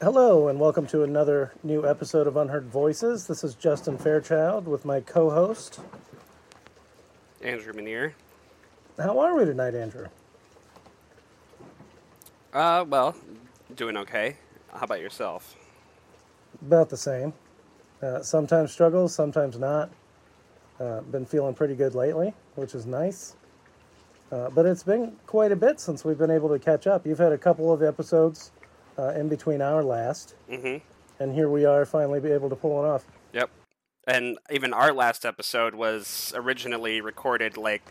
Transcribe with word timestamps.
Hello, 0.00 0.46
and 0.46 0.60
welcome 0.60 0.86
to 0.86 1.02
another 1.02 1.52
new 1.64 1.84
episode 1.84 2.28
of 2.28 2.36
Unheard 2.36 2.66
Voices. 2.66 3.26
This 3.26 3.42
is 3.42 3.56
Justin 3.56 3.98
Fairchild 3.98 4.68
with 4.68 4.84
my 4.84 5.00
co 5.00 5.28
host. 5.28 5.80
Andrew 7.42 7.72
Manier. 7.72 8.12
How 8.96 9.18
are 9.18 9.36
we 9.36 9.44
tonight, 9.44 9.74
Andrew? 9.74 10.06
Uh, 12.52 12.84
well, 12.86 13.16
doing 13.74 13.96
okay. 13.96 14.36
How 14.72 14.82
about 14.82 15.00
yourself? 15.00 15.56
About 16.62 16.90
the 16.90 16.96
same. 16.96 17.32
Uh, 18.00 18.22
sometimes 18.22 18.70
struggles, 18.70 19.12
sometimes 19.12 19.58
not. 19.58 19.90
Uh, 20.78 21.00
been 21.00 21.26
feeling 21.26 21.54
pretty 21.54 21.74
good 21.74 21.96
lately, 21.96 22.34
which 22.54 22.72
is 22.72 22.86
nice. 22.86 23.34
Uh, 24.30 24.48
but 24.50 24.64
it's 24.64 24.84
been 24.84 25.16
quite 25.26 25.50
a 25.50 25.56
bit 25.56 25.80
since 25.80 26.04
we've 26.04 26.18
been 26.18 26.30
able 26.30 26.50
to 26.50 26.60
catch 26.60 26.86
up. 26.86 27.04
You've 27.04 27.18
had 27.18 27.32
a 27.32 27.38
couple 27.38 27.72
of 27.72 27.82
episodes 27.82 28.52
uh, 28.98 29.12
in 29.16 29.28
between 29.28 29.60
our 29.62 29.82
last, 29.82 30.34
Mm-hmm. 30.50 30.78
and 31.22 31.34
here 31.34 31.48
we 31.48 31.64
are 31.64 31.84
finally 31.86 32.20
be 32.20 32.30
able 32.32 32.48
to 32.50 32.56
pull 32.56 32.82
it 32.84 32.88
off. 32.88 33.04
Yep. 33.32 33.50
And 34.06 34.38
even 34.50 34.72
our 34.72 34.92
last 34.92 35.24
episode 35.26 35.74
was 35.74 36.32
originally 36.34 37.00
recorded 37.00 37.56
like 37.56 37.82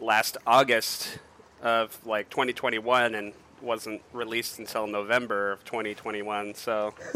last 0.00 0.36
August 0.46 1.18
of 1.62 1.98
like 2.06 2.30
2021 2.30 3.14
and 3.14 3.32
wasn't 3.60 4.02
released 4.12 4.58
until 4.58 4.86
November 4.86 5.50
of 5.52 5.64
2021. 5.64 6.54
So, 6.54 6.94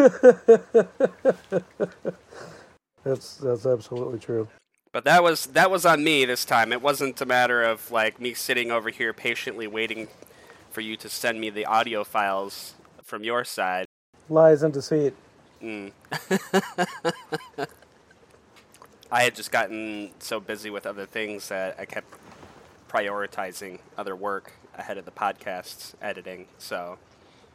That's 3.04 3.36
that's 3.36 3.64
absolutely 3.64 4.18
true. 4.18 4.48
but 4.92 5.04
that 5.04 5.22
was 5.22 5.46
that 5.46 5.70
was 5.70 5.86
on 5.86 6.04
me 6.04 6.24
this 6.26 6.44
time. 6.44 6.72
It 6.72 6.82
wasn't 6.82 7.20
a 7.20 7.26
matter 7.26 7.62
of 7.62 7.90
like 7.90 8.20
me 8.20 8.34
sitting 8.34 8.70
over 8.70 8.90
here 8.90 9.12
patiently 9.12 9.66
waiting 9.66 10.08
for 10.70 10.80
you 10.82 10.96
to 10.98 11.08
send 11.08 11.40
me 11.40 11.48
the 11.50 11.64
audio 11.66 12.04
files 12.04 12.74
from 13.10 13.24
your 13.24 13.44
side. 13.44 13.86
Lies 14.30 14.62
and 14.62 14.72
deceit. 14.72 15.12
Mm. 15.62 15.92
I 19.12 19.22
had 19.24 19.34
just 19.34 19.50
gotten 19.50 20.12
so 20.20 20.38
busy 20.40 20.70
with 20.70 20.86
other 20.86 21.04
things 21.06 21.48
that 21.48 21.76
I 21.78 21.84
kept 21.84 22.14
prioritizing 22.88 23.80
other 23.98 24.14
work 24.16 24.52
ahead 24.76 24.98
of 24.98 25.04
the 25.04 25.10
podcast's 25.10 25.94
editing. 26.00 26.46
So, 26.58 26.98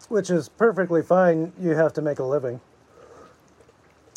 Which 0.10 0.30
is 0.30 0.50
perfectly 0.50 1.02
fine. 1.02 1.54
You 1.60 1.72
have 1.72 1.94
to 1.94 2.02
make 2.02 2.20
a 2.20 2.24
living, 2.26 2.60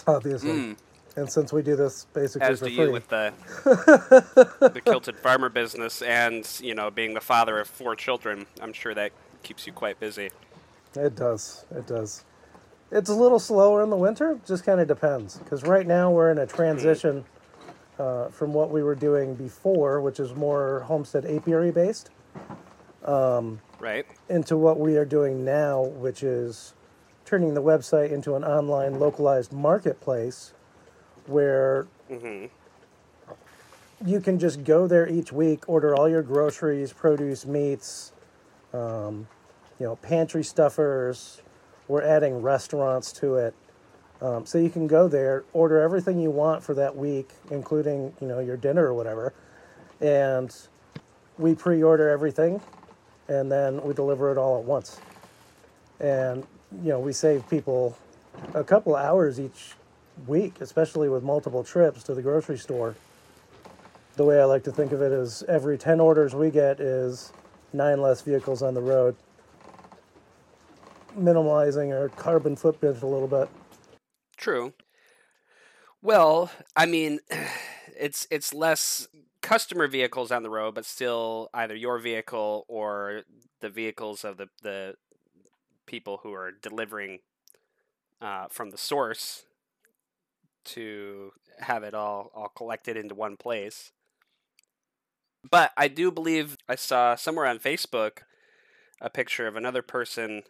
obviously. 0.07 0.51
mm, 0.51 0.77
And 1.17 1.31
since 1.31 1.53
we 1.53 1.63
do 1.63 1.77
this 1.77 2.07
basically 2.13 2.49
as 2.49 2.57
for 2.57 2.67
do 2.67 2.71
free, 2.71 2.85
you 2.87 2.91
with 2.91 3.09
the 3.09 3.33
the 4.75 4.81
kilted 4.81 5.17
farmer 5.19 5.49
business 5.49 6.03
and 6.03 6.47
you 6.61 6.75
know 6.75 6.91
being 6.91 7.15
the 7.15 7.21
father 7.21 7.59
of 7.61 7.69
four 7.69 7.95
children, 7.97 8.47
I'm 8.61 8.73
sure 8.73 8.95
that 8.95 9.13
keeps 9.43 9.67
you 9.67 9.73
quite 9.73 10.01
busy. 10.01 10.31
It 10.97 11.15
does. 11.17 11.65
It 11.71 11.87
does. 11.87 12.25
It's 12.91 13.11
a 13.11 13.15
little 13.15 13.39
slower 13.39 13.83
in 13.83 13.91
the 13.91 13.97
winter. 13.97 14.39
Just 14.47 14.65
kind 14.65 14.81
of 14.81 14.89
depends. 14.89 15.37
Because 15.39 15.63
right 15.65 15.87
now 15.87 16.11
we're 16.11 16.31
in 16.31 16.39
a 16.39 16.47
transition 16.47 17.25
uh, 17.99 18.29
from 18.29 18.53
what 18.53 18.71
we 18.71 18.83
were 18.83 18.95
doing 18.95 19.35
before, 19.35 20.01
which 20.01 20.21
is 20.21 20.35
more 20.35 20.81
homestead 20.81 21.27
apiary 21.27 21.71
based, 21.71 22.11
Right? 23.81 24.07
into 24.29 24.57
what 24.57 24.79
we 24.81 24.97
are 24.97 25.05
doing 25.05 25.45
now, 25.45 25.83
which 25.83 26.23
is 26.23 26.75
turning 27.25 27.55
the 27.55 27.63
website 27.63 28.11
into 28.11 28.35
an 28.35 28.45
online 28.45 28.99
localized 28.99 29.53
marketplace 29.53 30.53
where 31.27 31.87
hmm 32.09 32.47
you 34.07 34.21
can 34.21 34.39
just 34.39 34.63
go 34.63 34.87
there 34.87 35.09
each 35.09 35.33
week, 35.33 35.69
order 35.69 35.95
all 35.95 36.09
your 36.09 36.23
groceries, 36.23 36.93
produce, 36.93 37.45
meats, 37.45 38.13
um, 38.73 39.27
you 39.79 39.87
know, 39.87 39.97
pantry 39.97 40.43
stuffers. 40.43 41.43
We're 41.87 42.03
adding 42.03 42.43
restaurants 42.43 43.13
to 43.15 43.37
it, 43.37 43.55
um, 44.21 44.45
so 44.45 44.59
you 44.59 44.69
can 44.69 44.87
go 44.87 45.09
there, 45.09 45.45
order 45.53 45.81
everything 45.81 46.21
you 46.21 46.31
want 46.31 46.63
for 46.63 46.75
that 46.75 46.97
week, 46.97 47.31
including 47.51 48.15
you 48.21 48.29
know 48.29 48.41
your 48.41 48.57
dinner 48.57 48.85
or 48.85 48.95
whatever, 48.95 49.33
and 50.01 50.55
we 51.39 51.55
pre-order 51.55 52.09
everything, 52.09 52.61
and 53.29 53.51
then 53.51 53.83
we 53.83 53.95
deliver 53.95 54.31
it 54.31 54.39
all 54.39 54.59
at 54.59 54.65
once. 54.65 55.01
And 56.01 56.47
you 56.83 56.91
know, 56.91 57.01
we 57.01 57.13
save 57.13 57.49
people 57.49 57.97
a 58.55 58.63
couple 58.63 58.95
hours 58.95 59.41
each 59.41 59.73
week, 60.27 60.61
especially 60.61 61.09
with 61.09 61.23
multiple 61.23 61.65
trips 61.65 62.03
to 62.05 62.15
the 62.15 62.23
grocery 62.23 62.59
store 62.59 62.97
the 64.19 64.25
way 64.25 64.41
I 64.41 64.45
like 64.45 64.65
to 64.65 64.73
think 64.73 64.91
of 64.91 65.01
it 65.01 65.13
is 65.13 65.45
every 65.45 65.79
10 65.79 66.01
orders 66.01 66.35
we 66.35 66.51
get 66.51 66.81
is 66.81 67.33
nine 67.73 68.03
less 68.03 68.21
vehicles 68.21 68.63
on 68.63 68.75
the 68.75 68.81
road, 68.81 69.15
minimalizing 71.19 71.97
our 71.97 72.09
carbon 72.11 72.57
footprint 72.57 73.03
a 73.03 73.07
little 73.07 73.29
bit. 73.29 73.49
True. 74.37 74.73
Well, 76.03 76.51
I 76.77 76.87
mean, 76.87 77.21
it's 77.99 78.27
it's 78.31 78.55
less 78.55 79.09
customer 79.43 79.89
vehicles 79.89 80.31
on 80.31 80.43
the 80.43 80.51
road, 80.51 80.75
but 80.75 80.85
still 80.85 81.49
either 81.55 81.75
your 81.75 81.99
vehicle 81.99 82.65
or 82.69 83.23
the 83.61 83.69
vehicles 83.69 84.25
of 84.25 84.37
the 84.37 84.49
the 84.63 84.95
people 85.87 86.21
who 86.23 86.33
are 86.33 86.53
delivering 86.53 87.21
uh, 88.21 88.47
from 88.51 88.71
the 88.71 88.79
source 88.79 89.45
to 90.65 91.33
have 91.61 91.83
it 91.83 91.95
all 91.95 92.31
all 92.35 92.49
collected 92.49 92.97
into 92.97 93.15
one 93.15 93.37
place. 93.37 93.93
But 95.49 95.73
I 95.77 95.89
do 95.89 96.11
believe 96.11 96.57
I 96.69 96.75
saw 96.75 97.15
somewhere 97.15 97.47
on 97.47 97.59
Facebook 97.59 98.19
a 99.01 99.09
picture 99.09 99.47
of 99.47 99.57
another 99.57 99.83
person 99.83 100.43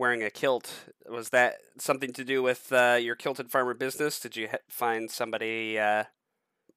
wearing 0.00 0.22
a 0.22 0.30
kilt. 0.30 0.86
Was 1.06 1.28
that 1.28 1.58
something 1.76 2.14
to 2.14 2.24
do 2.24 2.42
with 2.42 2.72
uh, 2.72 2.98
your 2.98 3.14
kilted 3.14 3.50
farmer 3.50 3.74
business? 3.74 4.18
Did 4.18 4.34
you 4.34 4.48
ha- 4.50 4.56
find 4.66 5.10
somebody 5.10 5.78
uh, 5.78 6.04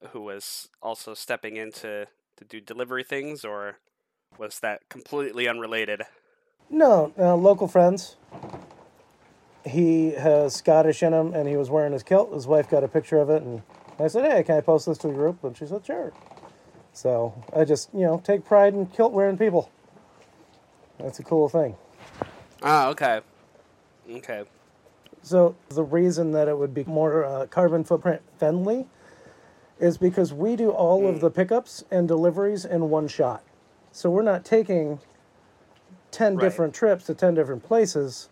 who 0.09 0.21
was 0.21 0.67
also 0.81 1.13
stepping 1.13 1.55
in 1.55 1.71
to, 1.71 2.07
to 2.35 2.43
do 2.43 2.59
delivery 2.59 3.03
things, 3.03 3.45
or 3.45 3.77
was 4.37 4.59
that 4.59 4.89
completely 4.89 5.47
unrelated? 5.47 6.01
No, 6.69 7.13
uh, 7.17 7.37
local 7.37 7.69
friends. 7.69 8.17
He 9.65 10.11
has 10.11 10.55
Scottish 10.55 11.01
in 11.01 11.13
him 11.13 11.33
and 11.33 11.47
he 11.47 11.55
was 11.55 11.69
wearing 11.69 11.93
his 11.93 12.03
kilt. 12.03 12.33
His 12.33 12.45
wife 12.45 12.69
got 12.69 12.83
a 12.83 12.89
picture 12.89 13.19
of 13.19 13.29
it 13.29 13.41
and 13.43 13.61
I 13.97 14.09
said, 14.09 14.29
Hey, 14.29 14.43
can 14.43 14.57
I 14.57 14.61
post 14.61 14.87
this 14.87 14.97
to 14.97 15.07
the 15.07 15.13
group? 15.13 15.41
And 15.45 15.55
she 15.55 15.65
said, 15.65 15.85
Sure. 15.85 16.11
So 16.91 17.33
I 17.55 17.63
just, 17.63 17.89
you 17.93 18.01
know, 18.01 18.21
take 18.25 18.43
pride 18.43 18.73
in 18.73 18.87
kilt 18.87 19.13
wearing 19.13 19.37
people. 19.37 19.71
That's 20.99 21.19
a 21.19 21.23
cool 21.23 21.47
thing. 21.47 21.77
Ah, 22.63 22.87
okay. 22.89 23.21
Okay. 24.09 24.43
So 25.21 25.55
the 25.69 25.83
reason 25.83 26.31
that 26.31 26.47
it 26.47 26.57
would 26.57 26.73
be 26.73 26.83
more 26.85 27.23
uh, 27.25 27.45
carbon 27.47 27.83
footprint 27.83 28.21
friendly 28.37 28.87
is 29.79 29.97
because 29.97 30.33
we 30.33 30.55
do 30.55 30.69
all 30.69 31.07
of 31.07 31.19
the 31.19 31.29
pickups 31.29 31.83
and 31.91 32.07
deliveries 32.07 32.63
in 32.65 32.89
one 32.89 33.07
shot. 33.07 33.43
So 33.91 34.09
we're 34.09 34.21
not 34.21 34.45
taking 34.45 34.99
10 36.11 36.35
Right. 36.35 36.41
different 36.41 36.73
trips 36.73 37.05
to 37.05 37.13
10 37.13 37.35
different 37.35 37.63
places. 37.63 38.29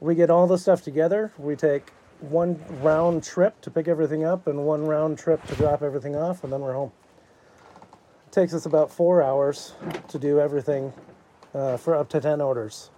We 0.00 0.14
get 0.14 0.30
all 0.30 0.46
the 0.46 0.58
stuff 0.58 0.82
together. 0.82 1.32
We 1.38 1.54
take 1.56 1.90
one 2.20 2.60
round 2.80 3.22
trip 3.24 3.60
to 3.62 3.70
pick 3.70 3.88
everything 3.88 4.24
up 4.24 4.46
and 4.46 4.64
one 4.64 4.86
round 4.86 5.18
trip 5.18 5.44
to 5.46 5.54
drop 5.54 5.82
everything 5.82 6.16
off, 6.16 6.44
and 6.44 6.52
then 6.52 6.60
we're 6.60 6.74
home. 6.74 6.92
It 8.26 8.32
takes 8.32 8.54
us 8.54 8.66
about 8.66 8.90
four 8.90 9.22
hours 9.22 9.74
to 10.08 10.18
do 10.18 10.38
everything 10.40 10.92
uh, 11.54 11.76
for 11.76 11.94
up 11.94 12.08
to 12.10 12.20
10 12.20 12.40
orders 12.40 12.90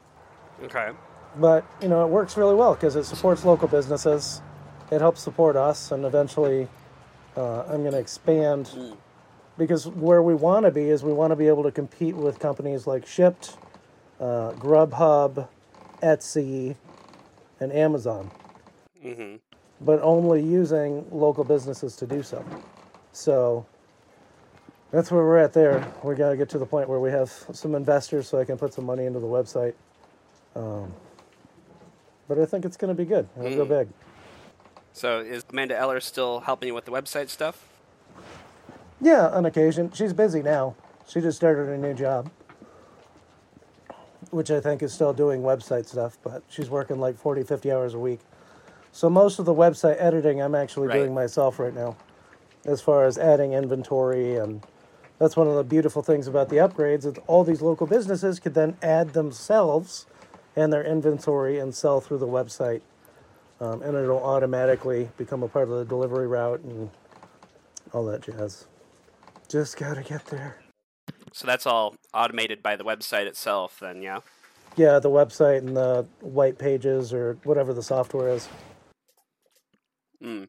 Okay. 0.62 0.90
but 1.36 1.64
you 1.80 1.88
know 1.88 2.04
it 2.04 2.08
works 2.08 2.36
really 2.36 2.54
well 2.54 2.74
because 2.74 2.94
it 2.96 3.04
supports 3.04 3.44
local 3.44 3.68
businesses. 3.68 4.40
It 4.90 5.00
helps 5.00 5.20
support 5.22 5.56
us 5.56 5.90
and 5.90 6.04
eventually 6.04 6.68
uh, 7.36 7.62
i'm 7.62 7.80
going 7.80 7.92
to 7.92 7.98
expand. 7.98 8.70
Because 9.58 9.86
where 9.86 10.22
we 10.22 10.34
want 10.34 10.64
to 10.64 10.70
be 10.70 10.84
is 10.88 11.02
we 11.02 11.12
want 11.12 11.30
to 11.30 11.36
be 11.36 11.46
able 11.46 11.62
to 11.62 11.70
compete 11.70 12.14
with 12.16 12.38
companies 12.38 12.86
like 12.86 13.04
Shipt 13.06 13.56
uh, 14.20 14.52
grubhub 14.52 15.48
etsy 16.02 16.76
and 17.60 17.72
amazon. 17.72 18.30
Mm-hmm. 19.04 19.36
but 19.80 20.00
only 20.00 20.40
using 20.42 21.04
local 21.10 21.42
businesses 21.42 21.96
to 21.96 22.06
do 22.06 22.22
so. 22.22 22.44
So 23.12 23.66
that's 24.92 25.10
where 25.10 25.24
we're 25.24 25.38
at 25.38 25.52
there. 25.52 25.92
We 26.04 26.14
got 26.14 26.30
to 26.30 26.36
get 26.36 26.48
to 26.50 26.58
the 26.58 26.66
point 26.66 26.88
where 26.88 27.00
we 27.00 27.10
have 27.10 27.30
some 27.52 27.74
investors 27.74 28.28
so 28.28 28.38
i 28.38 28.44
can 28.44 28.56
put 28.58 28.72
some 28.72 28.84
money 28.86 29.06
into 29.06 29.18
the 29.18 29.26
website 29.26 29.74
um, 30.56 30.92
but 32.28 32.38
i 32.38 32.44
think 32.46 32.64
it's 32.64 32.76
going 32.76 32.94
to 32.94 32.94
be 32.94 33.04
good 33.08 33.28
it'll 33.38 33.56
go 33.56 33.64
Mm. 33.66 33.68
big 33.80 33.88
So 34.94 35.20
is 35.20 35.42
Amanda 35.50 35.78
Eller 35.78 36.00
still 36.00 36.40
helping 36.40 36.66
you 36.68 36.74
with 36.74 36.84
the 36.84 36.92
website 36.92 37.28
stuff? 37.30 37.66
yeah 39.00 39.28
on 39.28 39.46
occasion 39.46 39.90
she's 39.92 40.12
busy 40.12 40.42
now 40.42 40.74
she 41.08 41.20
just 41.20 41.36
started 41.36 41.68
a 41.68 41.78
new 41.78 41.94
job 41.94 42.30
which 44.30 44.50
i 44.50 44.60
think 44.60 44.82
is 44.82 44.92
still 44.92 45.12
doing 45.12 45.42
website 45.42 45.86
stuff 45.86 46.18
but 46.22 46.42
she's 46.48 46.70
working 46.70 46.98
like 47.00 47.16
40 47.16 47.42
50 47.42 47.72
hours 47.72 47.94
a 47.94 47.98
week 47.98 48.20
so 48.92 49.08
most 49.10 49.38
of 49.38 49.44
the 49.44 49.54
website 49.54 49.96
editing 49.98 50.40
i'm 50.40 50.54
actually 50.54 50.88
Right. 50.88 50.98
doing 50.98 51.14
myself 51.14 51.58
right 51.58 51.74
now 51.74 51.96
as 52.64 52.80
far 52.80 53.04
as 53.04 53.18
adding 53.18 53.52
inventory 53.54 54.36
and 54.36 54.64
that's 55.18 55.36
one 55.36 55.48
of 55.48 55.54
the 55.56 55.64
beautiful 55.64 56.02
things 56.02 56.26
about 56.28 56.48
the 56.48 56.56
upgrades 56.56 57.04
is 57.04 57.14
all 57.26 57.42
these 57.44 57.60
local 57.62 57.86
businesses 57.86 58.38
could 58.38 58.54
then 58.54 58.76
add 58.82 59.12
themselves 59.14 60.06
and 60.56 60.72
their 60.72 60.84
inventory 60.84 61.58
and 61.58 61.74
sell 61.74 62.00
through 62.00 62.18
the 62.18 62.26
website. 62.26 62.82
Um, 63.60 63.82
and 63.82 63.96
it'll 63.96 64.22
automatically 64.22 65.08
become 65.16 65.42
a 65.42 65.48
part 65.48 65.68
of 65.68 65.78
the 65.78 65.84
delivery 65.84 66.26
route 66.26 66.60
and 66.60 66.90
all 67.92 68.04
that 68.06 68.22
jazz. 68.22 68.66
Just 69.48 69.76
gotta 69.76 70.02
get 70.02 70.26
there. 70.26 70.58
So 71.32 71.46
that's 71.46 71.66
all 71.66 71.94
automated 72.12 72.62
by 72.62 72.76
the 72.76 72.84
website 72.84 73.26
itself, 73.26 73.78
then, 73.80 74.02
yeah? 74.02 74.20
Yeah, 74.76 74.98
the 74.98 75.10
website 75.10 75.58
and 75.58 75.76
the 75.76 76.06
white 76.20 76.58
pages 76.58 77.12
or 77.12 77.38
whatever 77.44 77.72
the 77.72 77.82
software 77.82 78.30
is. 78.30 78.48
Mm. 80.22 80.48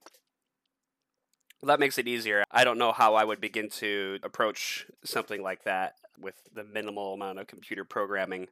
Well, 1.62 1.68
that 1.68 1.80
makes 1.80 1.98
it 1.98 2.08
easier. 2.08 2.44
I 2.52 2.64
don't 2.64 2.78
know 2.78 2.92
how 2.92 3.16
I 3.16 3.24
would 3.24 3.40
begin 3.40 3.70
to 3.72 4.20
approach 4.24 4.86
something 5.04 5.42
like 5.42 5.64
that 5.64 5.96
with 6.20 6.36
the 6.54 6.64
minimal 6.64 7.14
amount 7.14 7.40
of 7.40 7.48
computer 7.48 7.86
programming 7.86 8.48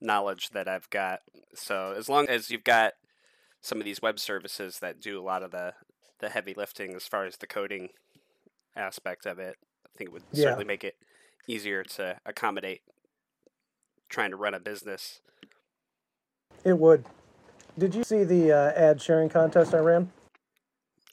knowledge 0.00 0.50
that 0.50 0.68
I've 0.68 0.88
got. 0.90 1.20
So 1.54 1.94
as 1.96 2.08
long 2.08 2.28
as 2.28 2.50
you've 2.50 2.64
got 2.64 2.94
some 3.60 3.78
of 3.78 3.84
these 3.84 4.00
web 4.02 4.18
services 4.18 4.78
that 4.80 5.00
do 5.00 5.20
a 5.20 5.22
lot 5.24 5.42
of 5.42 5.50
the 5.50 5.74
the 6.20 6.28
heavy 6.28 6.52
lifting 6.54 6.94
as 6.94 7.06
far 7.06 7.24
as 7.24 7.38
the 7.38 7.46
coding 7.46 7.88
aspect 8.76 9.24
of 9.24 9.38
it, 9.38 9.56
I 9.86 9.88
think 9.96 10.08
it 10.08 10.12
would 10.12 10.24
Yeah. 10.32 10.44
certainly 10.44 10.64
make 10.66 10.84
it 10.84 10.96
easier 11.46 11.82
to 11.82 12.18
accommodate 12.26 12.82
trying 14.10 14.30
to 14.30 14.36
run 14.36 14.52
a 14.52 14.60
business. 14.60 15.20
It 16.64 16.78
would. 16.78 17.04
Did 17.78 17.94
you 17.94 18.04
see 18.04 18.24
the 18.24 18.52
uh, 18.52 18.72
ad 18.76 19.00
sharing 19.00 19.30
contest 19.30 19.74
I 19.74 19.78
ran? 19.78 20.12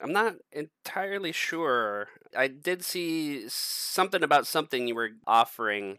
I'm 0.00 0.12
not 0.12 0.34
entirely 0.52 1.32
sure. 1.32 2.08
I 2.36 2.48
did 2.48 2.84
see 2.84 3.48
something 3.48 4.22
about 4.22 4.46
something 4.46 4.86
you 4.86 4.94
were 4.94 5.10
offering, 5.26 5.98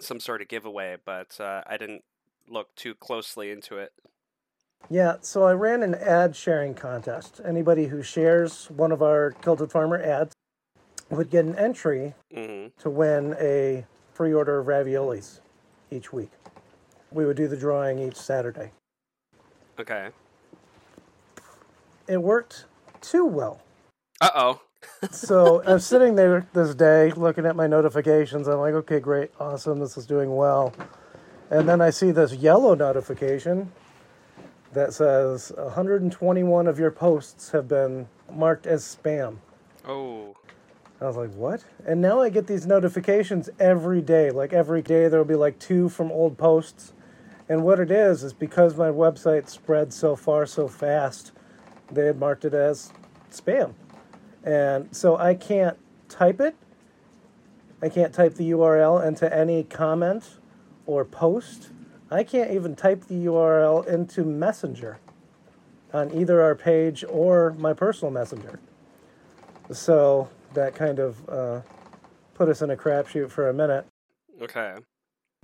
some 0.00 0.20
sort 0.20 0.40
of 0.40 0.48
giveaway, 0.48 0.96
but 1.04 1.38
uh, 1.40 1.62
I 1.66 1.76
didn't 1.76 2.02
look 2.50 2.74
too 2.74 2.94
closely 2.94 3.50
into 3.50 3.78
it. 3.78 3.92
Yeah, 4.90 5.16
so 5.20 5.42
I 5.44 5.52
ran 5.52 5.82
an 5.82 5.94
ad 5.94 6.34
sharing 6.34 6.74
contest. 6.74 7.40
Anybody 7.44 7.86
who 7.86 8.02
shares 8.02 8.70
one 8.70 8.92
of 8.92 9.02
our 9.02 9.32
Kilted 9.42 9.70
Farmer 9.70 10.00
ads 10.00 10.32
would 11.10 11.30
get 11.30 11.44
an 11.44 11.56
entry 11.56 12.14
hmm 12.34 12.66
to 12.78 12.90
win 12.90 13.34
a 13.40 13.84
free 14.12 14.32
order 14.32 14.58
of 14.60 14.66
raviolis 14.66 15.40
each 15.90 16.12
week. 16.12 16.30
We 17.10 17.24
would 17.26 17.36
do 17.36 17.48
the 17.48 17.56
drawing 17.56 17.98
each 17.98 18.16
Saturday. 18.16 18.72
Okay. 19.80 20.10
It 22.06 22.22
worked 22.22 22.66
too 23.00 23.24
well. 23.24 23.60
Uh 24.20 24.30
oh. 24.34 24.60
So 25.10 25.62
I'm 25.66 25.80
sitting 25.80 26.14
there 26.14 26.46
this 26.52 26.74
day 26.74 27.10
looking 27.12 27.46
at 27.46 27.56
my 27.56 27.66
notifications. 27.66 28.46
I'm 28.46 28.58
like, 28.58 28.74
okay, 28.74 29.00
great, 29.00 29.30
awesome, 29.40 29.80
this 29.80 29.96
is 29.96 30.06
doing 30.06 30.34
well. 30.34 30.72
And 31.50 31.68
then 31.68 31.80
I 31.80 31.90
see 31.90 32.10
this 32.10 32.34
yellow 32.34 32.74
notification 32.74 33.72
that 34.72 34.92
says 34.92 35.50
121 35.56 36.66
of 36.66 36.78
your 36.78 36.90
posts 36.90 37.50
have 37.50 37.68
been 37.68 38.08
marked 38.30 38.66
as 38.66 38.84
spam. 38.84 39.38
Oh. 39.86 40.36
I 41.00 41.06
was 41.06 41.16
like, 41.16 41.32
what? 41.32 41.64
And 41.86 42.00
now 42.00 42.20
I 42.20 42.28
get 42.28 42.48
these 42.48 42.66
notifications 42.66 43.48
every 43.58 44.02
day. 44.02 44.30
Like 44.30 44.52
every 44.52 44.82
day, 44.82 45.08
there 45.08 45.18
will 45.20 45.24
be 45.24 45.36
like 45.36 45.58
two 45.58 45.88
from 45.88 46.10
old 46.10 46.36
posts. 46.36 46.92
And 47.48 47.62
what 47.62 47.80
it 47.80 47.90
is, 47.90 48.22
is 48.22 48.32
because 48.32 48.76
my 48.76 48.88
website 48.88 49.48
spread 49.48 49.92
so 49.92 50.16
far 50.16 50.44
so 50.44 50.68
fast, 50.68 51.32
they 51.90 52.06
had 52.06 52.18
marked 52.18 52.44
it 52.44 52.52
as 52.52 52.92
spam. 53.30 53.74
And 54.44 54.94
so 54.94 55.16
I 55.16 55.34
can't 55.34 55.78
type 56.08 56.40
it. 56.40 56.56
I 57.80 57.88
can't 57.88 58.12
type 58.12 58.34
the 58.34 58.50
URL 58.50 59.06
into 59.06 59.32
any 59.34 59.62
comment 59.62 60.37
or 60.88 61.04
post. 61.04 61.68
I 62.10 62.24
can't 62.24 62.50
even 62.50 62.74
type 62.74 63.04
the 63.04 63.26
URL 63.26 63.86
into 63.86 64.24
Messenger 64.24 64.98
on 65.92 66.10
either 66.12 66.42
our 66.42 66.54
page 66.54 67.04
or 67.08 67.54
my 67.58 67.74
personal 67.74 68.10
messenger. 68.10 68.58
So 69.70 70.28
that 70.54 70.74
kind 70.74 70.98
of 70.98 71.28
uh, 71.28 71.60
put 72.34 72.48
us 72.48 72.62
in 72.62 72.70
a 72.70 72.76
crapshoot 72.76 73.30
for 73.30 73.48
a 73.48 73.54
minute. 73.54 73.86
Okay. 74.40 74.76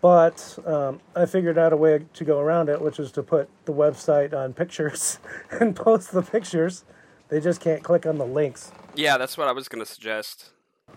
But 0.00 0.58
um, 0.66 1.00
I 1.14 1.26
figured 1.26 1.56
out 1.58 1.72
a 1.72 1.76
way 1.76 2.04
to 2.12 2.24
go 2.24 2.40
around 2.40 2.68
it, 2.68 2.80
which 2.80 2.98
is 2.98 3.10
to 3.12 3.22
put 3.22 3.48
the 3.66 3.72
website 3.72 4.34
on 4.34 4.52
pictures 4.54 5.18
and 5.50 5.76
post 5.76 6.12
the 6.12 6.22
pictures. 6.22 6.84
They 7.28 7.40
just 7.40 7.60
can't 7.60 7.82
click 7.82 8.06
on 8.06 8.16
the 8.18 8.26
links. 8.26 8.70
Yeah, 8.94 9.16
that's 9.18 9.36
what 9.38 9.48
I 9.48 9.52
was 9.52 9.68
gonna 9.68 9.86
suggest. 9.86 10.50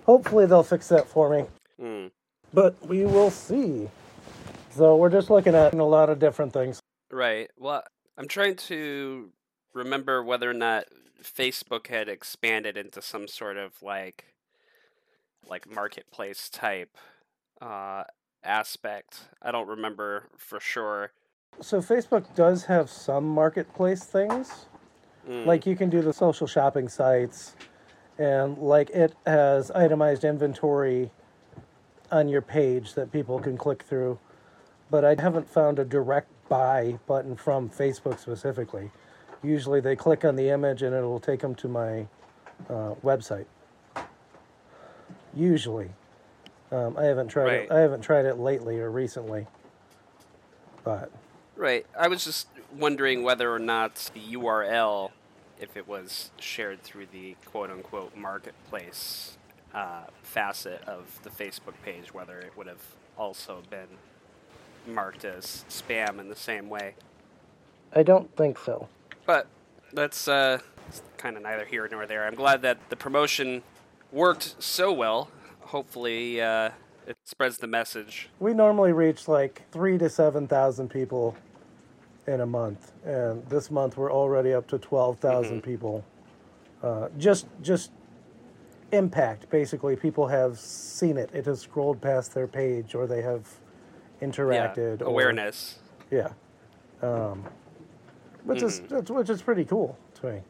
Hopefully, 0.05 0.45
they'll 0.45 0.63
fix 0.63 0.87
that 0.89 1.07
for 1.07 1.29
me, 1.29 1.45
Hmm. 1.79 2.07
but 2.53 2.75
we 2.85 3.05
will 3.05 3.31
see. 3.31 3.89
So, 4.77 4.95
we're 4.95 5.09
just 5.09 5.31
looking 5.31 5.55
at 5.55 5.73
a 5.73 5.83
lot 5.83 6.11
of 6.11 6.19
different 6.19 6.53
things. 6.53 6.79
Right. 7.11 7.49
Well, 7.57 7.83
I'm 8.15 8.27
trying 8.27 8.57
to 8.67 9.31
remember 9.73 10.23
whether 10.23 10.47
or 10.47 10.53
not 10.53 10.85
Facebook 11.23 11.87
had 11.87 12.07
expanded 12.07 12.77
into 12.77 13.01
some 13.01 13.27
sort 13.27 13.57
of 13.57 13.81
like 13.81 14.35
like 15.49 15.67
marketplace 15.69 16.47
type 16.49 16.95
uh 17.59 18.03
aspect. 18.43 19.21
I 19.41 19.51
don't 19.51 19.67
remember 19.67 20.29
for 20.37 20.59
sure. 20.59 21.11
So, 21.59 21.81
Facebook 21.81 22.35
does 22.35 22.65
have 22.65 22.87
some 22.91 23.27
marketplace 23.27 24.03
things. 24.03 24.67
Mm, 25.27 25.47
Like 25.47 25.65
you 25.65 25.75
can 25.75 25.89
do 25.89 26.03
the 26.03 26.13
social 26.13 26.45
shopping 26.45 26.87
sites, 26.87 27.55
and 28.19 28.59
like 28.59 28.91
it 28.91 29.15
has 29.25 29.71
itemized 29.71 30.23
inventory 30.23 31.09
on 32.11 32.29
your 32.29 32.43
page 32.43 32.93
that 32.93 33.11
people 33.11 33.39
can 33.39 33.57
click 33.57 33.81
through. 33.81 34.19
But 34.89 35.03
I 35.03 35.15
haven't 35.19 35.49
found 35.49 35.79
a 35.79 35.85
direct 35.85 36.29
buy 36.49 36.97
button 37.07 37.35
from 37.35 37.69
Facebook 37.69 38.19
specifically. 38.19 38.91
Usually 39.43 39.81
they 39.81 39.95
click 39.95 40.25
on 40.25 40.35
the 40.35 40.49
image 40.49 40.81
and 40.81 40.95
it'll 40.95 41.19
take 41.19 41.41
them 41.41 41.55
to 41.55 41.67
my 41.67 42.07
uh, 42.69 42.95
website. 43.03 43.45
Usually, 45.33 45.89
um, 46.71 46.97
I 46.97 47.03
haven't 47.03 47.27
tried 47.27 47.53
it. 47.53 47.71
I 47.71 47.79
haven't 47.79 48.01
tried 48.01 48.25
it 48.25 48.39
lately 48.39 48.79
or 48.79 48.89
recently. 48.89 49.45
But 50.83 51.11
Right. 51.57 51.85
I 51.99 52.07
was 52.07 52.23
just 52.23 52.47
wondering 52.77 53.23
whether 53.23 53.51
or 53.51 53.59
not 53.59 54.11
the 54.13 54.35
URL, 54.35 55.11
if 55.59 55.75
it 55.75 55.87
was 55.87 56.31
shared 56.39 56.83
through 56.83 57.07
the 57.11 57.35
quote 57.45 57.71
unquote 57.71 58.15
marketplace 58.15 59.37
uh, 59.73 60.03
facet 60.21 60.81
of 60.87 61.19
the 61.23 61.29
Facebook 61.29 61.73
page, 61.83 62.13
whether 62.13 62.39
it 62.39 62.55
would 62.55 62.67
have 62.67 62.95
also 63.17 63.63
been 63.69 63.87
marked 64.87 65.25
as 65.25 65.65
spam 65.69 66.19
in 66.19 66.29
the 66.29 66.35
same 66.35 66.69
way. 66.69 66.95
I 67.93 68.03
don't 68.03 68.35
think 68.35 68.57
so. 68.59 68.87
But 69.25 69.47
that's 69.93 70.27
uh, 70.27 70.59
kind 71.17 71.37
of 71.37 71.43
neither 71.43 71.65
here 71.65 71.87
nor 71.91 72.05
there. 72.05 72.25
I'm 72.25 72.35
glad 72.35 72.61
that 72.61 72.89
the 72.89 72.95
promotion 72.95 73.63
worked 74.11 74.55
so 74.59 74.91
well. 74.91 75.29
Hopefully, 75.61 76.41
uh, 76.41 76.71
it 77.05 77.17
spreads 77.23 77.57
the 77.57 77.67
message. 77.67 78.29
We 78.39 78.53
normally 78.53 78.93
reach 78.93 79.27
like 79.27 79.63
three 79.71 79.97
to 79.97 80.09
seven 80.09 80.47
thousand 80.47 80.89
people 80.89 81.35
in 82.27 82.41
a 82.41 82.45
month, 82.45 82.91
and 83.05 83.45
this 83.47 83.71
month 83.71 83.97
we're 83.97 84.11
already 84.11 84.53
up 84.53 84.67
to 84.67 84.77
twelve 84.77 85.19
people. 85.61 86.03
Uh, 86.83 87.09
just 87.17 87.47
just 87.61 87.91
impact. 88.91 89.49
Basically, 89.49 89.95
people 89.95 90.27
have 90.27 90.59
seen 90.59 91.17
it. 91.17 91.29
It 91.33 91.45
has 91.45 91.61
scrolled 91.61 92.01
past 92.01 92.33
their 92.33 92.47
page, 92.47 92.95
or 92.95 93.07
they 93.07 93.21
have 93.21 93.47
interacted. 94.21 94.99
yeah, 94.99 95.05
or- 95.05 95.09
awareness. 95.09 95.79
yeah. 96.11 96.29
Um, 97.01 97.45
which 98.43 98.61
is 98.63 98.81
which 99.09 99.29
is 99.29 99.41
pretty 99.41 99.65
cool 99.65 99.97
to 100.15 100.31
me. 100.31 100.41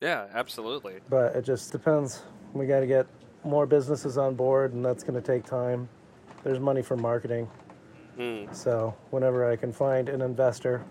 Yeah, 0.00 0.26
absolutely. 0.34 0.96
But 1.08 1.34
it 1.36 1.44
just 1.44 1.72
depends. 1.72 2.22
We 2.52 2.66
got 2.66 2.80
to 2.80 2.86
get 2.86 3.06
more 3.44 3.66
businesses 3.66 4.18
on 4.18 4.34
board, 4.34 4.74
and 4.74 4.84
that's 4.84 5.02
going 5.02 5.14
to 5.20 5.26
take 5.26 5.44
time. 5.44 5.88
There's 6.42 6.60
money 6.60 6.82
for 6.82 6.96
marketing. 6.96 7.48
Mm. 8.18 8.54
So 8.54 8.94
whenever 9.10 9.50
I 9.50 9.56
can 9.56 9.72
find 9.72 10.08
an 10.08 10.20
investor 10.22 10.84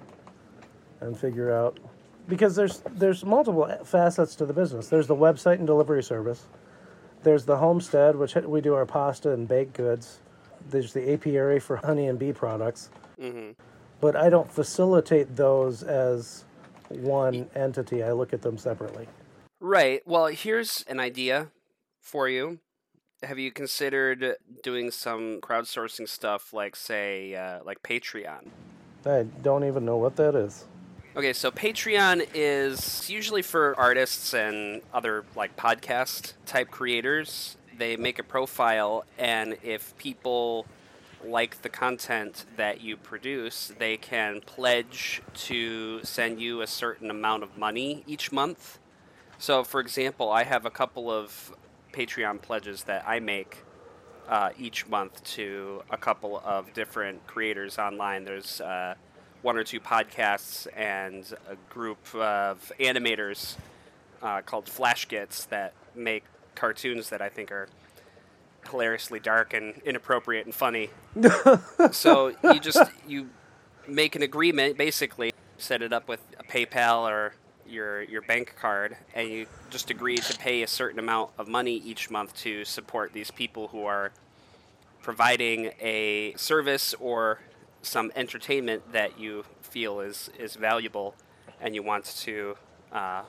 and 1.02 1.18
figure 1.18 1.52
out, 1.52 1.80
because 2.28 2.56
there's 2.56 2.82
there's 2.92 3.24
multiple 3.24 3.70
facets 3.84 4.36
to 4.36 4.46
the 4.46 4.54
business. 4.54 4.88
There's 4.88 5.08
the 5.08 5.16
website 5.16 5.56
and 5.56 5.68
delivery 5.68 6.02
service. 6.04 6.48
There's 7.22 7.46
the 7.46 7.58
homestead, 7.58 8.16
which 8.16 8.36
we 8.36 8.62
do 8.62 8.74
our 8.74 8.86
pasta 8.86 9.32
and 9.32 9.48
baked 9.48 9.74
goods. 9.74 10.20
There's 10.70 10.94
the 10.94 11.14
apiary 11.14 11.60
for 11.60 11.78
honey 11.78 12.08
and 12.08 12.18
bee 12.18 12.34
products. 12.34 12.90
hmm 13.20 13.52
But 14.02 14.16
I 14.16 14.30
don't 14.30 14.52
facilitate 14.52 15.36
those 15.36 15.84
as 15.84 16.46
one 16.90 17.50
entity. 17.56 18.04
I 18.04 18.12
look 18.12 18.34
at 18.34 18.42
them 18.42 18.58
separately. 18.58 19.08
Right. 19.60 20.02
Well, 20.06 20.28
here's 20.28 20.84
an 20.88 21.00
idea 21.00 21.52
for 22.02 22.30
you. 22.30 22.60
Have 23.24 23.40
you 23.40 23.52
considered 23.52 24.36
doing 24.62 24.92
some 24.92 25.40
crowdsourcing 25.42 26.08
stuff, 26.08 26.54
like 26.54 26.76
say, 26.76 27.34
uh, 27.34 27.60
like 27.64 27.82
Patreon? 27.82 28.50
I 29.06 29.24
don't 29.42 29.64
even 29.64 29.86
know 29.86 29.98
what 29.98 30.16
that 30.18 30.36
is. 30.36 30.66
Okay, 31.16 31.32
so 31.32 31.50
Patreon 31.50 32.28
is 32.34 33.10
usually 33.10 33.42
for 33.42 33.74
artists 33.80 34.34
and 34.34 34.82
other 34.94 35.24
like 35.36 35.56
podcast 35.56 36.34
type 36.46 36.70
creators. 36.70 37.56
They 37.78 37.98
make 37.98 38.20
a 38.20 38.24
profile, 38.24 39.06
and 39.18 39.58
if 39.64 39.98
people 39.98 40.66
like 41.24 41.62
the 41.62 41.70
content 41.70 42.46
that 42.56 42.82
you 42.82 42.96
produce, 42.96 43.72
they 43.80 43.98
can 43.98 44.42
pledge 44.42 45.22
to 45.34 46.04
send 46.04 46.40
you 46.40 46.62
a 46.62 46.68
certain 46.68 47.10
amount 47.10 47.44
of 47.44 47.58
money 47.58 48.04
each 48.08 48.32
month. 48.32 48.80
So, 49.38 49.64
for 49.64 49.80
example, 49.80 50.32
I 50.32 50.44
have 50.44 50.66
a 50.66 50.70
couple 50.70 51.12
of 51.12 51.54
Patreon 51.92 52.42
pledges 52.42 52.84
that 52.84 53.04
I 53.08 53.20
make 53.20 53.64
uh, 54.28 54.50
each 54.58 54.88
month 54.88 55.24
to 55.24 55.84
a 55.90 55.98
couple 55.98 56.42
of 56.46 56.74
different 56.74 57.26
creators 57.28 57.78
online. 57.78 58.24
There's 58.24 58.62
uh, 58.62 58.96
one 59.42 59.58
or 59.58 59.64
two 59.64 59.80
podcasts 59.80 60.68
and 60.76 61.26
a 61.50 61.56
group 61.70 62.14
of 62.16 62.72
animators 62.80 63.56
uh, 64.22 64.42
called 64.42 64.66
Flashgitz 64.66 65.48
that 65.50 65.74
make 65.94 66.24
cartoons 66.56 67.10
that 67.10 67.22
I 67.22 67.30
think 67.30 67.52
are 67.52 67.68
hilariously 68.70 69.20
dark 69.20 69.54
and 69.54 69.82
inappropriate 69.86 70.46
and 70.46 70.56
funny. 70.56 70.90
so 71.92 72.34
you 72.44 72.60
just 72.60 72.92
you 73.08 73.30
make 73.88 74.16
an 74.16 74.22
agreement, 74.22 74.78
basically, 74.78 75.32
set 75.58 75.82
it 75.82 75.94
up 75.94 76.08
with 76.08 76.22
a 76.40 76.44
PayPal 76.44 77.10
or 77.10 77.36
your 77.68 78.04
your 78.04 78.22
bank 78.22 78.56
card, 78.60 78.98
and 79.14 79.30
you 79.30 79.46
just 79.70 79.90
agree 79.90 80.18
to 80.18 80.38
pay 80.38 80.64
a 80.64 80.68
certain 80.68 81.00
amount 81.00 81.32
of 81.38 81.48
money 81.48 81.76
each 81.78 82.10
month 82.10 82.36
to 82.36 82.66
support 82.66 83.14
these 83.14 83.32
people 83.32 83.70
who 83.70 83.86
are 83.86 84.12
providing 85.02 85.72
a 85.80 86.34
service 86.36 86.94
or 87.00 87.40
some 87.82 88.12
entertainment 88.16 88.92
that 88.92 89.20
you 89.20 89.46
feel 89.62 90.00
is 90.00 90.30
is 90.38 90.56
valuable, 90.56 91.16
and 91.62 91.76
you 91.76 91.84
want 91.84 92.06
to 92.06 92.56
uh, 92.92 93.24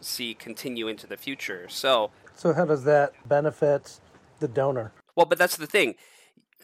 see 0.00 0.34
continue 0.34 0.88
into 0.88 1.06
the 1.06 1.16
future. 1.16 1.66
So. 1.68 2.10
So 2.42 2.52
how 2.52 2.64
does 2.64 2.82
that 2.82 3.12
benefit 3.28 4.00
the 4.40 4.48
donor? 4.48 4.90
Well, 5.14 5.26
but 5.26 5.38
that's 5.38 5.56
the 5.56 5.66
thing. 5.68 5.94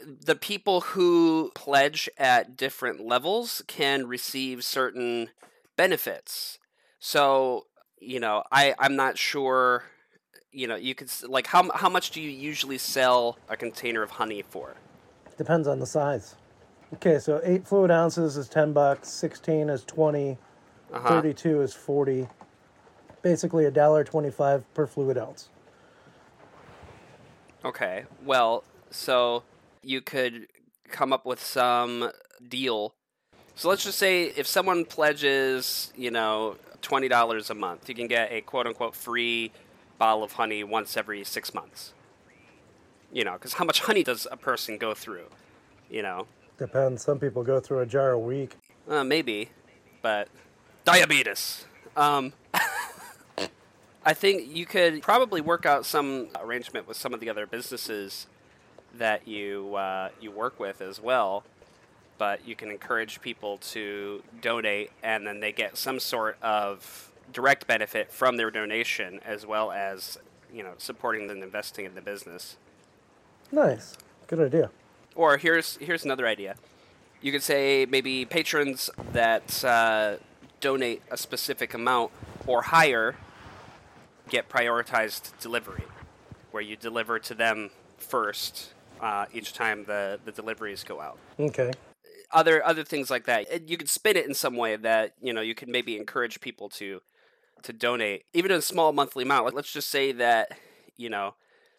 The 0.05 0.35
people 0.35 0.81
who 0.81 1.53
pledge 1.55 2.11
at 2.19 2.57
different 2.57 2.99
levels 3.07 3.63
can 3.69 4.09
receive 4.09 4.65
certain 4.65 5.31
benefits. 5.77 6.59
So, 6.99 7.67
you 8.01 8.19
know, 8.19 8.43
I 8.51 8.75
I'm 8.81 8.97
not 8.97 9.19
sure. 9.19 9.85
You 10.51 10.67
know, 10.67 10.75
you 10.75 10.97
could 10.97 11.13
like 11.29 11.47
how 11.47 11.71
how 11.73 11.89
much 11.89 12.11
do 12.11 12.21
you 12.21 12.31
usually 12.31 12.79
sell 12.79 13.39
a 13.49 13.57
container 13.57 14.03
of 14.03 14.11
honey 14.11 14.43
for? 14.43 14.75
Depends 15.37 15.69
on 15.69 15.79
the 15.79 15.87
size. 15.87 16.35
Okay, 16.95 17.21
so 17.21 17.41
eight 17.45 17.69
fluid 17.69 17.93
ounces 17.93 18.37
is 18.37 18.49
ten 18.49 18.73
bucks. 18.73 19.09
Sixteen 19.11 19.69
is 19.69 19.85
20 19.85 20.39
Uh-huh. 20.93 21.09
Thirty-two 21.09 21.61
is 21.61 21.73
forty. 21.73 22.27
Basically, 23.23 23.67
a 23.67 23.71
dollar 23.71 24.03
twenty-five 24.03 24.65
per 24.75 24.85
fluid 24.85 25.17
ounce. 25.17 25.51
Okay. 27.65 28.05
Well, 28.25 28.65
so 28.91 29.43
you 29.83 30.01
could 30.01 30.47
come 30.91 31.13
up 31.13 31.27
with 31.27 31.43
some 31.43 32.11
deal. 32.49 32.95
So 33.55 33.69
let's 33.69 33.85
just 33.85 33.99
say 33.99 34.25
if 34.25 34.47
someone 34.47 34.85
pledges, 34.85 35.93
you 35.97 36.11
know, 36.11 36.57
twenty 36.83 37.09
dollars 37.09 37.51
a 37.51 37.55
month, 37.55 37.89
you 37.89 37.95
can 37.95 38.07
get 38.07 38.31
a 38.33 38.41
quote 38.41 38.67
unquote 38.67 38.95
free 38.95 39.51
bottle 39.99 40.23
of 40.23 40.33
honey 40.33 40.63
once 40.63 40.97
every 40.97 41.25
six 41.25 41.53
months. 41.53 41.93
You 43.13 43.25
know, 43.25 43.33
because 43.33 43.55
how 43.55 43.65
much 43.65 43.81
honey 43.81 44.03
does 44.05 44.27
a 44.31 44.37
person 44.37 44.79
go 44.79 44.95
through? 44.95 45.27
You 45.91 46.03
know, 46.03 46.27
Depends. 46.59 47.03
Some 47.03 47.19
people 47.19 47.43
go 47.43 47.61
through 47.61 47.81
a 47.81 47.87
jar 47.87 48.11
a 48.11 48.19
week. 48.19 48.57
uh, 48.89 49.05
maybe, 49.05 49.49
but 50.03 50.29
diabetes. 50.85 51.65
Um, 51.97 52.33
I 54.09 54.15
think 54.15 54.57
you 54.57 54.65
could 54.65 55.03
probably 55.03 55.43
work 55.43 55.67
out 55.67 55.85
some 55.85 56.29
arrangement 56.41 56.89
with 56.89 56.97
some 56.97 57.13
of 57.13 57.21
the 57.21 57.29
other 57.29 57.47
businesses 57.47 58.27
that 58.97 59.29
you 59.29 59.75
uh, 59.75 60.09
you 60.19 60.31
work 60.31 60.59
with 60.59 60.81
as 60.81 60.99
well. 60.99 61.45
But 62.17 62.49
you 62.49 62.57
can 62.57 62.71
encourage 62.71 63.21
people 63.21 63.59
to 63.73 64.23
donate, 64.41 64.93
and 65.03 65.27
then 65.27 65.41
they 65.41 65.53
get 65.53 65.77
some 65.77 66.01
sort 66.01 66.39
of 66.41 67.13
direct 67.35 67.67
benefit 67.67 68.11
from 68.11 68.39
their 68.39 68.51
donation, 68.51 69.21
as 69.27 69.45
well 69.45 69.71
as 69.71 70.17
you 70.51 70.63
know 70.63 70.73
supporting 70.79 71.31
and 71.31 71.43
investing 71.43 71.85
in 71.85 71.95
the 71.95 72.01
business. 72.01 72.57
Nice. 73.53 73.95
Good 74.27 74.41
idea. 74.41 74.71
Or 75.17 75.37
here's 75.37 75.77
here's 75.83 76.07
another 76.07 76.27
idea. 76.27 76.55
You 77.21 77.31
could 77.31 77.43
say 77.43 77.85
maybe 77.85 78.25
patrons 78.25 78.89
that 79.13 79.63
uh, 79.63 80.17
donate 80.63 81.03
a 81.11 81.19
specific 81.19 81.75
amount 81.75 82.11
or 82.47 82.63
higher 82.63 83.15
get 84.29 84.49
prioritized 84.49 85.39
delivery, 85.41 85.85
where 86.51 86.63
you 86.63 86.77
deliver 86.77 87.19
to 87.19 87.35
them 87.35 87.71
first 87.99 88.73
uh, 89.01 89.27
each 89.33 89.53
time 89.53 89.85
the, 89.85 90.19
the 90.25 90.33
deliveries 90.33 90.85
go 90.85 91.01
out. 91.01 91.19
Okay. 91.39 91.73
Other 92.31 92.65
other 92.65 92.85
things 92.85 93.11
like 93.11 93.25
that. 93.25 93.69
You 93.69 93.77
could 93.79 93.89
spin 93.89 94.17
it 94.17 94.27
in 94.27 94.35
some 94.35 94.57
way 94.57 94.77
that 94.77 95.15
you 95.21 95.33
know 95.33 95.41
you 95.41 95.55
could 95.55 95.69
maybe 95.69 95.97
encourage 95.97 96.41
people 96.41 96.69
to 96.71 97.01
to 97.63 97.73
donate, 97.73 98.25
even 98.35 98.51
a 98.51 98.61
small 98.61 98.93
monthly 98.93 99.25
amount. 99.25 99.47
Like, 99.47 99.55
Let's 99.55 99.73
just 99.73 99.89
say 99.89 100.13
that 100.13 100.53
you 100.97 101.09
know 101.09 101.37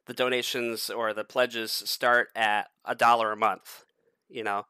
the 0.07 0.13
donations 0.13 0.89
or 0.89 1.13
the 1.13 1.23
pledges 1.23 1.71
start 1.71 2.29
at 2.35 2.69
a 2.83 2.95
dollar 2.95 3.31
a 3.31 3.37
month. 3.37 3.85
You 4.27 4.43
know, 4.43 4.65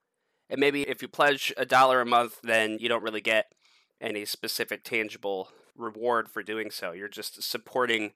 and 0.50 0.60
maybe 0.60 0.82
if 0.82 1.02
you 1.02 1.08
pledge 1.08 1.54
a 1.56 1.66
dollar 1.66 2.02
a 2.02 2.06
month, 2.06 2.42
then 2.44 2.78
you 2.82 2.90
don't 2.90 3.04
really 3.04 3.22
get 3.22 3.54
any 4.02 4.26
specific 4.26 4.84
tangible 4.84 5.50
reward 5.80 6.30
for 6.30 6.44
doing 6.44 6.70
so. 6.70 6.92
You're 6.92 7.08
just 7.08 7.42
supporting 7.42 8.12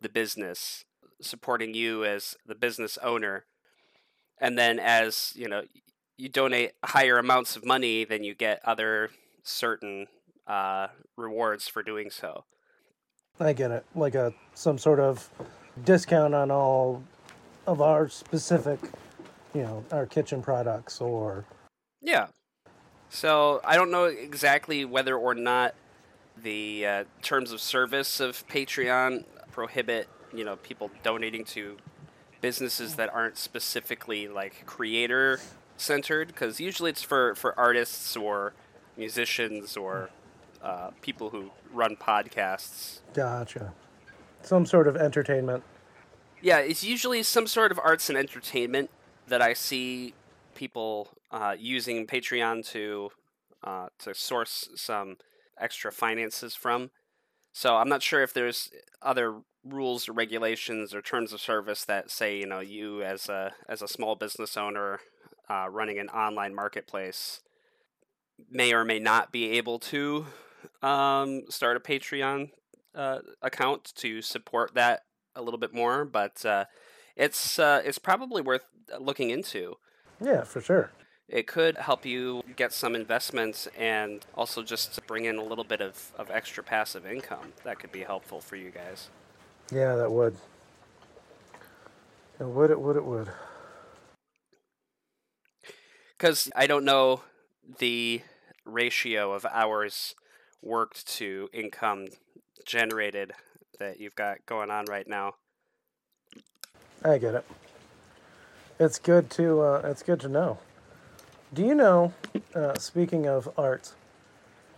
the 0.00 0.08
business, 0.08 0.84
supporting 1.20 1.74
you 1.74 2.04
as 2.04 2.34
the 2.46 2.54
business 2.54 2.98
owner. 3.02 3.44
And 4.40 4.58
then 4.58 4.80
as, 4.80 5.32
you 5.36 5.48
know, 5.48 5.62
you 6.16 6.28
donate 6.28 6.72
higher 6.84 7.18
amounts 7.18 7.54
of 7.56 7.64
money, 7.64 8.04
then 8.04 8.24
you 8.24 8.34
get 8.34 8.60
other 8.64 9.10
certain 9.44 10.06
uh, 10.46 10.88
rewards 11.16 11.68
for 11.68 11.82
doing 11.82 12.10
so. 12.10 12.44
I 13.40 13.52
get 13.52 13.70
it. 13.70 13.84
Like 13.94 14.14
a 14.14 14.32
some 14.54 14.78
sort 14.78 15.00
of 15.00 15.28
discount 15.84 16.34
on 16.34 16.50
all 16.50 17.02
of 17.66 17.80
our 17.80 18.08
specific, 18.08 18.78
you 19.54 19.62
know, 19.62 19.84
our 19.90 20.06
kitchen 20.06 20.42
products 20.42 21.00
or 21.00 21.44
Yeah. 22.00 22.26
So 23.08 23.60
I 23.64 23.76
don't 23.76 23.90
know 23.90 24.04
exactly 24.04 24.84
whether 24.84 25.16
or 25.16 25.34
not 25.34 25.74
the 26.40 26.86
uh, 26.86 27.04
terms 27.22 27.52
of 27.52 27.60
service 27.60 28.20
of 28.20 28.46
Patreon 28.48 29.24
prohibit 29.50 30.08
you 30.34 30.44
know 30.44 30.56
people 30.56 30.90
donating 31.02 31.44
to 31.44 31.76
businesses 32.40 32.96
that 32.96 33.12
aren't 33.12 33.36
specifically 33.36 34.26
like 34.26 34.64
creator 34.66 35.38
centered 35.76 36.28
because 36.28 36.60
usually 36.60 36.90
it's 36.90 37.02
for 37.02 37.34
for 37.34 37.58
artists 37.58 38.16
or 38.16 38.52
musicians 38.96 39.76
or 39.76 40.10
uh, 40.62 40.90
people 41.00 41.30
who 41.30 41.50
run 41.72 41.96
podcasts 41.96 43.00
gotcha. 43.14 43.72
Some 44.42 44.66
sort 44.66 44.88
of 44.88 44.96
entertainment. 44.96 45.62
Yeah, 46.40 46.58
it's 46.58 46.82
usually 46.82 47.22
some 47.22 47.46
sort 47.46 47.70
of 47.70 47.78
arts 47.78 48.08
and 48.08 48.18
entertainment 48.18 48.90
that 49.28 49.40
I 49.40 49.52
see 49.52 50.14
people 50.54 51.08
uh, 51.30 51.54
using 51.56 52.06
Patreon 52.06 52.66
to 52.72 53.10
uh, 53.62 53.88
to 54.00 54.14
source 54.14 54.68
some 54.74 55.16
extra 55.58 55.92
finances 55.92 56.54
from. 56.54 56.90
So 57.52 57.76
I'm 57.76 57.88
not 57.88 58.02
sure 58.02 58.22
if 58.22 58.32
there's 58.32 58.70
other 59.02 59.40
rules 59.64 60.08
or 60.08 60.12
regulations 60.12 60.94
or 60.94 61.02
terms 61.02 61.32
of 61.32 61.40
service 61.40 61.84
that 61.84 62.10
say 62.10 62.36
you 62.36 62.46
know 62.46 62.58
you 62.58 63.02
as 63.02 63.28
a 63.28 63.52
as 63.68 63.80
a 63.80 63.86
small 63.86 64.16
business 64.16 64.56
owner 64.56 65.00
uh, 65.48 65.68
running 65.70 65.98
an 65.98 66.08
online 66.08 66.54
marketplace 66.54 67.40
may 68.50 68.72
or 68.72 68.84
may 68.84 68.98
not 68.98 69.30
be 69.30 69.50
able 69.52 69.78
to 69.78 70.26
um, 70.82 71.42
start 71.48 71.76
a 71.76 71.80
Patreon 71.80 72.50
uh, 72.94 73.18
account 73.40 73.92
to 73.96 74.22
support 74.22 74.74
that 74.74 75.02
a 75.34 75.42
little 75.42 75.58
bit 75.58 75.72
more, 75.72 76.04
but 76.04 76.44
uh, 76.44 76.64
it's 77.16 77.58
uh, 77.58 77.82
it's 77.84 77.98
probably 77.98 78.42
worth 78.42 78.64
looking 79.00 79.30
into. 79.30 79.76
Yeah, 80.20 80.42
for 80.42 80.60
sure. 80.60 80.90
It 81.32 81.46
could 81.46 81.78
help 81.78 82.04
you 82.04 82.42
get 82.56 82.74
some 82.74 82.94
investments 82.94 83.66
and 83.78 84.24
also 84.34 84.62
just 84.62 85.04
bring 85.06 85.24
in 85.24 85.38
a 85.38 85.42
little 85.42 85.64
bit 85.64 85.80
of, 85.80 86.12
of 86.18 86.30
extra 86.30 86.62
passive 86.62 87.06
income. 87.06 87.54
That 87.64 87.78
could 87.78 87.90
be 87.90 88.02
helpful 88.02 88.42
for 88.42 88.56
you 88.56 88.70
guys. 88.70 89.08
Yeah, 89.72 89.96
that 89.96 90.12
would. 90.12 90.36
It 92.38 92.46
would. 92.46 92.70
It 92.70 92.78
would. 92.78 92.96
It 92.96 93.04
would. 93.06 93.30
Because 96.18 96.50
I 96.54 96.66
don't 96.66 96.84
know 96.84 97.22
the 97.78 98.20
ratio 98.66 99.32
of 99.32 99.46
hours 99.46 100.14
worked 100.60 101.06
to 101.16 101.48
income 101.54 102.08
generated 102.66 103.32
that 103.78 103.98
you've 103.98 104.14
got 104.14 104.44
going 104.44 104.70
on 104.70 104.84
right 104.84 105.08
now. 105.08 105.36
I 107.02 107.16
get 107.16 107.34
it. 107.34 107.46
It's 108.78 108.98
good 108.98 109.30
to. 109.30 109.62
Uh, 109.62 109.82
it's 109.86 110.02
good 110.02 110.20
to 110.20 110.28
know. 110.28 110.58
Do 111.52 111.62
you 111.64 111.74
know? 111.74 112.12
Uh, 112.54 112.74
speaking 112.78 113.26
of 113.26 113.48
art 113.58 113.92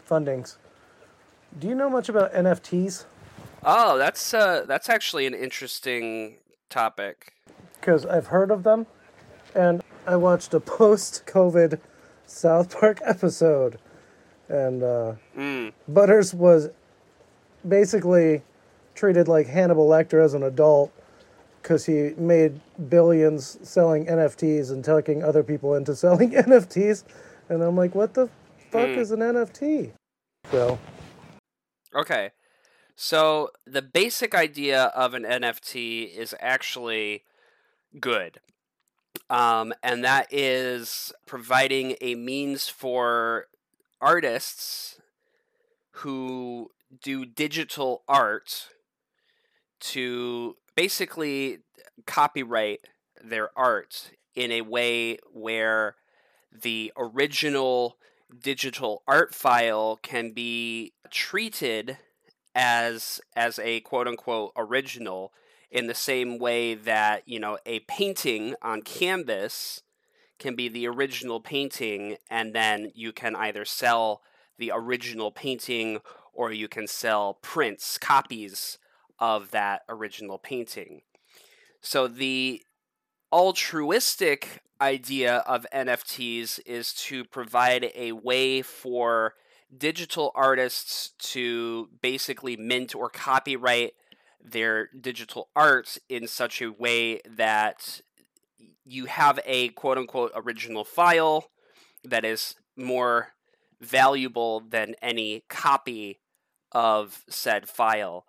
fundings, 0.09 0.57
do 1.59 1.69
you 1.69 1.75
know 1.75 1.89
much 1.89 2.09
about 2.09 2.33
NFTs? 2.33 3.05
Oh, 3.65 3.97
that's 3.97 4.35
uh, 4.35 4.65
that's 4.67 4.89
actually 4.89 5.27
an 5.27 5.35
interesting 5.35 6.37
topic. 6.71 7.33
Because 7.79 8.05
I've 8.07 8.29
heard 8.29 8.51
of 8.51 8.63
them, 8.65 8.87
and 9.55 9.83
I 10.07 10.17
watched 10.17 10.53
a 10.55 10.61
post-COVID 10.79 11.79
South 12.27 12.79
Park 12.79 13.01
episode, 13.05 13.79
and 14.49 14.83
uh, 14.83 15.13
Mm. 15.37 15.73
Butters 15.89 16.35
was 16.35 16.71
basically 17.67 18.43
treated 18.95 19.29
like 19.29 19.47
Hannibal 19.47 19.89
Lecter 19.89 20.25
as 20.25 20.35
an 20.35 20.43
adult 20.43 20.93
because 21.65 21.87
he 21.87 22.13
made 22.19 22.61
billions 22.91 23.59
selling 23.67 24.05
NFTs 24.05 24.71
and 24.71 24.85
talking 24.85 25.25
other 25.25 25.43
people 25.43 25.75
into 25.75 25.97
selling 26.05 26.33
NFTs. 26.33 27.05
And 27.49 27.63
I'm 27.63 27.75
like, 27.75 27.95
what 27.95 28.13
the 28.13 28.29
fuck 28.71 28.91
Mm. 28.91 28.99
is 28.99 29.11
an 29.11 29.21
NFT? 29.21 29.93
So, 30.51 30.79
Okay. 31.95 32.33
So 32.97 33.51
the 33.67 33.81
basic 33.83 34.35
idea 34.35 34.85
of 34.95 35.15
an 35.15 35.23
NFT 35.25 36.15
is 36.15 36.35
actually 36.39 37.25
good. 37.99 38.41
Um, 39.31 39.73
and 39.83 40.05
that 40.05 40.27
is 40.31 41.13
providing 41.25 41.97
a 42.03 42.15
means 42.15 42.69
for 42.69 43.47
artists 44.01 45.01
who 45.99 46.71
do 47.03 47.25
digital 47.25 48.03
art 48.07 48.69
to 49.81 50.57
basically 50.75 51.59
copyright 52.07 52.81
their 53.23 53.51
art 53.57 54.11
in 54.35 54.51
a 54.51 54.63
way 54.63 55.19
where 55.33 55.97
the 56.53 56.93
original 56.97 57.97
digital 58.43 59.03
art 59.07 59.35
file 59.35 59.99
can 60.03 60.33
be 60.33 60.93
treated 61.11 61.99
as 62.55 63.21
as 63.37 63.59
a 63.59 63.81
quote 63.81 64.07
unquote 64.09 64.53
original 64.57 65.33
in 65.71 65.87
the 65.87 65.95
same 65.95 66.39
way 66.39 66.75
that 66.75 67.23
you 67.27 67.39
know 67.39 67.59
a 67.67 67.81
painting 67.81 68.55
on 68.63 68.83
canvas 68.83 69.83
can 70.39 70.55
be 70.55 70.69
the 70.69 70.87
original 70.87 71.41
painting 71.41 72.17
and 72.31 72.55
then 72.55 72.91
you 72.95 73.13
can 73.13 73.35
either 73.37 73.65
sell 73.65 74.23
the 74.59 74.71
original 74.75 75.31
painting 75.31 75.99
or 76.33 76.53
you 76.53 76.69
can 76.69 76.87
sell 76.87 77.39
prints 77.43 77.99
copies 77.99 78.79
of 79.19 79.51
that 79.51 79.83
original 79.89 80.39
painting 80.39 81.03
so 81.81 82.09
the 82.09 82.63
altruistic 83.33 84.63
idea 84.81 85.37
of 85.39 85.67
NFTs 85.73 86.61
is 86.67 86.93
to 86.95 87.25
provide 87.25 87.91
a 87.95 88.13
way 88.13 88.63
for 88.63 89.35
digital 89.77 90.31
artists 90.35 91.11
to 91.19 91.89
basically 92.01 92.57
mint 92.57 92.95
or 92.95 93.09
copyright 93.09 93.93
their 94.43 94.89
digital 95.01 95.49
art 95.57 95.99
in 96.09 96.29
such 96.29 96.61
a 96.61 96.71
way 96.71 97.21
that 97.29 98.01
you 98.85 99.07
have 99.07 99.41
a 99.47 99.71
quote 99.71 99.99
unquote 99.99 100.33
original 100.35 100.85
file 100.85 101.51
that 102.05 102.25
is 102.25 102.55
more 102.77 103.29
valuable 103.81 104.61
than 104.61 104.95
any 105.03 105.45
copy 105.49 106.21
of 106.73 107.25
said 107.29 107.69
file. 107.69 108.27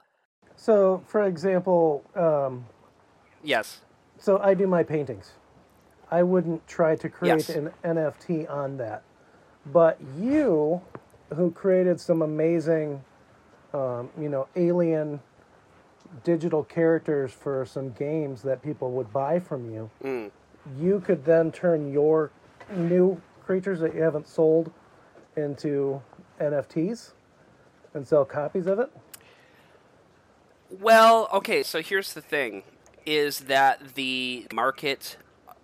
So 0.56 1.04
for 1.08 1.24
example, 1.24 2.04
um, 2.16 2.66
Yes. 3.44 3.82
so 4.18 4.40
I 4.40 4.54
do 4.54 4.68
my 4.68 4.84
paintings. 4.84 5.34
I 6.12 6.24
wouldn't 6.24 6.68
try 6.68 6.96
to 6.96 7.10
create 7.10 7.48
Yes. 7.48 7.50
an 7.50 7.72
NFT 7.84 8.46
on 8.48 8.78
that. 8.78 9.04
But 9.66 10.00
you, 10.18 10.82
who 11.36 11.52
created 11.52 12.00
some 12.00 12.22
amazing, 12.22 13.04
um, 13.74 14.10
you 14.18 14.30
know, 14.30 14.48
alien 14.56 15.20
digital 16.24 16.64
characters 16.64 17.32
for 17.34 17.66
some 17.66 17.90
games 17.92 18.44
that 18.44 18.62
people 18.62 18.92
would 18.92 19.12
buy 19.12 19.40
from 19.40 19.70
you, 19.72 19.90
Mm. 20.04 20.32
you 20.78 21.00
could 21.02 21.26
then 21.26 21.52
turn 21.52 21.92
your 21.92 22.32
new 22.74 23.20
creatures 23.44 23.80
that 23.80 23.94
you 23.96 24.02
haven't 24.02 24.28
sold 24.28 24.72
into 25.36 26.02
NFTs 26.40 27.14
and 27.94 28.08
sell 28.08 28.24
copies 28.26 28.68
of 28.68 28.80
it. 28.80 28.92
Well, 30.70 31.30
okay, 31.32 31.62
so 31.64 31.82
here's 31.82 32.14
the 32.14 32.22
thing 32.22 32.64
is 33.06 33.42
that 33.42 33.94
the 33.94 34.48
market 34.52 35.18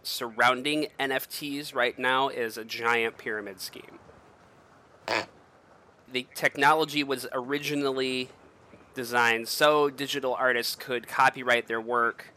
surrounding 0.04 0.88
NFTs 1.00 1.74
right 1.74 1.98
now 1.98 2.30
is 2.30 2.58
a 2.58 2.64
giant 2.64 3.18
pyramid 3.18 3.60
scheme. 3.60 4.00
The 6.12 6.28
technology 6.36 7.04
was 7.04 7.26
originally 7.32 8.30
designed 8.94 9.48
so 9.48 9.90
digital 9.90 10.36
artists 10.36 10.76
could 10.76 11.08
copyright 11.08 11.68
their 11.68 11.82
work 11.82 12.34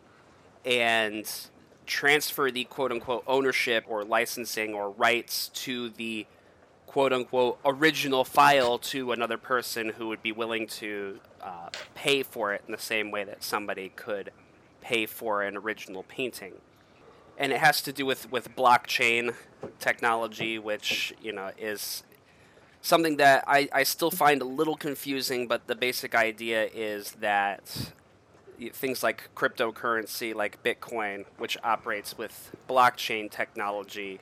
and 0.65 1.29
transfer 1.85 2.51
the 2.51 2.65
quote 2.65 2.93
unquote 2.93 3.25
ownership 3.27 3.85
or 3.89 4.05
licensing 4.05 4.73
or 4.73 4.91
rights 4.91 5.49
to 5.49 5.91
the 5.91 6.27
quote 6.95 7.13
unquote 7.13 7.59
original 7.65 8.25
file 8.25 8.79
to 8.79 9.11
another 9.11 9.37
person 9.37 9.89
who 9.99 10.07
would 10.07 10.23
be 10.23 10.31
willing 10.31 10.65
to 10.65 11.19
uh, 11.43 11.69
pay 11.97 12.23
for 12.23 12.55
it 12.55 12.63
in 12.69 12.71
the 12.71 12.79
same 12.79 13.11
way 13.11 13.25
that 13.25 13.43
somebody 13.43 13.89
could 13.97 14.31
pay 14.81 15.05
for 15.05 15.43
an 15.43 15.57
original 15.57 16.05
painting. 16.05 16.53
And 17.37 17.51
it 17.51 17.59
has 17.59 17.83
to 17.83 17.93
do 17.93 18.07
with, 18.07 18.31
with 18.31 18.55
blockchain 18.55 19.35
technology, 19.81 20.57
which, 20.57 21.13
you 21.21 21.33
know, 21.33 21.51
is 21.59 22.05
something 22.81 23.17
that 23.17 23.43
I, 23.49 23.69
I 23.73 23.83
still 23.83 24.13
find 24.13 24.41
a 24.41 24.45
little 24.45 24.77
confusing, 24.77 25.49
but 25.49 25.67
the 25.67 25.75
basic 25.75 26.15
idea 26.15 26.69
is 26.73 27.11
that 27.19 27.91
things 28.73 29.03
like 29.03 29.31
cryptocurrency, 29.35 30.33
like 30.33 30.63
Bitcoin, 30.63 31.25
which 31.39 31.59
operates 31.65 32.17
with 32.17 32.55
blockchain 32.69 33.29
technology, 33.29 34.21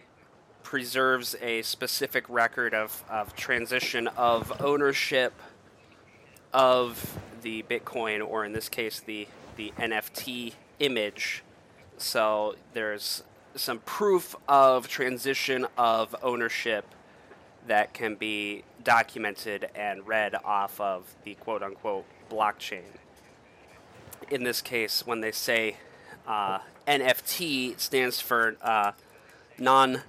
preserves 0.62 1.37
a 1.40 1.62
specific 1.62 2.25
record 2.29 2.75
of, 2.75 3.05
of 3.09 3.35
transition 3.35 4.09
of 4.09 4.61
ownership 4.61 5.33
of 6.53 7.18
the 7.42 7.62
Bitcoin, 7.64 8.27
or 8.27 8.44
in 8.44 8.53
this 8.53 8.68
case, 8.68 9.01
the, 9.01 9.27
the 9.57 9.72
NFT 9.79 10.53
image. 10.79 11.42
So 11.98 12.57
there's 12.72 13.22
some 13.55 13.81
proof 13.81 14.35
of 14.48 14.88
transition 14.88 15.66
of 15.77 16.14
ownership 16.22 16.85
that 17.66 17.94
can 17.94 18.16
be 18.16 18.64
documented 18.83 19.68
and 19.75 20.07
read 20.07 20.35
off 20.44 20.81
of 20.81 21.14
the 21.25 21.35
quote 21.35 21.62
unquote 21.62 22.05
blockchain. 22.31 22.83
In 24.31 24.44
this 24.44 24.62
case, 24.62 25.07
when 25.07 25.20
they 25.20 25.33
say 25.33 25.77
uh, 26.27 26.59
NFT 26.87 27.79
stands 27.79 28.20
for 28.20 28.57
uh, 28.62 28.92
non 29.59 30.03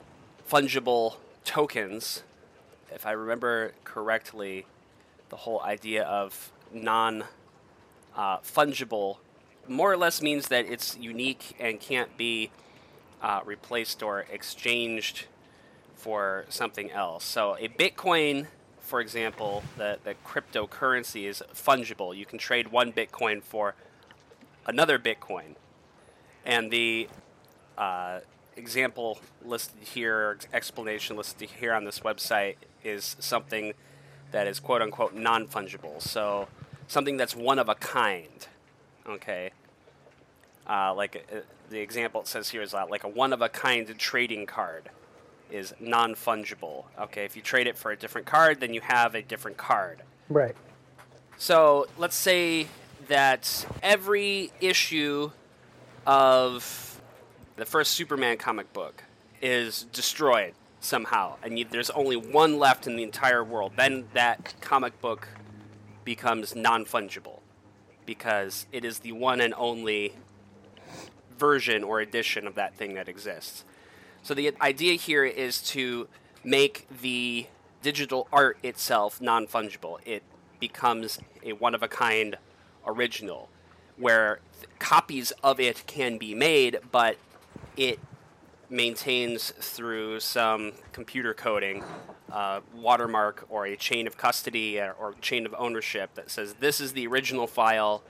fungible 0.53 1.15
tokens. 1.43 2.21
If 2.91 3.07
I 3.07 3.11
remember 3.13 3.73
correctly, 3.83 4.67
the 5.29 5.37
whole 5.37 5.59
idea 5.61 6.03
of 6.03 6.51
non 6.71 7.23
uh, 8.15 8.37
fungible 8.37 9.17
more 9.67 9.91
or 9.91 9.97
less 9.97 10.21
means 10.21 10.49
that 10.49 10.65
it's 10.67 10.95
unique 10.95 11.55
and 11.59 11.79
can't 11.79 12.15
be 12.17 12.51
uh, 13.19 13.39
replaced 13.43 14.03
or 14.03 14.25
exchanged 14.31 15.25
for 15.95 16.45
something 16.49 16.91
else. 16.91 17.23
So 17.23 17.57
a 17.59 17.67
Bitcoin, 17.67 18.45
for 18.79 19.01
example, 19.01 19.63
the, 19.77 19.97
the 20.03 20.13
cryptocurrency 20.23 21.27
is 21.27 21.41
fungible. 21.55 22.15
You 22.15 22.27
can 22.27 22.37
trade 22.37 22.67
one 22.67 22.93
Bitcoin 22.93 23.41
for 23.41 23.73
another 24.67 24.99
Bitcoin. 24.99 25.55
And 26.45 26.69
the 26.69 27.07
uh, 27.75 28.19
example 28.55 29.19
listed 29.43 29.81
here, 29.81 30.37
explanation 30.53 31.17
listed 31.17 31.49
here 31.49 31.73
on 31.73 31.85
this 31.85 32.01
website 32.01 32.55
is 32.83 33.15
something 33.19 33.73
that 34.31 34.47
is 34.47 34.59
quote 34.59 34.81
unquote 34.81 35.13
non 35.13 35.47
fungible. 35.47 36.01
So 36.01 36.47
something 36.87 37.17
that's 37.17 37.35
one 37.35 37.59
of 37.59 37.69
a 37.69 37.75
kind. 37.75 38.47
Okay. 39.07 39.51
Uh, 40.67 40.93
like 40.93 41.27
uh, 41.31 41.39
the 41.69 41.79
example 41.79 42.21
it 42.21 42.27
says 42.27 42.49
here 42.49 42.61
is 42.61 42.73
uh, 42.73 42.85
like 42.89 43.03
a 43.03 43.09
one 43.09 43.33
of 43.33 43.41
a 43.41 43.49
kind 43.49 43.97
trading 43.97 44.45
card 44.45 44.89
is 45.51 45.73
non 45.79 46.15
fungible. 46.15 46.85
Okay, 46.99 47.25
if 47.25 47.35
you 47.35 47.41
trade 47.41 47.67
it 47.67 47.77
for 47.77 47.91
a 47.91 47.97
different 47.97 48.27
card, 48.27 48.59
then 48.59 48.73
you 48.73 48.81
have 48.81 49.15
a 49.15 49.21
different 49.21 49.57
card. 49.57 50.01
Right. 50.29 50.55
So 51.37 51.87
let's 51.97 52.15
say 52.15 52.67
that 53.07 53.65
every 53.81 54.51
issue 54.61 55.31
of 56.05 56.92
the 57.55 57.65
first 57.65 57.91
Superman 57.91 58.37
comic 58.37 58.71
book 58.73 59.03
is 59.41 59.83
destroyed 59.93 60.53
somehow, 60.79 61.35
and 61.43 61.57
you, 61.57 61.65
there's 61.69 61.89
only 61.91 62.15
one 62.15 62.57
left 62.57 62.87
in 62.87 62.95
the 62.95 63.03
entire 63.03 63.43
world. 63.43 63.73
Then 63.77 64.05
that 64.13 64.53
comic 64.61 64.99
book 65.01 65.27
becomes 66.03 66.55
non 66.55 66.85
fungible 66.85 67.39
because 68.05 68.65
it 68.71 68.83
is 68.83 68.99
the 68.99 69.11
one 69.11 69.39
and 69.39 69.53
only 69.57 70.15
version 71.37 71.83
or 71.83 71.99
edition 71.99 72.47
of 72.47 72.55
that 72.55 72.75
thing 72.75 72.93
that 72.95 73.07
exists. 73.07 73.63
So 74.21 74.33
the 74.33 74.53
idea 74.61 74.93
here 74.93 75.25
is 75.25 75.61
to 75.69 76.07
make 76.43 76.87
the 77.01 77.47
digital 77.81 78.27
art 78.31 78.57
itself 78.63 79.21
non 79.21 79.47
fungible. 79.47 79.97
It 80.05 80.23
becomes 80.59 81.19
a 81.43 81.53
one 81.53 81.75
of 81.75 81.83
a 81.83 81.87
kind 81.87 82.37
original 82.85 83.49
where 83.97 84.39
th- 84.59 84.69
copies 84.79 85.31
of 85.43 85.59
it 85.59 85.83
can 85.85 86.17
be 86.17 86.33
made, 86.33 86.79
but 86.91 87.17
it 87.77 87.99
maintains 88.69 89.51
through 89.59 90.19
some 90.19 90.71
computer 90.91 91.33
coding 91.33 91.83
uh, 92.31 92.61
watermark 92.75 93.45
or 93.49 93.67
a 93.67 93.75
chain 93.75 94.07
of 94.07 94.17
custody 94.17 94.79
or, 94.79 94.93
or 94.93 95.13
chain 95.21 95.45
of 95.45 95.53
ownership 95.57 96.15
that 96.15 96.31
says 96.31 96.55
this 96.55 96.81
is 96.81 96.93
the 96.93 97.05
original 97.05 97.47
file. 97.47 98.03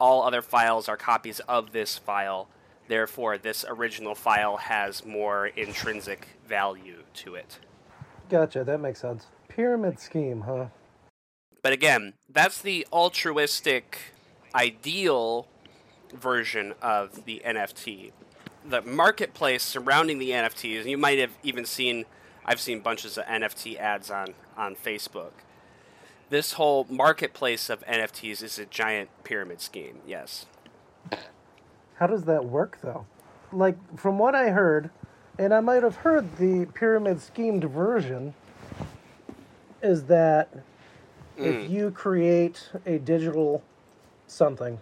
All 0.00 0.22
other 0.22 0.42
files 0.42 0.88
are 0.88 0.96
copies 0.96 1.40
of 1.40 1.72
this 1.72 1.98
file. 1.98 2.48
Therefore, 2.88 3.36
this 3.36 3.64
original 3.68 4.14
file 4.14 4.56
has 4.58 5.04
more 5.04 5.48
intrinsic 5.48 6.28
value 6.46 7.02
to 7.14 7.34
it. 7.34 7.58
Gotcha, 8.30 8.64
that 8.64 8.80
makes 8.80 9.00
sense. 9.00 9.26
Pyramid 9.48 9.98
scheme, 9.98 10.42
huh? 10.42 10.66
But 11.62 11.72
again, 11.72 12.14
that's 12.28 12.60
the 12.62 12.86
altruistic, 12.92 13.98
ideal 14.54 15.48
version 16.14 16.74
of 16.80 17.24
the 17.24 17.42
NFT. 17.44 18.12
The 18.68 18.82
marketplace 18.82 19.62
surrounding 19.62 20.18
the 20.18 20.30
NFTs, 20.30 20.86
you 20.86 20.98
might 20.98 21.18
have 21.18 21.32
even 21.42 21.64
seen, 21.64 22.04
I've 22.44 22.60
seen 22.60 22.80
bunches 22.80 23.16
of 23.16 23.24
NFT 23.24 23.78
ads 23.78 24.10
on, 24.10 24.34
on 24.56 24.74
Facebook. 24.74 25.32
This 26.30 26.54
whole 26.54 26.86
marketplace 26.90 27.70
of 27.70 27.84
NFTs 27.86 28.42
is 28.42 28.58
a 28.58 28.66
giant 28.66 29.10
pyramid 29.22 29.60
scheme, 29.60 29.98
yes. 30.06 30.46
How 31.96 32.08
does 32.08 32.24
that 32.24 32.46
work, 32.46 32.78
though? 32.82 33.06
Like, 33.52 33.76
from 33.96 34.18
what 34.18 34.34
I 34.34 34.50
heard, 34.50 34.90
and 35.38 35.54
I 35.54 35.60
might 35.60 35.84
have 35.84 35.96
heard 35.96 36.36
the 36.38 36.66
pyramid 36.74 37.20
schemed 37.20 37.64
version, 37.64 38.34
is 39.82 40.04
that 40.04 40.52
if 41.36 41.54
mm. 41.54 41.70
you 41.70 41.90
create 41.90 42.70
a 42.84 42.98
digital 42.98 43.62
something 44.26 44.78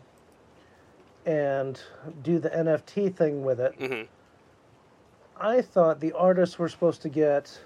and 1.27 1.81
do 2.23 2.39
the 2.39 2.51
NFT 2.51 3.09
thing 3.09 3.45
with 3.45 3.61
it, 3.61 3.79
Mhm. 3.79 4.09
I 5.41 5.63
thought 5.63 6.01
the 6.01 6.13
artists 6.13 6.59
were 6.59 6.69
supposed 6.69 7.03
to 7.03 7.09
get 7.09 7.59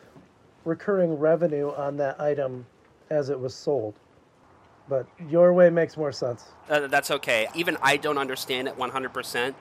recurring 0.65 1.19
revenue 1.19 1.71
on 1.75 1.97
that 1.99 2.21
item 2.21 2.67
as 3.11 3.31
it 3.31 3.39
was 3.39 3.55
sold. 3.55 3.95
But 4.89 5.07
your 5.29 5.53
way 5.53 5.69
makes 5.71 5.97
more 5.97 6.13
sense. 6.13 6.47
Uh, 6.69 6.87
that's 6.87 7.11
okay. 7.11 7.49
Even 7.55 7.77
I 7.83 7.97
don't 7.99 8.17
understand 8.19 8.69
it 8.69 8.77
100%. 8.79 9.55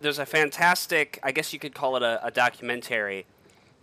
There's 0.00 0.18
a 0.18 0.26
fantastic, 0.26 1.20
I 1.22 1.30
guess 1.32 1.52
you 1.52 1.58
could 1.58 1.74
call 1.74 1.96
it 1.96 2.02
a, 2.02 2.24
a 2.26 2.30
documentary 2.30 3.26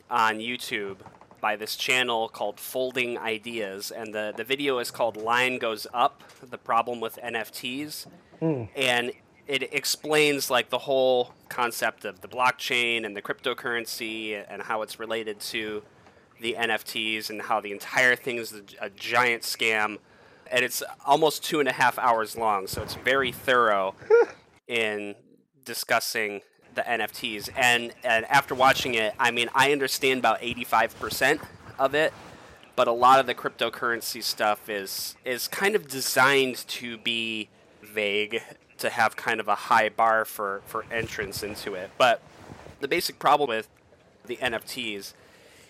on 0.10 0.40
YouTube 0.40 0.98
by 1.40 1.56
this 1.56 1.76
channel 1.78 2.28
called 2.28 2.60
Folding 2.60 3.18
Ideas. 3.18 3.90
And 3.92 4.14
the, 4.14 4.34
the 4.36 4.44
video 4.44 4.80
is 4.80 4.92
called 4.92 5.16
Line 5.16 5.58
Goes 5.58 5.88
Up 5.94 6.24
The 6.42 6.58
Problem 6.58 7.00
with 7.00 7.18
NFTs. 7.24 8.06
And 8.42 9.12
it 9.48 9.74
explains 9.74 10.50
like 10.50 10.70
the 10.70 10.80
whole 10.80 11.34
concept 11.50 12.06
of 12.06 12.22
the 12.22 12.28
blockchain 12.28 13.06
and 13.06 13.16
the 13.16 13.22
cryptocurrency 13.22 14.44
and 14.50 14.62
how 14.62 14.82
it's 14.82 15.00
related 15.00 15.40
to 15.40 15.84
the 16.40 16.56
NFTs 16.58 17.30
and 17.30 17.42
how 17.42 17.62
the 17.62 17.72
entire 17.72 18.16
thing 18.16 18.38
is 18.38 18.54
a, 18.80 18.90
giant 18.90 19.44
scam. 19.44 19.98
And 20.52 20.66
it's 20.66 20.84
almost 21.06 21.44
two 21.44 21.60
and 21.60 21.70
a 21.70 21.74
half 21.74 21.98
hours 22.00 22.36
long, 22.36 22.68
so 22.68 22.82
it's 22.82 22.96
very 22.96 23.32
thorough 23.32 23.96
in 24.68 25.16
discussing 25.64 26.42
the 26.76 26.82
NFTs. 26.82 27.50
And 27.56 27.94
and 28.04 28.26
after 28.26 28.56
watching 28.56 28.96
it, 28.96 29.14
I 29.20 29.32
mean, 29.32 29.50
I 29.56 29.72
understand 29.72 30.20
about 30.20 30.40
eighty 30.42 30.66
five 30.66 30.98
percent 31.00 31.40
of 31.80 31.96
it, 31.96 32.14
but 32.76 32.88
a 32.88 32.92
lot 32.92 33.20
of 33.20 33.28
the 33.28 33.36
cryptocurrency 33.36 34.22
stuff 34.22 34.70
is 34.70 35.16
is 35.24 35.48
kind 35.48 35.76
of 35.76 35.88
designed 35.88 36.68
to 36.68 36.98
be 36.98 37.50
vague 37.82 38.42
to 38.82 38.90
have 38.90 39.16
kind 39.16 39.40
of 39.40 39.48
a 39.48 39.56
high 39.56 39.90
bar 39.90 40.26
for 40.26 40.62
for 40.66 40.86
entrance 40.92 41.44
into 41.44 41.74
it. 41.74 41.92
But 41.98 42.22
the 42.80 42.88
basic 42.88 43.20
problem 43.20 43.50
with 43.50 43.70
the 44.26 44.38
NFTs 44.38 45.14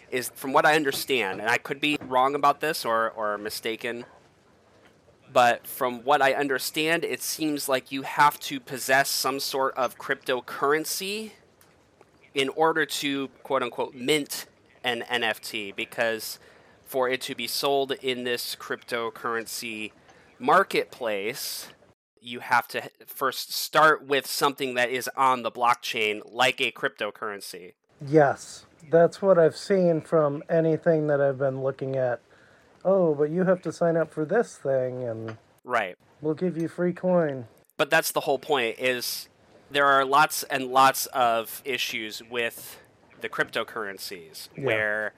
is 0.10 0.30
from 0.36 0.52
what 0.54 0.66
I 0.66 0.76
understand, 0.76 1.40
and 1.40 1.50
I 1.50 1.58
could 1.58 1.80
be 1.80 1.98
wrong 2.02 2.36
about 2.36 2.60
this 2.60 2.84
or, 2.84 3.10
or 3.12 3.38
mistaken, 3.38 4.06
but 5.32 5.66
from 5.66 6.04
what 6.04 6.22
I 6.22 6.34
understand, 6.34 7.06
it 7.06 7.22
seems 7.22 7.70
like 7.70 7.92
you 7.92 8.02
have 8.02 8.40
to 8.42 8.60
possess 8.60 9.10
some 9.10 9.40
sort 9.40 9.76
of 9.76 9.98
cryptocurrency 9.98 11.32
in 12.34 12.50
order 12.50 12.86
to 12.86 13.30
quote 13.44 13.64
unquote 13.64 13.94
mint 13.94 14.46
an 14.84 15.04
NFT 15.10 15.76
because 15.76 16.40
for 16.84 17.08
it 17.08 17.22
to 17.22 17.36
be 17.36 17.48
sold 17.48 17.94
in 18.02 18.26
this 18.26 18.56
cryptocurrency 18.60 19.92
marketplace, 20.40 21.68
you 22.22 22.40
have 22.40 22.68
to 22.70 22.84
first 23.08 23.52
start 23.52 24.06
with 24.06 24.28
something 24.28 24.76
that 24.76 24.90
is 24.90 25.10
on 25.18 25.42
the 25.44 25.52
blockchain 25.52 26.22
like 26.26 26.62
a 26.62 26.72
cryptocurrency. 26.72 27.74
Yes, 28.06 28.66
that's 28.92 29.22
what 29.22 29.38
I've 29.40 29.56
seen 29.58 30.02
from 30.02 30.44
anything 30.50 31.08
that 31.08 31.20
I've 31.20 31.38
been 31.40 31.62
looking 31.64 31.96
at. 31.96 32.22
Oh, 32.86 33.14
but 33.16 33.30
you 33.32 33.44
have 33.44 33.62
to 33.64 33.72
sign 33.72 33.98
up 33.98 34.12
for 34.14 34.26
this 34.26 34.58
thing 34.58 35.04
and 35.04 35.38
Right. 35.64 35.96
we'll 36.22 36.34
give 36.34 36.58
you 36.58 36.68
free 36.68 36.94
coin. 36.94 37.48
but 37.78 37.90
that's 37.90 38.12
the 38.12 38.22
whole 38.22 38.38
point 38.38 38.78
is 38.78 39.28
there 39.72 39.88
are 39.88 40.06
lots 40.06 40.44
and 40.44 40.68
lots 40.68 41.08
of 41.08 41.64
issues 41.66 42.22
with 42.30 42.80
the 43.22 43.30
cryptocurrencies 43.30 44.50
Yeah. 44.56 44.66
where 44.66 45.14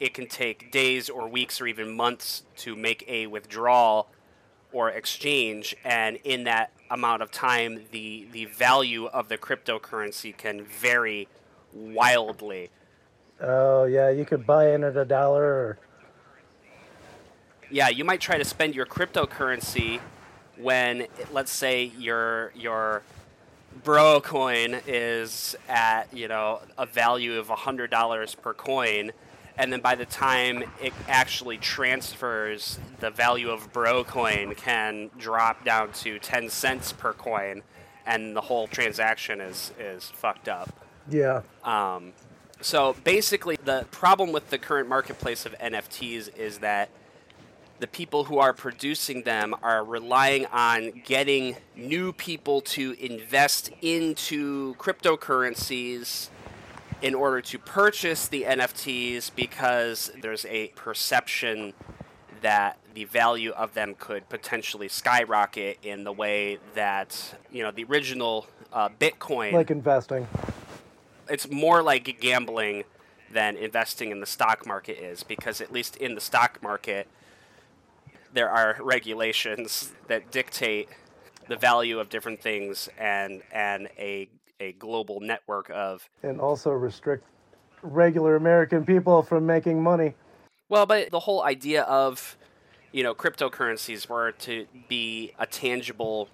it 0.00 0.12
can 0.12 0.26
take 0.26 0.72
days 0.72 1.08
or 1.08 1.28
weeks 1.28 1.60
or 1.60 1.68
even 1.68 1.94
months 1.96 2.42
to 2.56 2.74
make 2.74 3.04
a 3.06 3.28
withdrawal 3.28 4.10
or 4.74 4.90
exchange 4.90 5.74
and 5.84 6.18
in 6.24 6.44
that 6.44 6.70
amount 6.90 7.22
of 7.22 7.30
time 7.30 7.80
the 7.92 8.26
the 8.32 8.44
value 8.44 9.06
of 9.06 9.28
the 9.28 9.38
cryptocurrency 9.38 10.36
can 10.36 10.62
vary 10.64 11.26
wildly. 11.72 12.70
Oh, 13.40 13.84
yeah, 13.84 14.10
you 14.10 14.24
could 14.24 14.46
buy 14.46 14.72
in 14.72 14.84
at 14.84 14.96
a 14.96 15.04
dollar 15.04 15.42
or 15.42 15.78
yeah, 17.70 17.88
you 17.88 18.04
might 18.04 18.20
try 18.20 18.36
to 18.36 18.44
spend 18.44 18.74
your 18.74 18.86
cryptocurrency 18.86 20.00
when, 20.56 21.06
let's 21.32 21.52
say, 21.52 21.84
your 21.98 22.52
your 22.54 23.02
bro 23.82 24.20
coin 24.20 24.80
is 24.86 25.56
at 25.68 26.04
you 26.12 26.28
know 26.28 26.60
a 26.78 26.86
value 26.86 27.38
of 27.38 27.48
hundred 27.48 27.90
dollars 27.90 28.34
per 28.34 28.54
coin, 28.54 29.12
and 29.56 29.72
then 29.72 29.80
by 29.80 29.94
the 29.94 30.06
time 30.06 30.64
it 30.82 30.92
actually 31.08 31.58
transfers, 31.58 32.78
the 33.00 33.10
value 33.10 33.50
of 33.50 33.72
bro 33.72 34.04
coin 34.04 34.54
can 34.54 35.10
drop 35.18 35.64
down 35.64 35.92
to 35.92 36.18
ten 36.18 36.48
cents 36.48 36.92
per 36.92 37.12
coin, 37.12 37.62
and 38.06 38.34
the 38.34 38.42
whole 38.42 38.66
transaction 38.66 39.40
is 39.40 39.72
is 39.78 40.10
fucked 40.10 40.48
up. 40.48 40.70
yeah. 41.08 41.42
Um, 41.62 42.12
so 42.60 42.96
basically, 43.04 43.58
the 43.62 43.86
problem 43.90 44.32
with 44.32 44.50
the 44.50 44.58
current 44.58 44.88
marketplace 44.88 45.44
of 45.44 45.54
NFTs 45.58 46.34
is 46.36 46.58
that 46.58 46.88
the 47.80 47.86
people 47.86 48.24
who 48.24 48.38
are 48.38 48.52
producing 48.52 49.22
them 49.22 49.54
are 49.62 49.84
relying 49.84 50.46
on 50.46 51.02
getting 51.04 51.56
new 51.76 52.12
people 52.12 52.60
to 52.60 52.92
invest 52.98 53.70
into 53.82 54.74
cryptocurrencies 54.76 56.28
in 57.02 57.14
order 57.14 57.40
to 57.40 57.58
purchase 57.58 58.26
the 58.28 58.42
NFTs 58.44 59.30
because 59.34 60.10
there's 60.20 60.44
a 60.46 60.68
perception 60.68 61.74
that 62.42 62.78
the 62.94 63.04
value 63.04 63.50
of 63.52 63.74
them 63.74 63.94
could 63.98 64.28
potentially 64.28 64.88
skyrocket 64.88 65.78
in 65.82 66.04
the 66.04 66.12
way 66.12 66.58
that 66.74 67.34
you 67.50 67.62
know 67.62 67.70
the 67.70 67.84
original 67.84 68.46
uh, 68.72 68.88
Bitcoin 68.88 69.52
Like 69.52 69.70
investing. 69.70 70.26
it's 71.28 71.50
more 71.50 71.82
like 71.82 72.20
gambling 72.20 72.84
than 73.32 73.56
investing 73.56 74.10
in 74.10 74.20
the 74.20 74.26
stock 74.26 74.66
market 74.66 74.98
is 75.02 75.22
because 75.22 75.60
at 75.60 75.72
least 75.72 75.96
in 75.96 76.14
the 76.14 76.20
stock 76.20 76.62
market 76.62 77.08
there 78.32 78.50
are 78.50 78.76
regulations 78.80 79.92
that 80.08 80.30
dictate 80.30 80.88
the 81.48 81.56
value 81.56 81.98
of 81.98 82.08
different 82.08 82.40
things 82.40 82.88
and 82.98 83.42
and 83.52 83.88
a 83.98 84.28
a 84.64 84.72
global 84.72 85.20
network 85.20 85.70
of 85.70 86.08
And 86.22 86.40
also 86.40 86.70
restrict 86.70 87.24
regular 87.82 88.36
American 88.36 88.84
people 88.84 89.22
from 89.22 89.44
making 89.46 89.82
money. 89.82 90.14
well 90.68 90.86
but 90.86 91.10
the 91.10 91.20
whole 91.20 91.42
idea 91.42 91.82
of 91.82 92.36
you 92.92 93.02
know 93.02 93.14
cryptocurrencies 93.14 94.08
were 94.08 94.32
to 94.32 94.66
be 94.88 95.32
a 95.38 95.46
tangible 95.46 96.28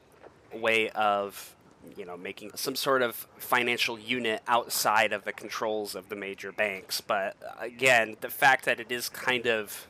way 0.54 0.90
of 0.90 1.56
you 1.96 2.04
know 2.04 2.16
making 2.16 2.50
some 2.54 2.76
sort 2.76 3.02
of 3.02 3.26
financial 3.38 3.98
unit 3.98 4.42
outside 4.46 5.12
of 5.12 5.24
the 5.24 5.32
controls 5.32 5.94
of 5.94 6.08
the 6.08 6.16
major 6.16 6.52
banks 6.52 7.00
but 7.00 7.36
uh, 7.42 7.64
again 7.64 8.16
the 8.20 8.28
fact 8.28 8.64
that 8.66 8.78
it 8.78 8.92
is 8.92 9.08
kind 9.08 9.46
of 9.46 9.88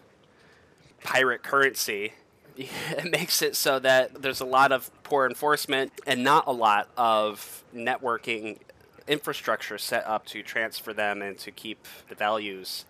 pirate 1.02 1.42
currency 1.42 2.12
it 2.56 3.10
makes 3.10 3.42
it 3.42 3.56
so 3.56 3.78
that 3.78 4.22
there's 4.22 4.40
a 4.40 4.46
lot 4.46 4.72
of 4.72 4.90
poor 5.02 5.26
enforcement 5.26 5.92
and 6.06 6.22
not 6.22 6.46
a 6.46 6.52
lot 6.52 6.88
of 6.96 7.64
networking 7.74 8.58
infrastructure 9.06 9.78
set 9.78 10.06
up 10.06 10.26
to 10.26 10.42
transfer 10.42 10.92
them 10.92 11.22
and 11.22 11.38
to 11.38 11.50
keep 11.50 11.86
the 12.08 12.14
values 12.14 12.84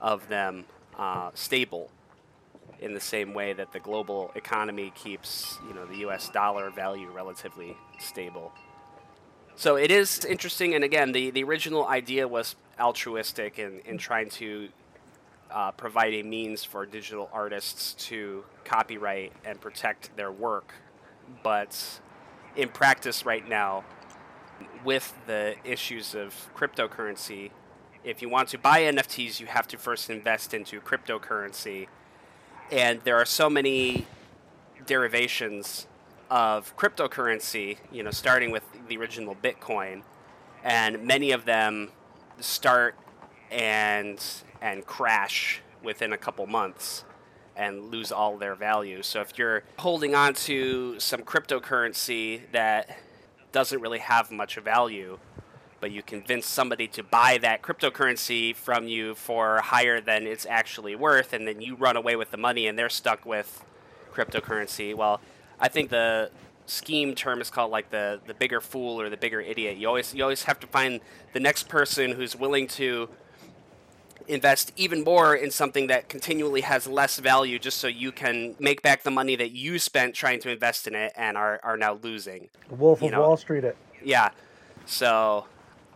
of 0.00 0.28
them 0.28 0.64
uh, 0.98 1.30
stable 1.34 1.90
in 2.80 2.94
the 2.94 3.00
same 3.00 3.34
way 3.34 3.52
that 3.52 3.72
the 3.72 3.80
global 3.80 4.32
economy 4.34 4.92
keeps 4.94 5.58
you 5.68 5.74
know 5.74 5.84
the 5.86 5.98
U.S. 5.98 6.28
dollar 6.30 6.70
value 6.70 7.10
relatively 7.10 7.76
stable. 7.98 8.52
So 9.56 9.76
it 9.76 9.90
is 9.90 10.24
interesting, 10.24 10.74
and 10.74 10.82
again, 10.82 11.12
the, 11.12 11.30
the 11.30 11.44
original 11.44 11.86
idea 11.86 12.26
was 12.26 12.56
altruistic 12.80 13.58
in, 13.58 13.80
in 13.84 13.98
trying 13.98 14.30
to 14.30 14.70
uh, 15.52 15.72
provide 15.72 16.14
a 16.14 16.22
means 16.22 16.64
for 16.64 16.86
digital 16.86 17.28
artists 17.32 17.94
to 18.08 18.44
copyright 18.64 19.32
and 19.44 19.60
protect 19.60 20.16
their 20.16 20.32
work. 20.32 20.74
But 21.42 22.00
in 22.56 22.68
practice, 22.68 23.24
right 23.24 23.46
now, 23.48 23.84
with 24.84 25.16
the 25.26 25.56
issues 25.64 26.14
of 26.14 26.50
cryptocurrency, 26.56 27.50
if 28.04 28.22
you 28.22 28.28
want 28.28 28.48
to 28.50 28.58
buy 28.58 28.82
NFTs, 28.82 29.40
you 29.40 29.46
have 29.46 29.68
to 29.68 29.76
first 29.76 30.10
invest 30.10 30.54
into 30.54 30.80
cryptocurrency. 30.80 31.88
And 32.72 33.00
there 33.02 33.16
are 33.16 33.24
so 33.24 33.50
many 33.50 34.06
derivations 34.86 35.86
of 36.30 36.76
cryptocurrency, 36.76 37.78
you 37.90 38.02
know, 38.02 38.10
starting 38.10 38.50
with 38.50 38.62
the 38.88 38.96
original 38.96 39.34
Bitcoin, 39.34 40.02
and 40.62 41.04
many 41.04 41.32
of 41.32 41.44
them 41.44 41.90
start 42.38 42.94
and 43.50 44.24
and 44.60 44.86
crash 44.86 45.60
within 45.82 46.12
a 46.12 46.18
couple 46.18 46.46
months 46.46 47.04
and 47.56 47.90
lose 47.90 48.12
all 48.12 48.38
their 48.38 48.54
value. 48.54 49.02
So 49.02 49.20
if 49.20 49.36
you're 49.36 49.64
holding 49.78 50.14
on 50.14 50.34
to 50.34 50.98
some 50.98 51.22
cryptocurrency 51.22 52.42
that 52.52 52.98
doesn't 53.52 53.80
really 53.80 53.98
have 53.98 54.30
much 54.30 54.56
value, 54.56 55.18
but 55.80 55.90
you 55.90 56.02
convince 56.02 56.46
somebody 56.46 56.86
to 56.88 57.02
buy 57.02 57.38
that 57.38 57.62
cryptocurrency 57.62 58.54
from 58.54 58.86
you 58.86 59.14
for 59.14 59.60
higher 59.60 60.00
than 60.00 60.26
it's 60.26 60.46
actually 60.46 60.94
worth, 60.94 61.32
and 61.32 61.48
then 61.48 61.60
you 61.60 61.74
run 61.74 61.96
away 61.96 62.16
with 62.16 62.30
the 62.30 62.36
money 62.36 62.66
and 62.66 62.78
they're 62.78 62.88
stuck 62.88 63.24
with 63.24 63.64
cryptocurrency. 64.12 64.94
Well, 64.94 65.20
I 65.58 65.68
think 65.68 65.90
the 65.90 66.30
scheme 66.66 67.14
term 67.14 67.40
is 67.40 67.50
called 67.50 67.70
like 67.70 67.90
the 67.90 68.20
the 68.26 68.34
bigger 68.34 68.60
fool 68.60 69.00
or 69.00 69.10
the 69.10 69.16
bigger 69.16 69.40
idiot. 69.40 69.76
You 69.76 69.88
always 69.88 70.14
you 70.14 70.22
always 70.22 70.44
have 70.44 70.60
to 70.60 70.66
find 70.66 71.00
the 71.32 71.40
next 71.40 71.68
person 71.68 72.12
who's 72.12 72.36
willing 72.36 72.68
to 72.68 73.08
invest 74.30 74.72
even 74.76 75.02
more 75.02 75.34
in 75.34 75.50
something 75.50 75.88
that 75.88 76.08
continually 76.08 76.60
has 76.62 76.86
less 76.86 77.18
value 77.18 77.58
just 77.58 77.78
so 77.78 77.86
you 77.86 78.12
can 78.12 78.54
make 78.58 78.82
back 78.82 79.02
the 79.02 79.10
money 79.10 79.36
that 79.36 79.50
you 79.50 79.78
spent 79.78 80.14
trying 80.14 80.40
to 80.40 80.50
invest 80.50 80.86
in 80.86 80.94
it 80.94 81.12
and 81.16 81.36
are, 81.36 81.60
are 81.62 81.76
now 81.76 81.94
losing. 82.02 82.48
Wolf 82.70 83.00
You 83.00 83.08
of 83.08 83.12
know. 83.12 83.20
Wall 83.20 83.36
Street 83.36 83.64
it. 83.64 83.76
Yeah. 84.02 84.30
So 84.86 85.46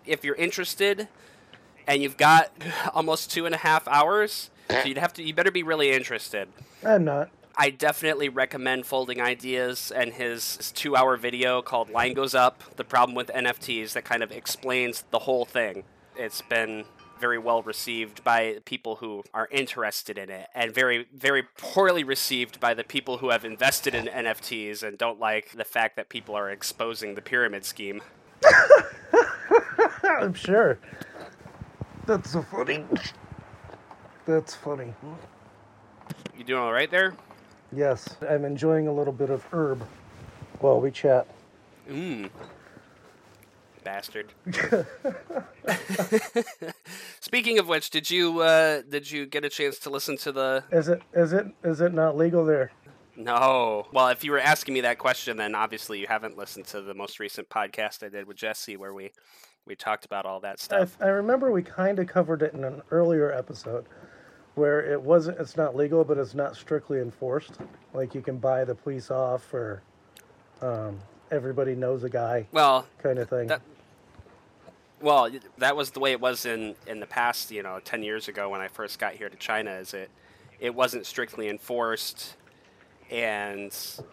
if 0.07 0.25
you're 0.25 0.35
interested 0.35 1.09
and 1.87 2.03
you've 2.03 2.17
got 2.17 2.51
almost 2.95 3.31
two 3.31 3.47
and 3.47 3.55
a 3.55 3.59
half 3.59 3.87
hours, 3.89 4.51
so 4.69 4.83
you'd 4.85 4.99
have 4.99 5.13
to 5.15 5.23
you 5.23 5.35
better 5.35 5.51
be 5.51 5.63
really 5.63 5.93
interested. 5.93 6.49
I'm 6.85 7.05
not. 7.05 7.31
I 7.57 7.71
definitely 7.71 8.29
recommend 8.29 8.85
Folding 8.85 9.21
Ideas 9.21 9.93
and 9.95 10.13
his, 10.13 10.57
his 10.57 10.73
two 10.73 10.97
hour 10.97 11.17
video 11.17 11.63
called 11.63 11.89
Line 11.89 12.15
Goes 12.15 12.35
Up 12.35 12.63
The 12.77 12.85
Problem 12.85 13.15
with 13.15 13.29
NFTs 13.29 13.93
that 13.93 14.05
kind 14.05 14.25
of 14.25 14.33
explains 14.33 15.05
the 15.11 15.21
whole 15.21 15.45
thing. 15.45 15.85
It's 16.17 16.43
been 16.43 16.85
very 17.25 17.39
well 17.39 17.63
received 17.63 18.23
by 18.23 18.59
people 18.67 18.97
who 18.97 19.25
are 19.33 19.49
interested 19.51 20.19
in 20.19 20.29
it 20.29 20.47
and 20.55 20.75
very, 20.75 21.07
very 21.15 21.43
poorly 21.43 22.05
received 22.05 22.61
by 22.61 22.75
the 22.75 22.85
people 22.85 23.17
who 23.17 23.31
have 23.31 23.47
invested 23.47 23.95
in 23.95 24.05
NFTs 24.05 24.83
and 24.83 24.99
don't 24.99 25.19
like 25.19 25.53
the 25.53 25.65
fact 25.65 25.97
that 25.97 26.11
people 26.11 26.35
are 26.35 26.51
exposing 26.51 27.15
the 27.15 27.23
pyramid 27.23 27.65
scheme. 27.65 28.03
I'm 30.05 30.35
sure. 30.35 30.79
That's 32.05 32.31
so 32.31 32.43
funny. 32.43 32.85
That's 34.27 34.55
funny. 34.55 34.93
You 36.37 36.45
doing 36.45 36.61
all 36.61 36.75
right 36.75 36.91
there? 36.91 37.15
Yes, 37.73 38.19
I'm 38.29 38.45
enjoying 38.45 38.87
a 38.87 38.93
little 38.93 39.15
bit 39.15 39.31
of 39.31 39.47
herb 39.51 39.83
while 40.61 40.79
we 40.79 40.91
chat. 40.91 41.27
Mmm. 41.89 42.29
Bastard. 43.85 44.33
Speaking 47.21 47.59
of 47.59 47.69
which, 47.69 47.91
did 47.91 48.11
you 48.11 48.41
uh, 48.41 48.83
did 48.89 49.11
you 49.11 49.27
get 49.27 49.45
a 49.45 49.49
chance 49.49 49.79
to 49.81 49.91
listen 49.91 50.17
to 50.19 50.33
the 50.33 50.65
Is 50.73 50.89
it 50.89 51.03
is 51.13 51.33
it 51.33 51.47
is 51.63 51.81
it 51.81 51.93
not 51.93 52.17
legal 52.17 52.45
there? 52.45 52.73
No. 53.17 53.87
Well, 53.93 54.09
if 54.09 54.25
you 54.25 54.33
were 54.33 54.41
asking 54.41 54.75
me 54.75 54.81
that 54.83 54.99
question, 54.99 55.37
then 55.37 55.55
obviously 55.55 56.01
you 56.01 56.07
haven't 56.09 56.37
listened 56.37 56.67
to 56.67 56.81
the 56.81 56.95
most 56.95 57.21
recent 57.21 57.49
podcast 57.49 58.05
I 58.05 58.09
did 58.09 58.27
with 58.27 58.37
Jesse, 58.37 58.77
where 58.77 58.93
we 58.93 59.13
we 59.67 59.75
talked 59.77 60.05
about 60.05 60.27
all 60.27 60.41
that 60.41 60.55
I, 60.55 60.57
stuff. 60.57 60.97
I 61.01 61.07
remember 61.09 61.51
we 61.53 61.63
kind 61.63 61.99
of 61.99 62.07
covered 62.09 62.43
it 62.43 62.55
in 62.55 62.65
an 62.65 62.83
earlier 62.91 63.33
episode 63.33 63.87
where 64.57 64.81
it 64.81 65.01
wasn't 65.01 65.39
it's 65.41 65.57
not 65.57 65.75
legal 65.75 66.05
but 66.05 66.17
it's 66.19 66.35
not 66.35 66.57
strictly 66.57 66.99
enforced. 67.01 67.59
Like 67.93 68.15
you 68.15 68.21
can 68.23 68.39
buy 68.39 68.65
the 68.65 68.75
police 68.75 69.11
off 69.11 69.53
or 69.55 69.83
um, 70.61 70.99
everybody 71.31 71.75
knows 71.75 72.05
a 72.05 72.09
guy 72.11 72.47
Well, 72.53 72.87
kind 73.03 73.19
of 73.19 73.29
thing. 73.29 73.49
that 73.49 73.63
well, 75.05 75.31
that 75.59 75.77
was 75.77 75.91
the 75.91 76.01
way 76.01 76.13
it 76.13 76.21
was 76.21 76.47
in 76.47 76.75
in 76.87 76.99
the 76.99 77.07
past. 77.07 77.51
You 77.51 77.63
know, 77.63 77.79
ten 77.85 78.03
years 78.03 78.27
ago 78.29 78.49
when 78.49 78.61
I 78.61 78.69
first 78.69 78.99
got 78.99 79.13
here 79.13 79.29
to 79.29 79.37
China, 79.37 79.71
is 79.73 79.95
it 79.95 80.11
it 80.59 80.75
wasn't 80.75 81.07
strictly 81.07 81.49
enforced, 81.49 82.35
and 83.11 83.73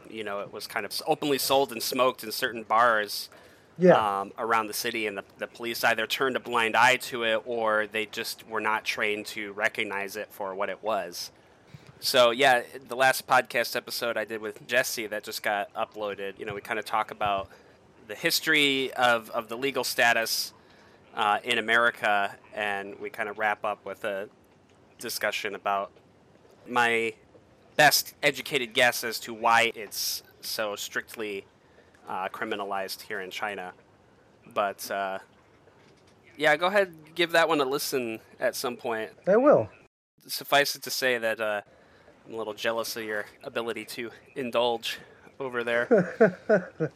you 0.10 0.24
know 0.24 0.42
it 0.42 0.54
was 0.54 0.68
kind 0.68 0.86
of 0.86 1.02
openly 1.08 1.38
sold 1.38 1.72
and 1.72 1.82
smoked 1.82 2.24
in 2.24 2.32
certain 2.32 2.64
bars. 2.64 3.30
yeah. 3.78 4.22
um, 4.22 4.32
around 4.38 4.68
the 4.68 4.74
city, 4.74 5.08
and 5.08 5.18
the, 5.18 5.24
the 5.40 5.48
police 5.48 5.84
either 5.84 6.06
turned 6.06 6.36
a 6.36 6.40
blind 6.40 6.76
eye 6.76 6.98
to 6.98 7.24
it 7.24 7.42
or 7.46 7.88
they 7.88 8.06
just 8.06 8.48
were 8.48 8.62
not 8.62 8.86
trained 8.86 9.26
to 9.26 9.54
recognize 9.54 10.16
it 10.16 10.28
for 10.30 10.54
what 10.54 10.70
it 10.70 10.84
was. 10.84 11.32
So, 12.00 12.32
yeah, 12.32 12.64
the 12.88 12.96
last 12.96 13.28
podcast 13.28 13.76
episode 13.76 14.18
I 14.18 14.26
did 14.26 14.42
with 14.42 14.66
Jesse 14.68 15.08
that 15.08 15.24
just 15.24 15.44
got 15.44 15.74
uploaded, 15.74 16.40
you 16.40 16.46
know, 16.46 16.54
we 16.54 16.62
kind 16.62 16.80
of 16.80 16.86
talk 16.86 17.12
about 17.12 17.50
the 18.08 18.16
history 18.16 18.92
of, 18.94 19.30
of 19.32 19.48
the 19.50 19.58
legal 19.58 19.84
status 19.84 20.54
uh, 21.16 21.40
in 21.44 21.58
America, 21.58 22.36
and 22.54 22.98
we 23.00 23.10
kind 23.10 23.30
of 23.30 23.38
wrap 23.38 23.64
up 23.66 23.86
with 23.86 24.04
a 24.04 24.30
discussion 25.00 25.56
about 25.56 25.92
my 26.68 27.14
best 27.76 28.14
educated 28.22 28.74
guess 28.74 29.04
as 29.04 29.20
to 29.20 29.34
why 29.34 29.72
it's 29.76 30.24
so 30.42 30.76
strictly 30.76 31.46
uh, 32.08 32.28
criminalized 32.30 33.02
here 33.02 33.22
in 33.22 33.32
China. 33.32 33.74
But 34.54 34.90
uh, 34.92 35.20
yeah, 36.38 36.56
go 36.56 36.68
ahead, 36.68 36.94
give 37.16 37.32
that 37.32 37.48
one 37.48 37.62
a 37.62 37.66
listen 37.66 38.20
at 38.40 38.56
some 38.56 38.78
point. 38.78 39.12
I 39.28 39.38
will. 39.38 39.70
Suffice 40.28 40.76
it 40.76 40.84
to 40.84 40.90
say 40.90 41.18
that 41.18 41.40
uh, 41.40 41.62
I'm 42.28 42.34
a 42.34 42.38
little 42.38 42.54
jealous 42.54 42.96
of 42.96 43.04
your 43.04 43.26
ability 43.44 43.86
to 43.86 44.12
indulge 44.36 45.00
over 45.40 45.64
there. 45.64 46.32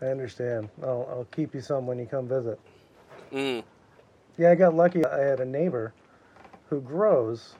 I 0.00 0.06
understand. 0.06 0.68
I'll, 0.82 1.06
I'll 1.10 1.28
keep 1.32 1.54
you 1.54 1.60
some 1.60 1.86
when 1.86 1.98
you 1.98 2.06
come 2.06 2.28
visit. 2.28 2.60
Mm, 3.34 3.64
Yeah, 4.38 4.50
I 4.50 4.54
got 4.54 4.74
lucky. 4.74 5.04
I 5.04 5.20
had 5.20 5.40
a 5.40 5.44
neighbor 5.44 5.92
who 6.70 6.80
grows, 6.80 7.54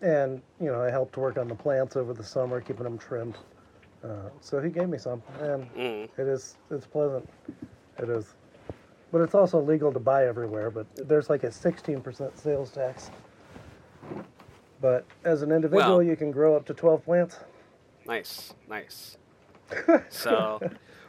and 0.00 0.40
you 0.60 0.66
know, 0.66 0.80
I 0.82 0.90
helped 0.90 1.16
work 1.16 1.36
on 1.38 1.48
the 1.48 1.54
plants 1.54 1.96
over 1.96 2.14
the 2.14 2.24
summer, 2.24 2.60
keeping 2.60 2.84
them 2.84 2.98
trimmed. 2.98 3.36
Uh, 4.02 4.30
so 4.40 4.60
he 4.60 4.70
gave 4.70 4.88
me 4.88 4.98
some, 4.98 5.22
and 5.40 5.72
mm. 5.74 6.04
it 6.18 6.26
is 6.26 6.56
it's 6.70 6.86
pleasant. 6.86 7.28
It 7.98 8.08
is, 8.08 8.34
but 9.12 9.20
it's 9.20 9.34
also 9.34 9.60
legal 9.60 9.92
to 9.92 10.00
buy 10.00 10.26
everywhere. 10.26 10.70
But 10.70 10.86
there's 11.08 11.28
like 11.30 11.44
a 11.44 11.48
16% 11.48 12.38
sales 12.38 12.70
tax. 12.70 13.10
But 14.80 15.04
as 15.24 15.42
an 15.42 15.52
individual, 15.52 15.98
Well- 15.98 16.02
you 16.02 16.16
can 16.16 16.32
grow 16.32 16.56
up 16.56 16.66
to 16.66 16.74
12 16.74 17.04
plants. 17.04 17.38
Nice, 18.06 18.54
nice. 18.68 19.16
So, 20.10 20.60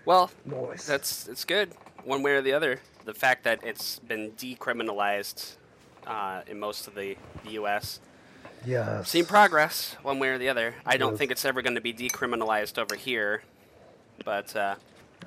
well, 0.06 0.30
Nice. 0.46 0.86
that's 0.86 1.28
it's 1.28 1.44
good 1.44 1.74
one 2.06 2.24
way 2.24 2.32
or 2.34 2.42
the 2.42 2.54
other. 2.54 2.80
The 3.06 3.14
fact 3.14 3.44
that 3.44 3.64
it's 3.64 4.00
been 4.00 4.32
decriminalized 4.32 5.56
uh, 6.08 6.42
in 6.48 6.60
most 6.60 6.88
of 6.88 6.96
the, 6.96 7.18
the 7.44 7.52
U.S. 7.52 8.00
yes. 8.66 9.10
Seen 9.10 9.26
progress 9.26 9.96
one 10.04 10.20
way 10.20 10.30
or 10.30 10.38
the 10.38 10.50
other. 10.50 10.76
I 10.86 10.98
don't 10.98 11.12
Yes. 11.14 11.20
think 11.20 11.32
it's 11.32 11.46
ever 11.46 11.62
going 11.62 11.76
to 11.76 11.82
be 11.82 11.94
decriminalized 11.94 12.78
over 12.78 12.96
here, 12.96 13.44
but 14.26 14.56
uh, 14.56 14.76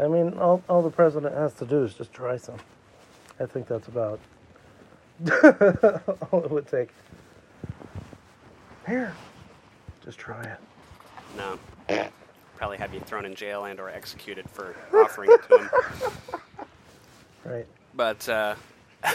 I 0.01 0.09
mean, 0.09 0.35
all, 0.39 0.63
all 0.69 0.83
the 0.83 0.91
president 0.91 1.35
has 1.35 1.53
to 1.55 1.65
do 1.67 1.83
is 1.85 1.95
just 1.95 2.13
try 2.13 2.37
some. 2.37 2.59
I 3.41 3.47
think 3.47 3.67
that's 3.69 3.89
about 3.89 4.19
all 6.31 6.45
it 6.45 6.51
would 6.51 6.67
take. 6.69 6.91
Here, 8.87 9.15
just 10.05 10.19
try 10.19 10.43
it. 10.45 10.59
no, 11.37 11.59
probably 12.57 12.79
have 12.79 12.93
you 12.95 13.01
thrown 13.01 13.25
in 13.27 13.35
jail 13.35 13.65
and 13.67 13.79
or 13.79 13.89
executed 13.91 14.49
for 14.51 14.75
offering 14.95 15.31
it 15.33 15.41
to 15.49 15.59
him. 15.59 15.71
Right. 17.45 17.67
But 17.95 18.29
uh, 18.29 18.57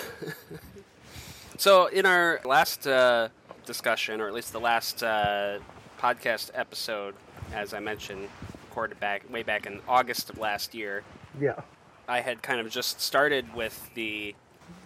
so 1.57 1.87
in 1.87 2.05
our 2.05 2.39
last 2.45 2.87
uh, 2.87 3.27
discussion, 3.65 4.21
or 4.21 4.27
at 4.27 4.33
least 4.33 4.53
the 4.53 4.59
last 4.59 5.03
uh, 5.03 5.59
podcast 5.99 6.51
episode, 6.53 7.13
as 7.53 7.73
I 7.73 7.79
mentioned, 7.79 8.29
recorded 8.69 8.99
back 8.99 9.29
way 9.31 9.43
back 9.43 9.65
in 9.65 9.81
August 9.87 10.29
of 10.29 10.37
last 10.37 10.73
year, 10.73 11.03
Yeah. 11.39 11.59
I 12.07 12.21
had 12.21 12.41
kind 12.41 12.59
of 12.59 12.69
just 12.69 12.99
started 13.01 13.53
with 13.53 13.89
the 13.95 14.33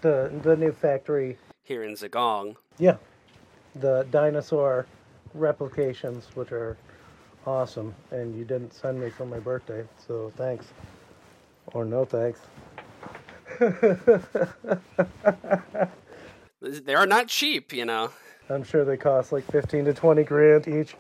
The 0.02 0.32
the 0.44 0.56
new 0.56 0.72
factory. 0.72 1.38
here 1.64 1.84
in 1.84 1.94
Zigong. 1.94 2.56
Yeah. 2.80 2.98
The 3.76 4.06
dinosaur 4.10 4.86
replications, 5.34 6.26
which 6.36 6.52
are 6.52 6.78
awesome, 7.46 7.94
and 8.12 8.38
you 8.38 8.46
didn't 8.46 8.74
send 8.74 9.00
me 9.00 9.10
for 9.10 9.26
my 9.26 9.40
birthday, 9.40 9.84
so 10.08 10.32
thanks. 10.36 10.66
Or 11.74 11.86
no 11.86 12.06
thanks. 12.06 12.40
they 16.62 16.96
are 16.96 17.06
not 17.08 17.28
cheap, 17.28 17.74
you 17.74 17.86
know. 17.86 18.12
I'm 18.50 18.64
sure 18.64 18.86
they 18.86 18.98
cost 18.98 19.32
like 19.32 19.44
15 19.52 19.86
to 19.86 19.94
20 19.94 20.24
grand 20.24 20.68
each. 20.68 20.96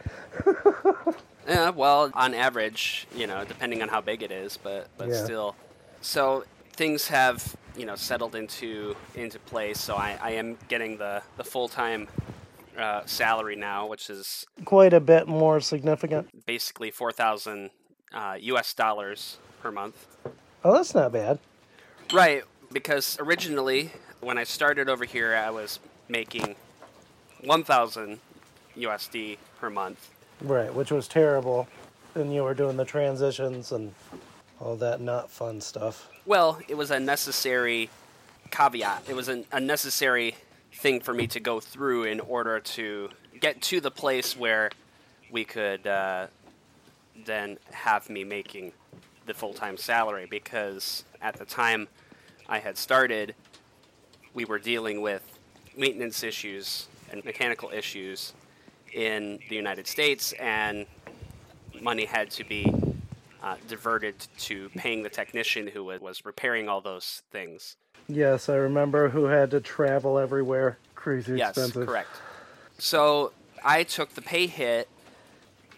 Yeah, 1.47 1.69
well, 1.69 2.09
on 2.15 2.33
average, 2.33 3.05
you 3.15 3.27
know, 3.27 3.45
depending 3.45 3.83
on 3.83 3.87
how 3.89 4.01
big 4.01 4.23
it 4.23 4.31
is, 4.31 4.57
but 4.57 4.87
but 4.97 5.09
Yeah. 5.09 5.23
still. 5.23 5.55
So 6.01 6.43
things 6.73 7.07
have 7.09 7.55
you 7.77 7.85
know 7.85 7.95
settled 7.95 8.35
into 8.35 8.95
into 9.13 9.37
place. 9.37 9.79
So 9.79 9.95
I, 9.95 10.17
I 10.21 10.31
am 10.31 10.57
getting 10.69 10.97
the 10.97 11.21
the 11.37 11.43
full 11.43 11.67
time 11.67 12.07
uh, 12.77 13.05
salary 13.05 13.55
now, 13.55 13.87
which 13.87 14.09
is 14.09 14.45
Quite 14.65 14.93
a 14.93 14.99
bit 14.99 15.27
more 15.27 15.59
significant. 15.59 16.45
basically 16.45 16.91
four 16.91 17.11
thousand 17.11 17.69
uh, 18.13 18.37
U.S. 18.39 18.73
dollars 18.73 19.37
per 19.61 19.71
month. 19.71 20.07
Oh, 20.63 20.73
that's 20.73 20.93
not 20.95 21.11
bad. 21.11 21.39
Right, 22.13 22.43
because 22.71 23.17
originally 23.19 23.91
when 24.21 24.37
I 24.37 24.43
started 24.43 24.89
over 24.89 25.05
here, 25.05 25.35
I 25.35 25.49
was 25.51 25.79
making 26.09 26.55
one 27.43 27.63
thousand 27.63 28.19
USD 28.77 29.37
per 29.59 29.69
month. 29.69 30.09
Right, 30.41 30.73
which 30.73 30.91
was 30.91 31.07
terrible. 31.07 31.67
And 32.15 32.33
you 32.33 32.43
were 32.43 32.53
doing 32.53 32.77
the 32.77 32.85
transitions 32.85 33.71
and 33.71 33.93
all 34.59 34.75
that 34.77 35.01
not 35.01 35.29
fun 35.29 35.59
stuff. 35.61 36.09
Well, 36.25 36.59
it 36.67 36.75
was 36.75 36.89
a 36.91 36.99
necessary 36.99 37.89
caveat. 38.51 39.03
It 39.09 39.15
was 39.15 39.27
an, 39.27 39.45
a 39.51 39.59
necessary 39.59 40.35
thing 40.75 40.99
for 40.99 41.13
me 41.13 41.27
to 41.27 41.39
go 41.39 41.59
through 41.59 42.03
in 42.03 42.19
order 42.19 42.59
to 42.59 43.09
get 43.39 43.61
to 43.61 43.79
the 43.79 43.91
place 43.91 44.37
where 44.37 44.69
we 45.31 45.43
could 45.43 45.87
uh, 45.87 46.27
then 47.25 47.57
have 47.71 48.09
me 48.09 48.23
making 48.23 48.71
the 49.25 49.33
full 49.33 49.53
time 49.53 49.77
salary. 49.77 50.27
Because 50.29 51.03
at 51.21 51.37
the 51.37 51.45
time 51.45 51.87
I 52.47 52.59
had 52.59 52.77
started, 52.77 53.35
we 54.33 54.45
were 54.45 54.59
dealing 54.59 55.01
with 55.01 55.23
maintenance 55.77 56.23
issues 56.23 56.87
and 57.11 57.23
mechanical 57.23 57.69
issues 57.71 58.33
in 58.93 59.39
the 59.49 59.55
United 59.55 59.87
States, 59.87 60.33
and 60.33 60.85
money 61.81 62.05
had 62.05 62.29
to 62.31 62.43
be 62.43 62.71
uh, 63.43 63.55
diverted 63.67 64.15
to 64.37 64.69
paying 64.69 65.03
the 65.03 65.09
technician 65.09 65.67
who 65.67 65.83
was 65.83 66.23
repairing 66.25 66.69
all 66.69 66.81
those 66.81 67.21
things. 67.31 67.75
Yes, 68.07 68.49
I 68.49 68.55
remember 68.55 69.09
who 69.09 69.25
had 69.25 69.51
to 69.51 69.59
travel 69.59 70.17
everywhere. 70.19 70.77
Crazy 70.93 71.37
Yes, 71.37 71.57
expensive. 71.57 71.87
correct. 71.87 72.09
So 72.77 73.31
I 73.63 73.83
took 73.83 74.11
the 74.13 74.21
pay 74.21 74.47
hit 74.47 74.87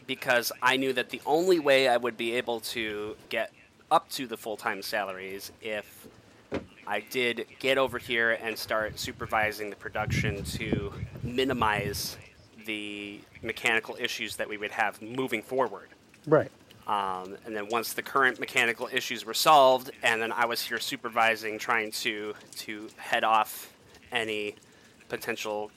because 0.05 0.51
I 0.61 0.77
knew 0.77 0.93
that 0.93 1.09
the 1.09 1.21
only 1.25 1.59
way 1.59 1.87
I 1.87 1.97
would 1.97 2.17
be 2.17 2.33
able 2.33 2.59
to 2.61 3.15
get 3.29 3.51
up 3.91 4.09
to 4.11 4.27
the 4.27 4.37
full 4.37 4.57
time 4.57 4.81
salaries 4.81 5.51
if 5.61 6.07
I 6.85 7.01
did 7.01 7.45
get 7.59 7.77
over 7.77 7.97
here 7.97 8.31
and 8.41 8.57
start 8.57 8.99
supervising 8.99 9.69
the 9.69 9.75
production 9.75 10.43
to 10.43 10.93
minimize 11.23 12.17
the 12.65 13.19
mechanical 13.41 13.97
issues 13.99 14.35
that 14.37 14.47
we 14.49 14.57
would 14.57 14.71
have 14.71 15.01
moving 15.01 15.41
forward. 15.41 15.89
Right. 16.25 16.51
Um, 16.87 17.37
and 17.45 17.53
then 17.53 17.67
once 17.69 17.91
the 17.93 18.01
current 18.01 18.39
mechanical 18.39 18.87
issues 18.91 19.25
were 19.25 19.33
solved, 19.33 19.91
and 20.03 20.21
then 20.21 20.31
I 20.31 20.45
was 20.45 20.61
here 20.61 20.79
supervising, 20.79 21.59
trying 21.59 21.91
to 21.91 22.33
to 22.59 22.89
head 22.95 23.25
off 23.25 23.73
any 24.11 24.55
potential 25.09 25.69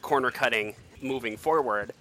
corner 0.00 0.30
cutting 0.30 0.76
moving 1.02 1.36
forward, 1.36 1.92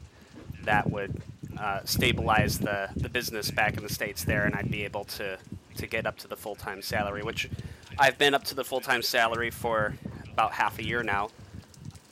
that 0.65 0.89
would 0.89 1.19
uh, 1.57 1.79
stabilize 1.83 2.59
the, 2.59 2.89
the 2.95 3.09
business 3.09 3.49
back 3.49 3.75
in 3.75 3.83
the 3.83 3.93
states 3.93 4.23
there, 4.23 4.45
and 4.45 4.55
I'd 4.55 4.69
be 4.69 4.83
able 4.83 5.05
to 5.05 5.37
to 5.77 5.87
get 5.87 6.05
up 6.05 6.17
to 6.19 6.27
the 6.27 6.35
full 6.35 6.55
time 6.55 6.83
salary, 6.83 7.23
which 7.23 7.49
I've 7.97 8.19
been 8.19 8.35
up 8.35 8.43
to 8.45 8.55
the 8.55 8.63
full 8.63 8.81
time 8.81 9.01
salary 9.01 9.49
for 9.49 9.95
about 10.31 10.51
half 10.51 10.77
a 10.77 10.83
year 10.83 11.01
now. 11.01 11.29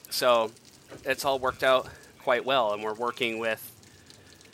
So 0.10 0.51
it's 1.06 1.23
all 1.23 1.38
worked 1.38 1.63
out 1.63 1.88
quite 2.23 2.45
well, 2.45 2.73
and 2.73 2.84
we're 2.84 2.95
working 2.95 3.38
with 3.38 3.62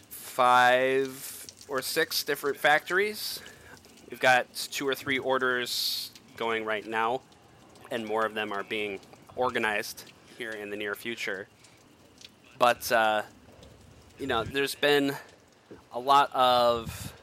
five 0.10 1.37
or 1.67 1.82
six 1.82 2.23
different 2.23 2.58
factories. 2.58 3.39
We've 4.10 4.19
got 4.19 4.53
two 4.71 4.88
or 4.88 4.95
three 4.95 5.17
orders 5.17 6.12
going 6.38 6.65
right 6.65 6.86
now, 6.86 7.21
and 7.91 8.06
more 8.06 8.25
of 8.25 8.34
them 8.34 8.53
are 8.53 8.63
being 8.63 8.99
organized 9.36 10.12
here 10.38 10.51
in 10.51 10.69
the 10.69 10.77
near 10.77 10.95
future. 10.95 11.47
But, 12.58 12.91
uh, 12.91 13.23
you 14.19 14.27
know, 14.27 14.43
there's 14.43 14.75
been 14.75 15.15
a 15.93 15.99
lot 15.99 16.34
of 16.34 17.13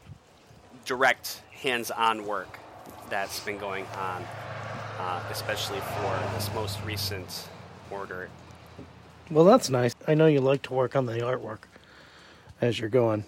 direct 0.85 1.43
hands 1.53 1.91
on 1.91 2.27
work 2.27 2.59
that's 3.09 3.41
been 3.41 3.59
going 3.59 3.87
on, 3.97 4.25
uh, 4.99 5.23
especially 5.31 5.81
for 5.81 6.21
this 6.35 6.51
most 6.55 6.83
recent 6.85 7.49
order. 7.91 8.29
Well, 9.31 9.45
that's 9.45 9.71
nice. 9.71 9.95
I 10.07 10.15
know 10.15 10.27
you 10.27 10.41
like 10.41 10.63
to 10.63 10.75
work 10.75 10.95
on 10.95 11.07
the 11.07 11.21
artwork 11.21 11.61
as 12.61 12.79
you're 12.79 12.91
going. 12.91 13.25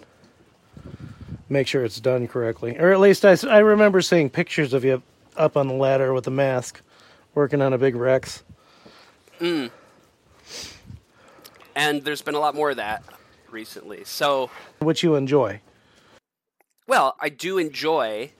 Make 1.49 1.67
sure 1.67 1.85
it's 1.85 1.99
done 1.99 2.27
correctly. 2.27 2.77
Or 2.77 2.91
at 2.91 2.99
least 2.99 3.23
I, 3.23 3.37
I 3.49 3.59
remember 3.59 4.01
seeing 4.01 4.29
pictures 4.29 4.73
of 4.73 4.83
you 4.83 5.01
up 5.35 5.55
on 5.55 5.67
the 5.67 5.73
ladder 5.73 6.13
with 6.13 6.27
a 6.27 6.31
mask 6.31 6.81
working 7.35 7.61
on 7.61 7.73
a 7.73 7.77
big 7.77 7.95
Rex. 7.95 8.43
Hmm. 9.39 9.67
And 11.75 12.03
there's 12.03 12.21
been 12.21 12.35
a 12.35 12.39
lot 12.39 12.55
more 12.55 12.71
of 12.71 12.77
that 12.77 13.03
recently. 13.51 14.03
So, 14.03 14.49
Which 14.79 15.03
you 15.03 15.15
enjoy. 15.15 15.61
Well, 16.87 17.15
I 17.19 17.29
do 17.29 17.57
enjoy 17.57 18.31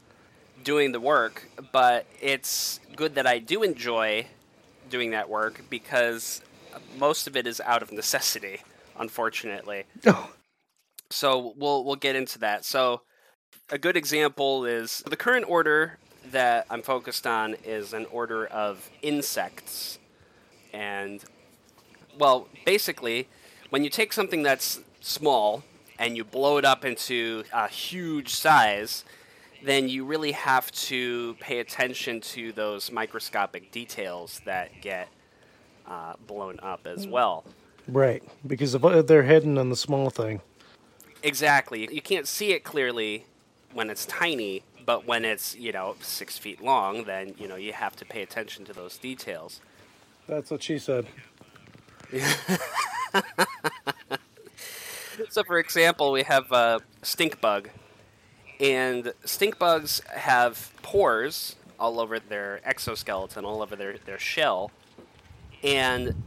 doing 0.64 0.92
the 0.92 1.00
work, 1.00 1.50
but 1.72 2.06
it's 2.22 2.80
good 2.96 3.16
that 3.16 3.28
I 3.28 3.40
do 3.40 3.62
enjoy 3.64 4.28
doing 4.90 5.12
that 5.12 5.30
work 5.30 5.64
because 5.70 6.42
most 6.98 7.28
of 7.28 7.36
it 7.36 7.46
is 7.46 7.62
out 7.62 7.82
of 7.82 7.92
necessity, 7.92 8.62
unfortunately. 8.98 9.84
Oh. 10.08 10.32
So 11.10 11.54
we'll 11.58 11.84
we'll 11.84 11.96
get 11.96 12.16
into 12.16 12.40
that. 12.40 12.66
So 12.66 13.02
a 13.70 13.78
good 13.78 13.98
example 13.98 14.66
is 14.66 15.04
the 15.10 15.16
current 15.16 15.46
order 15.50 15.98
that 16.32 16.66
I'm 16.70 16.82
focused 16.82 17.26
on 17.26 17.56
is 17.64 17.94
an 17.94 18.06
order 18.12 18.46
of 18.48 18.90
insects. 19.02 20.00
And 20.74 21.24
well, 22.18 22.48
basically, 22.66 23.28
when 23.70 23.84
you 23.84 23.90
take 23.90 24.14
something 24.14 24.44
that's 24.44 24.80
small 25.02 25.64
and 26.00 26.16
you 26.16 26.24
blow 26.24 26.58
it 26.58 26.66
up 26.66 26.86
into 26.86 27.44
a 27.54 27.68
huge 27.68 28.34
size, 28.36 29.04
then 29.64 29.90
you 29.90 30.06
really 30.06 30.34
have 30.34 30.72
to 30.72 31.36
pay 31.40 31.60
attention 31.60 32.22
to 32.22 32.52
those 32.52 32.92
microscopic 32.92 33.72
details 33.72 34.42
that 34.46 34.70
get 34.82 35.08
uh, 35.88 36.14
blown 36.28 36.60
up 36.62 36.86
as 36.86 37.08
well. 37.08 37.46
Right. 37.88 38.22
Because 38.46 38.74
of, 38.74 39.08
they're 39.08 39.24
hidden 39.24 39.58
in 39.58 39.70
the 39.70 39.76
small 39.76 40.10
thing. 40.10 40.42
Exactly. 41.24 41.88
You 41.92 42.02
can't 42.02 42.28
see 42.28 42.52
it 42.52 42.64
clearly 42.64 43.26
when 43.74 43.90
it's 43.90 44.06
tiny, 44.06 44.64
but 44.86 45.06
when 45.06 45.26
it's, 45.26 45.56
you 45.56 45.72
know, 45.72 45.96
six 46.02 46.38
feet 46.38 46.62
long, 46.62 47.04
then, 47.04 47.36
you 47.38 47.48
know, 47.48 47.56
you 47.56 47.74
have 47.74 47.96
to 47.98 48.06
pay 48.06 48.22
attention 48.22 48.66
to 48.66 48.74
those 48.74 48.98
details. 48.98 49.62
That's 50.28 50.52
what 50.52 50.64
she 50.64 50.78
said. 50.80 51.08
So, 55.30 55.44
for 55.44 55.58
example, 55.58 56.12
we 56.12 56.24
have 56.24 56.52
a 56.52 56.80
stink 57.02 57.42
bug, 57.42 57.70
and 58.60 59.14
stink 59.26 59.58
bugs 59.58 60.02
have 60.14 60.72
pores 60.84 61.56
all 61.80 62.00
over 62.00 62.20
their 62.20 62.62
exoskeleton, 62.64 63.44
all 63.44 63.62
over 63.62 63.76
their, 63.76 63.98
their 64.06 64.20
shell, 64.20 64.72
and 65.64 66.24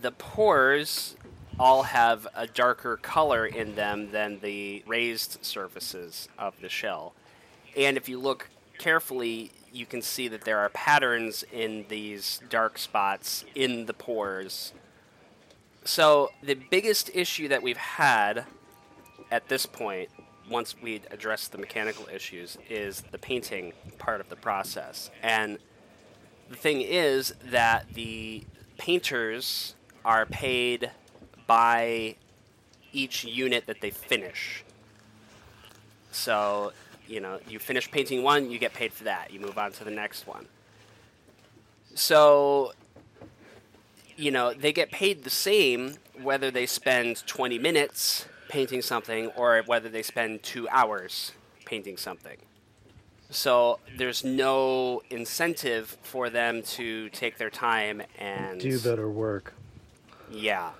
the 0.00 0.10
pores 0.10 1.16
all 1.62 1.84
have 1.84 2.26
a 2.34 2.46
darker 2.46 2.96
color 2.96 3.46
in 3.46 3.74
them 3.74 4.10
than 4.10 4.40
the 4.40 4.82
raised 4.86 5.38
surfaces 5.44 6.28
of 6.38 6.54
the 6.60 6.68
shell. 6.68 7.14
And 7.76 7.96
if 7.96 8.08
you 8.08 8.18
look 8.18 8.48
carefully, 8.78 9.52
you 9.72 9.86
can 9.86 10.02
see 10.02 10.28
that 10.28 10.42
there 10.42 10.58
are 10.58 10.68
patterns 10.70 11.44
in 11.52 11.84
these 11.88 12.40
dark 12.48 12.78
spots 12.78 13.44
in 13.54 13.86
the 13.86 13.94
pores 13.94 14.72
so 15.84 16.30
the 16.42 16.54
biggest 16.54 17.10
issue 17.12 17.48
that 17.48 17.62
we've 17.62 17.76
had 17.76 18.44
at 19.30 19.48
this 19.48 19.66
point, 19.66 20.10
once 20.48 20.76
we'd 20.80 21.06
addressed 21.10 21.52
the 21.52 21.58
mechanical 21.58 22.06
issues, 22.12 22.56
is 22.70 23.02
the 23.10 23.18
painting 23.18 23.72
part 23.98 24.20
of 24.20 24.28
the 24.28 24.36
process. 24.36 25.10
And 25.22 25.58
the 26.48 26.56
thing 26.56 26.82
is 26.82 27.34
that 27.46 27.94
the 27.94 28.44
painters 28.78 29.74
are 30.04 30.26
paid 30.26 30.90
by 31.46 32.16
each 32.92 33.24
unit 33.24 33.66
that 33.66 33.80
they 33.80 33.90
finish. 33.90 34.64
So, 36.10 36.72
you 37.08 37.20
know, 37.20 37.40
you 37.48 37.58
finish 37.58 37.90
painting 37.90 38.22
one, 38.22 38.50
you 38.50 38.58
get 38.58 38.74
paid 38.74 38.92
for 38.92 39.04
that. 39.04 39.32
You 39.32 39.40
move 39.40 39.58
on 39.58 39.72
to 39.72 39.84
the 39.84 39.90
next 39.90 40.26
one. 40.26 40.46
So, 41.94 42.72
you 44.16 44.30
know, 44.30 44.52
they 44.52 44.72
get 44.72 44.90
paid 44.90 45.24
the 45.24 45.30
same 45.30 45.96
whether 46.20 46.50
they 46.50 46.66
spend 46.66 47.26
20 47.26 47.58
minutes 47.58 48.26
painting 48.48 48.82
something 48.82 49.28
or 49.28 49.62
whether 49.66 49.88
they 49.88 50.02
spend 50.02 50.42
two 50.42 50.68
hours 50.68 51.32
painting 51.64 51.96
something. 51.96 52.36
So 53.30 53.78
there's 53.96 54.24
no 54.24 55.02
incentive 55.08 55.96
for 56.02 56.28
them 56.28 56.62
to 56.62 57.08
take 57.08 57.38
their 57.38 57.48
time 57.48 58.02
and 58.18 58.60
Do 58.60 58.78
better 58.78 59.08
work. 59.08 59.54
Yeah. 60.30 60.72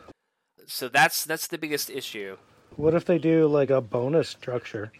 So 0.73 0.89
that's 0.89 1.25
that's 1.25 1.49
the 1.49 1.59
biggest 1.59 1.91
issue. 1.91 2.39
What 2.77 2.95
if 2.95 3.05
they 3.05 3.19
do 3.19 3.47
like 3.47 3.69
a 3.69 3.83
bonus 3.83 4.31
structure? 4.31 4.91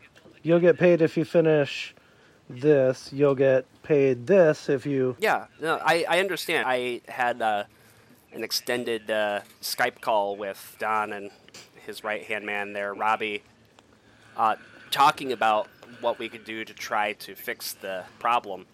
You'll 0.43 0.61
get 0.61 0.79
paid 0.79 1.01
if 1.01 1.17
you 1.17 1.25
finish 1.25 1.95
this. 2.51 3.11
You'll 3.11 3.35
get 3.35 3.65
paid 3.83 4.27
this 4.27 4.69
if 4.69 4.85
you. 4.85 5.17
Yeah, 5.19 5.47
no, 5.63 5.81
I, 5.83 6.05
I 6.07 6.21
understand. 6.21 6.67
I 6.69 7.01
had 7.09 7.41
uh, 7.41 7.65
an 8.35 8.45
extended 8.45 9.11
uh, 9.11 9.41
Skype 9.63 10.03
call 10.03 10.37
with 10.37 10.77
Don 10.79 11.11
and 11.15 11.31
his 11.87 12.05
right 12.05 12.23
hand 12.23 12.45
man 12.45 12.75
there, 12.75 12.93
Robbie, 12.93 13.43
uh, 14.37 14.57
talking 14.91 15.33
about 15.33 15.69
what 16.03 16.19
we 16.19 16.29
could 16.29 16.45
do 16.45 16.67
to 16.67 16.75
try 16.75 17.15
to 17.15 17.35
fix 17.35 17.73
the 17.73 18.05
problem. 18.19 18.67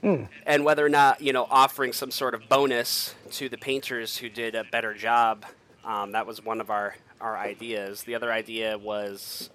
And 0.00 0.64
whether 0.64 0.86
or 0.86 0.88
not, 0.88 1.20
you 1.20 1.32
know, 1.32 1.48
offering 1.50 1.92
some 1.92 2.12
sort 2.12 2.32
of 2.32 2.48
bonus 2.48 3.16
to 3.32 3.48
the 3.48 3.58
painters 3.58 4.18
who 4.18 4.28
did 4.28 4.54
a 4.54 4.62
better 4.62 4.94
job, 4.94 5.44
um, 5.84 6.12
that 6.12 6.26
was 6.26 6.44
one 6.44 6.60
of 6.60 6.70
our, 6.70 6.94
our 7.20 7.36
ideas. 7.36 8.02
The 8.02 8.14
other 8.14 8.32
idea 8.32 8.76
was 8.78 9.50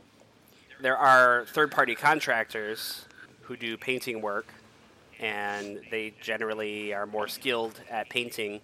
there 0.81 0.97
are 0.97 1.45
third 1.45 1.71
party 1.71 1.95
contractors 1.95 3.05
who 3.41 3.55
do 3.55 3.77
painting 3.77 4.21
work, 4.21 4.47
and 5.19 5.79
they 5.91 6.13
generally 6.21 6.93
are 6.93 7.05
more 7.05 7.27
skilled 7.27 7.79
at 7.89 8.09
painting 8.09 8.61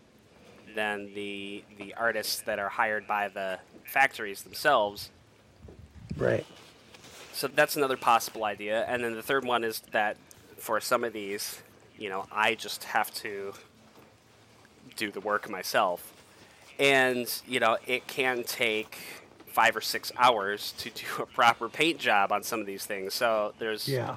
than 0.76 1.14
the, 1.14 1.64
the 1.78 1.94
artists 1.96 2.42
that 2.42 2.60
are 2.60 2.70
hired 2.70 3.08
by 3.08 3.28
the 3.28 3.60
factories 3.86 4.44
themselves. 4.44 5.10
Right. 6.18 6.46
So 7.34 7.48
that's 7.48 7.76
another 7.76 7.98
possible 7.98 8.44
idea. 8.44 8.84
And 8.88 9.04
then 9.04 9.16
the 9.16 9.24
third 9.24 9.46
one 9.46 9.64
is 9.64 9.80
that 9.92 10.18
for 10.58 10.80
some 10.82 11.04
of 11.04 11.14
these, 11.14 11.62
you 11.98 12.10
know, 12.10 12.26
I 12.32 12.56
just 12.56 12.84
have 12.84 13.14
to 13.16 13.54
do 14.98 15.12
the 15.12 15.22
work 15.22 15.50
myself. 15.50 16.19
And, 16.80 17.28
you 17.48 17.60
know, 17.60 17.78
it 17.86 18.08
can 18.08 18.44
take 18.44 18.98
five 19.48 19.76
or 19.76 19.82
six 19.82 20.12
hours 20.18 20.74
to 20.78 20.90
do 20.90 21.04
a 21.20 21.26
proper 21.26 21.68
paint 21.70 22.00
job 22.00 22.32
on 22.32 22.42
some 22.44 22.60
of 22.62 22.66
these 22.66 22.86
things. 22.86 23.14
So 23.14 23.54
there's 23.60 23.88
Yeah. 23.88 24.16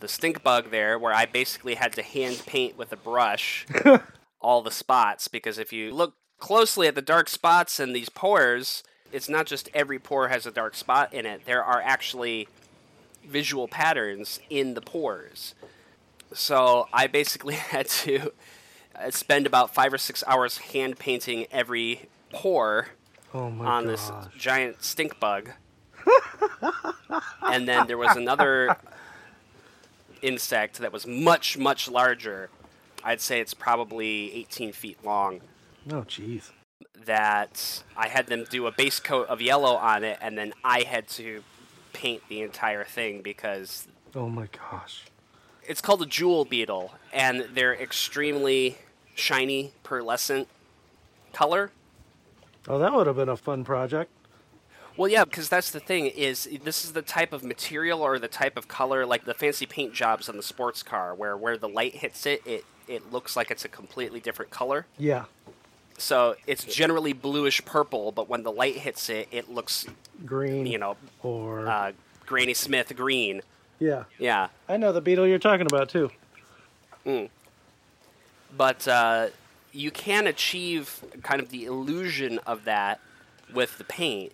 the 0.00 0.08
stink 0.08 0.42
bug 0.42 0.70
there 0.70 0.98
where 0.98 1.14
I 1.14 1.24
basically 1.24 1.74
had 1.76 1.92
to 1.94 2.02
hand 2.02 2.42
paint 2.46 2.76
with 2.76 2.92
a 2.92 2.96
brush 2.96 3.66
all 4.40 4.60
the 4.60 4.70
spots 4.70 5.28
because 5.28 5.56
if 5.58 5.72
you 5.72 5.92
look 5.94 6.14
closely 6.38 6.86
at 6.88 6.94
the 6.94 7.02
dark 7.02 7.28
spots 7.28 7.80
and 7.80 7.94
these 7.94 8.08
pores, 8.08 8.82
it's 9.12 9.28
not 9.28 9.46
just 9.46 9.70
every 9.72 9.98
pore 9.98 10.28
has 10.28 10.44
a 10.44 10.50
dark 10.50 10.74
spot 10.74 11.14
in 11.14 11.24
it. 11.24 11.46
There 11.46 11.64
are 11.64 11.80
actually 11.80 12.48
visual 13.24 13.68
patterns 13.68 14.40
in 14.50 14.74
the 14.74 14.80
pores. 14.82 15.54
So 16.34 16.88
I 16.92 17.06
basically 17.06 17.54
had 17.72 17.88
to 17.88 18.32
Uh, 18.98 19.10
spend 19.10 19.46
about 19.46 19.72
five 19.74 19.92
or 19.92 19.98
six 19.98 20.22
hours 20.26 20.58
hand 20.58 20.98
painting 20.98 21.46
every 21.50 22.08
pore 22.30 22.88
Oh 23.34 23.44
on 23.44 23.84
gosh. 23.84 23.86
this 23.86 24.10
giant 24.38 24.82
stink 24.82 25.18
bug. 25.18 25.50
and 27.42 27.66
then 27.68 27.86
there 27.86 27.96
was 27.98 28.16
another 28.16 28.76
insect 30.20 30.78
that 30.78 30.92
was 30.92 31.06
much, 31.06 31.56
much 31.58 31.88
larger. 31.88 32.50
I'd 33.04 33.20
say 33.20 33.40
it's 33.40 33.54
probably 33.54 34.32
18 34.34 34.72
feet 34.72 34.98
long. 35.04 35.40
Oh 35.90 36.02
jeez. 36.02 36.50
That 37.04 37.82
I 37.96 38.08
had 38.08 38.26
them 38.28 38.44
do 38.48 38.66
a 38.66 38.72
base 38.72 39.00
coat 39.00 39.26
of 39.28 39.40
yellow 39.40 39.74
on 39.74 40.04
it, 40.04 40.18
and 40.20 40.38
then 40.38 40.52
I 40.62 40.82
had 40.82 41.08
to 41.08 41.42
paint 41.92 42.22
the 42.28 42.42
entire 42.42 42.84
thing 42.84 43.22
because 43.22 43.88
Oh 44.14 44.28
my 44.28 44.46
gosh. 44.70 45.04
It's 45.66 45.80
called 45.80 46.02
a 46.02 46.06
jewel 46.06 46.44
beetle, 46.44 46.94
and 47.12 47.46
they're 47.54 47.74
extremely 47.74 48.78
shiny, 49.14 49.72
pearlescent 49.84 50.46
color. 51.32 51.70
Oh, 52.68 52.78
that 52.78 52.92
would 52.92 53.06
have 53.06 53.16
been 53.16 53.28
a 53.28 53.36
fun 53.36 53.64
project. 53.64 54.10
Well, 54.96 55.08
yeah, 55.08 55.24
because 55.24 55.48
that's 55.48 55.70
the 55.70 55.80
thing 55.80 56.06
is 56.06 56.48
this 56.62 56.84
is 56.84 56.92
the 56.92 57.02
type 57.02 57.32
of 57.32 57.42
material 57.42 58.02
or 58.02 58.18
the 58.18 58.28
type 58.28 58.56
of 58.58 58.68
color 58.68 59.06
like 59.06 59.24
the 59.24 59.34
fancy 59.34 59.64
paint 59.66 59.94
jobs 59.94 60.28
on 60.28 60.36
the 60.36 60.42
sports 60.42 60.82
car, 60.82 61.14
where 61.14 61.36
where 61.36 61.56
the 61.56 61.68
light 61.68 61.96
hits 61.96 62.26
it, 62.26 62.42
it 62.46 62.64
it 62.86 63.10
looks 63.12 63.34
like 63.36 63.50
it's 63.50 63.64
a 63.64 63.68
completely 63.68 64.20
different 64.20 64.50
color. 64.50 64.86
Yeah. 64.98 65.24
So 65.98 66.36
it's 66.46 66.64
generally 66.64 67.12
bluish 67.12 67.64
purple, 67.64 68.12
but 68.12 68.28
when 68.28 68.42
the 68.42 68.52
light 68.52 68.76
hits 68.78 69.08
it, 69.08 69.28
it 69.30 69.48
looks 69.50 69.86
Green. 70.26 70.66
you 70.66 70.78
know 70.78 70.96
Or 71.22 71.66
uh, 71.68 71.92
Granny 72.26 72.54
Smith 72.54 72.94
green. 72.96 73.42
Yeah. 73.82 74.04
Yeah, 74.18 74.48
I 74.68 74.76
know 74.76 74.92
the 74.92 75.00
beetle 75.00 75.26
you're 75.26 75.38
talking 75.38 75.66
about 75.66 75.88
too. 75.88 76.10
but 78.56 78.86
uh, 78.86 79.28
you 79.72 79.90
can 79.90 80.26
achieve 80.26 81.02
kind 81.22 81.40
of 81.40 81.50
the 81.50 81.64
illusion 81.64 82.38
of 82.46 82.64
that 82.64 83.00
with 83.52 83.78
the 83.78 83.84
paint. 83.84 84.32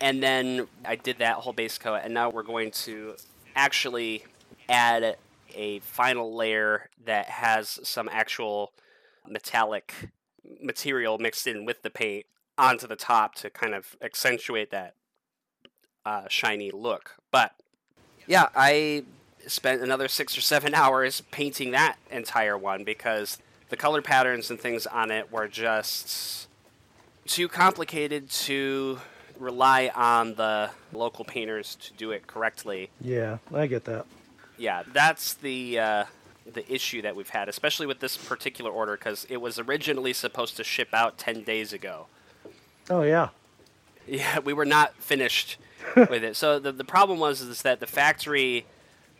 And 0.00 0.22
then 0.22 0.66
I 0.84 0.96
did 0.96 1.18
that 1.18 1.36
whole 1.36 1.52
base 1.52 1.78
coat, 1.78 2.00
and 2.02 2.12
now 2.12 2.28
we're 2.28 2.42
going 2.42 2.72
to 2.72 3.14
actually 3.54 4.24
add 4.68 5.16
a 5.54 5.78
final 5.80 6.34
layer 6.34 6.90
that 7.04 7.26
has 7.26 7.78
some 7.84 8.08
actual 8.10 8.72
metallic 9.28 9.94
material 10.60 11.18
mixed 11.18 11.46
in 11.46 11.64
with 11.64 11.82
the 11.82 11.90
paint 11.90 12.26
onto 12.58 12.86
the 12.86 12.96
top 12.96 13.34
to 13.36 13.50
kind 13.50 13.74
of 13.74 13.96
accentuate 14.02 14.70
that 14.70 14.94
uh, 16.04 16.24
shiny 16.28 16.70
look. 16.70 17.16
But 17.30 17.52
yeah, 18.26 18.48
I 18.54 19.04
spent 19.46 19.82
another 19.82 20.08
six 20.08 20.36
or 20.36 20.40
seven 20.40 20.74
hours 20.82 21.22
painting 21.30 21.72
that 21.72 21.96
entire 22.10 22.56
one 22.56 22.84
because 22.84 23.38
the 23.68 23.76
color 23.76 24.02
patterns 24.02 24.50
and 24.50 24.60
things 24.60 24.86
on 24.86 25.10
it 25.10 25.32
were 25.32 25.48
just 25.48 26.48
too 27.26 27.48
complicated 27.48 28.30
to 28.30 28.98
rely 29.38 29.90
on 29.94 30.34
the 30.34 30.70
local 30.92 31.24
painters 31.24 31.76
to 31.76 31.92
do 31.94 32.10
it 32.10 32.26
correctly. 32.26 32.90
Yeah, 33.00 33.38
I 33.52 33.66
get 33.66 33.84
that. 33.84 34.06
Yeah, 34.56 34.82
that's 34.92 35.34
the 35.34 35.78
uh, 35.78 36.04
the 36.52 36.70
issue 36.72 37.02
that 37.02 37.16
we've 37.16 37.30
had, 37.30 37.48
especially 37.48 37.86
with 37.86 38.00
this 38.00 38.16
particular 38.16 38.70
order, 38.70 38.96
because 38.96 39.26
it 39.28 39.38
was 39.38 39.58
originally 39.58 40.12
supposed 40.12 40.56
to 40.58 40.64
ship 40.64 40.88
out 40.92 41.18
ten 41.18 41.42
days 41.42 41.72
ago. 41.72 42.06
Oh 42.90 43.02
yeah. 43.02 43.28
Yeah, 44.06 44.40
we 44.40 44.52
were 44.52 44.66
not 44.66 44.94
finished 44.96 45.56
with 45.96 46.24
it. 46.24 46.36
So 46.36 46.58
the 46.58 46.72
the 46.72 46.84
problem 46.84 47.18
was 47.18 47.40
is 47.40 47.62
that 47.62 47.80
the 47.80 47.86
factory 47.86 48.66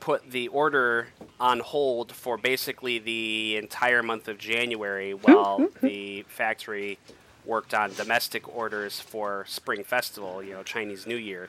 put 0.01 0.31
the 0.31 0.49
order 0.49 1.09
on 1.41 1.61
hold 1.61 2.13
for 2.13 2.37
basically 2.37 2.99
the 2.99 3.57
entire 3.57 4.03
month 4.03 4.29
of 4.29 4.39
January 4.39 5.15
while 5.27 5.69
the 5.81 6.23
factory 6.29 6.99
worked 7.47 7.75
on 7.75 7.93
domestic 7.95 8.55
orders 8.55 9.01
for 9.01 9.45
Spring 9.49 9.85
Festival, 9.85 10.43
you 10.43 10.53
know, 10.53 10.63
Chinese 10.63 11.07
New 11.07 11.17
Year. 11.17 11.49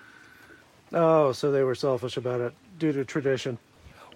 Oh, 0.94 1.32
so 1.32 1.52
they 1.52 1.64
were 1.64 1.76
selfish 1.76 2.18
about 2.18 2.42
it 2.42 2.54
due 2.80 2.92
to 2.92 3.04
tradition. 3.04 3.58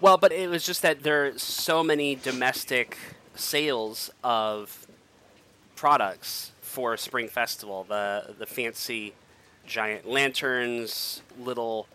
Well, 0.01 0.17
but 0.17 0.31
it 0.31 0.49
was 0.49 0.65
just 0.65 0.81
that 0.81 1.03
there 1.03 1.25
are 1.25 1.37
so 1.37 1.83
many 1.83 2.15
domestic 2.15 2.97
sales 3.35 4.09
of 4.23 4.87
products 5.75 6.51
for 6.61 6.95
Spring 6.95 7.27
Festival. 7.27 7.85
The 7.87 8.35
the 8.37 8.45
fancy 8.45 9.13
giant 9.69 10.09
lanterns, 10.09 11.21
little 11.39 11.87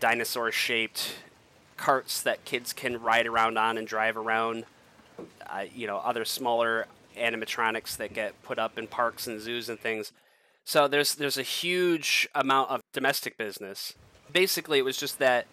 dinosaur 0.00 0.50
shaped 0.50 1.16
carts 1.76 2.22
that 2.22 2.44
kids 2.44 2.72
can 2.72 3.00
ride 3.00 3.26
around 3.26 3.56
on 3.56 3.78
and 3.78 3.86
drive 3.86 4.16
around. 4.16 4.64
Uh, 5.48 5.64
you 5.74 5.86
know, 5.86 5.98
other 5.98 6.24
smaller 6.24 6.86
animatronics 7.16 7.96
that 7.96 8.14
get 8.14 8.40
put 8.42 8.58
up 8.58 8.78
in 8.78 8.86
parks 8.86 9.26
and 9.26 9.40
zoos 9.40 9.68
and 9.68 9.78
things. 9.78 10.12
So 10.64 10.88
there's 10.88 11.14
there's 11.14 11.38
a 11.38 11.42
huge 11.42 12.28
amount 12.34 12.70
of 12.70 12.80
domestic 12.92 13.36
business. 13.36 13.94
Basically, 14.32 14.78
it 14.78 14.84
was 14.84 14.96
just 14.96 15.18
that 15.18 15.46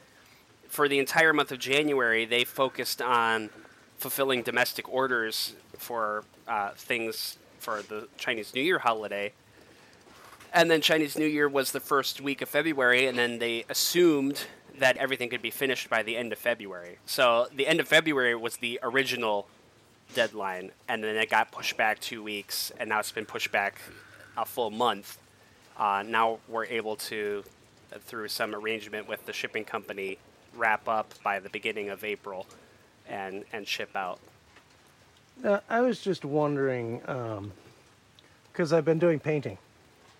for 0.67 0.87
the 0.87 0.99
entire 0.99 1.33
month 1.33 1.51
of 1.51 1.59
January, 1.59 2.25
they 2.25 2.43
focused 2.43 3.01
on 3.01 3.49
fulfilling 3.97 4.43
domestic 4.43 4.87
orders 4.91 5.55
for 5.77 6.23
uh, 6.47 6.71
things 6.75 7.37
for 7.59 7.81
the 7.81 8.07
Chinese 8.17 8.53
New 8.53 8.61
Year 8.61 8.79
holiday. 8.79 9.33
And 10.53 10.71
then 10.71 10.81
Chinese 10.81 11.17
New 11.17 11.25
Year 11.25 11.47
was 11.47 11.71
the 11.71 11.79
first 11.79 12.21
week 12.21 12.41
of 12.41 12.49
February, 12.49 13.05
and 13.05 13.17
then 13.17 13.39
they 13.39 13.65
assumed 13.69 14.45
that 14.79 14.97
everything 14.97 15.29
could 15.29 15.41
be 15.41 15.51
finished 15.51 15.89
by 15.89 16.03
the 16.03 16.17
end 16.17 16.31
of 16.31 16.39
February. 16.39 16.97
So 17.05 17.47
the 17.55 17.67
end 17.67 17.79
of 17.79 17.87
February 17.87 18.35
was 18.35 18.57
the 18.57 18.79
original 18.83 19.47
deadline, 20.13 20.71
and 20.87 21.03
then 21.03 21.15
it 21.15 21.29
got 21.29 21.51
pushed 21.51 21.77
back 21.77 21.99
two 21.99 22.23
weeks, 22.23 22.71
and 22.79 22.89
now 22.89 22.99
it's 22.99 23.11
been 23.11 23.25
pushed 23.25 23.51
back 23.51 23.81
a 24.37 24.45
full 24.45 24.71
month. 24.71 25.17
Uh, 25.77 26.03
now 26.05 26.39
we're 26.47 26.65
able 26.65 26.95
to, 26.95 27.43
through 28.01 28.27
some 28.27 28.55
arrangement 28.55 29.07
with 29.07 29.25
the 29.25 29.33
shipping 29.33 29.65
company, 29.65 30.17
wrap 30.55 30.87
up 30.87 31.13
by 31.23 31.39
the 31.39 31.49
beginning 31.49 31.89
of 31.89 32.03
April, 32.03 32.47
and 33.07 33.43
and 33.53 33.67
ship 33.67 33.95
out. 33.95 34.19
Uh, 35.43 35.59
I 35.69 35.81
was 35.81 36.01
just 36.01 36.25
wondering, 36.25 36.99
because 38.51 38.73
I've 38.73 38.85
been 38.85 38.99
doing 38.99 39.19
painting, 39.19 39.57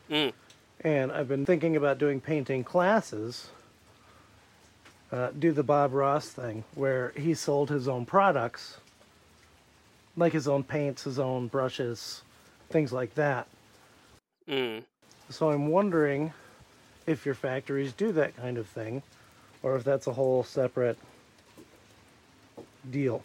Mm. 0.09 0.33
and 0.81 1.11
I've 1.11 1.27
been 1.27 1.45
thinking 1.45 1.75
about 1.75 1.97
doing 1.97 2.21
painting 2.21 2.63
classes. 2.63 3.49
uh, 5.11 5.29
do 5.37 5.51
the 5.51 5.63
Bob 5.63 5.93
Ross 5.93 6.29
thing 6.29 6.63
where 6.75 7.13
he 7.15 7.33
sold 7.33 7.69
his 7.69 7.87
own 7.87 8.05
products, 8.05 8.77
like 10.15 10.33
his 10.33 10.47
own 10.47 10.63
paints, 10.63 11.03
his 11.03 11.19
own 11.19 11.47
brushes, 11.47 12.23
things 12.69 12.91
like 12.91 13.13
that. 13.15 13.47
Mm. 14.49 14.83
So 15.29 15.51
I'm 15.51 15.67
wondering 15.67 16.33
if 17.05 17.25
your 17.25 17.35
factories 17.35 17.93
do 17.93 18.11
that 18.13 18.35
kind 18.35 18.57
of 18.57 18.67
thing, 18.67 19.01
or 19.63 19.75
if 19.77 19.83
that's 19.83 20.07
a 20.07 20.13
whole 20.13 20.43
separate 20.43 20.97
deal. 22.91 23.23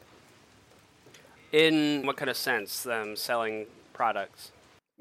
In 1.52 2.06
what 2.06 2.16
kind 2.16 2.30
of 2.30 2.36
sense? 2.36 2.82
Them 2.82 3.16
selling 3.16 3.66
products? 3.92 4.52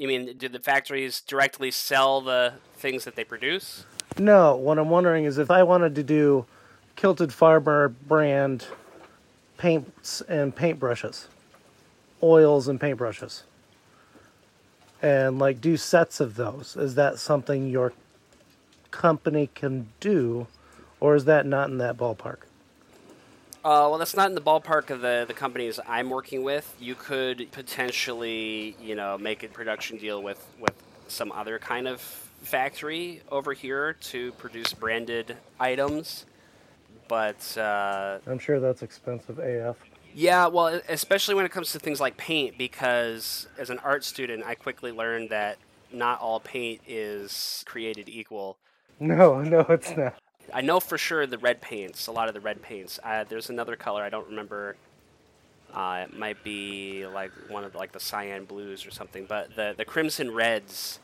You 0.02 0.08
mean, 0.08 0.36
do 0.36 0.50
the 0.50 0.58
factories 0.58 1.22
directly 1.22 1.70
sell 1.70 2.22
the 2.22 2.54
things 2.74 3.06
that 3.06 3.16
they 3.16 3.24
produce? 3.24 3.86
No, 4.18 4.56
what 4.56 4.80
I'm 4.80 4.90
wondering 4.90 5.26
is 5.26 5.38
if 5.38 5.52
I 5.52 5.62
wanted 5.62 5.94
to 5.94 6.02
do 6.02 6.48
Kilted 6.96 7.32
Farmer 7.32 7.90
brand 7.90 8.66
paints 9.60 10.22
and 10.22 10.56
paintbrushes, 10.56 11.28
oils 12.24 12.68
and 12.68 12.80
paintbrushes, 12.80 13.44
and 15.04 15.38
like 15.38 15.62
do 15.62 15.78
sets 15.78 16.20
of 16.20 16.36
those, 16.36 16.76
is 16.76 16.96
that 16.96 17.20
something 17.20 17.70
your 17.70 17.94
company 18.90 19.52
can 19.54 19.90
do, 20.00 20.48
or 21.00 21.14
is 21.14 21.26
that 21.26 21.46
not 21.46 21.70
in 21.70 21.78
that 21.78 21.96
ballpark? 21.96 22.38
Uh, 23.64 23.86
well, 23.90 24.00
that's 24.00 24.16
not 24.16 24.28
in 24.28 24.34
the 24.34 24.42
ballpark 24.42 24.90
of 24.90 25.02
the, 25.02 25.24
the 25.28 25.36
companies 25.36 25.80
I'm 25.88 26.10
working 26.10 26.44
with. 26.44 26.76
You 26.80 26.96
could 26.96 27.52
potentially, 27.52 28.76
you 28.82 28.96
know, 28.96 29.20
make 29.20 29.44
a 29.44 29.48
production 29.48 29.98
deal 29.98 30.24
with, 30.24 30.44
with 30.60 30.74
some 31.08 31.32
other 31.32 31.60
kind 31.60 31.88
of 31.88 32.02
factory 32.42 33.22
over 33.32 33.54
here 33.54 33.94
to 33.94 34.32
produce 34.34 34.74
branded 34.74 35.38
items. 35.60 36.26
But 37.08 37.56
uh, 37.56 38.18
I'm 38.26 38.40
sure 38.40 38.60
that's 38.60 38.82
expensive 38.82 39.38
AF. 39.38 39.78
yeah, 40.16 40.48
well, 40.48 40.82
especially 40.90 41.36
when 41.36 41.46
it 41.46 41.52
comes 41.52 41.72
to 41.74 41.80
things 41.80 42.00
like 42.00 42.18
paint, 42.18 42.58
because 42.58 43.48
as 43.60 43.70
an 43.70 43.78
art 43.80 44.04
student, 44.04 44.44
I 44.44 44.56
quickly 44.56 44.92
learned 44.92 45.30
that 45.30 45.58
not 45.94 46.20
all 46.20 46.40
paint 46.40 46.82
is 46.88 47.64
created 47.68 48.10
equal. 48.10 48.58
No, 49.00 49.42
no, 49.44 49.60
it's 49.70 49.96
not. 49.96 50.16
I 50.54 50.62
know 50.62 50.80
for 50.80 50.98
sure 50.98 51.26
the 51.26 51.38
red 51.38 51.62
paints, 51.62 52.08
a 52.08 52.12
lot 52.12 52.28
of 52.28 52.34
the 52.34 52.40
red 52.40 52.62
paints. 52.62 53.00
Uh, 53.04 53.24
there's 53.28 53.50
another 53.50 53.76
color 53.76 54.04
I 54.04 54.10
don't 54.10 54.28
remember. 54.28 54.76
Uh, 55.74 56.06
it 56.08 56.18
might 56.18 56.44
be 56.44 57.06
like 57.08 57.32
one 57.48 57.64
of 57.64 57.72
the, 57.72 57.78
like 57.78 57.92
the 57.92 58.00
cyan 58.00 58.46
blues 58.46 58.86
or 58.86 58.92
something, 58.92 59.26
but 59.26 59.56
the 59.56 59.74
the 59.78 59.86
crimson 59.86 60.32
reds, 60.32 61.00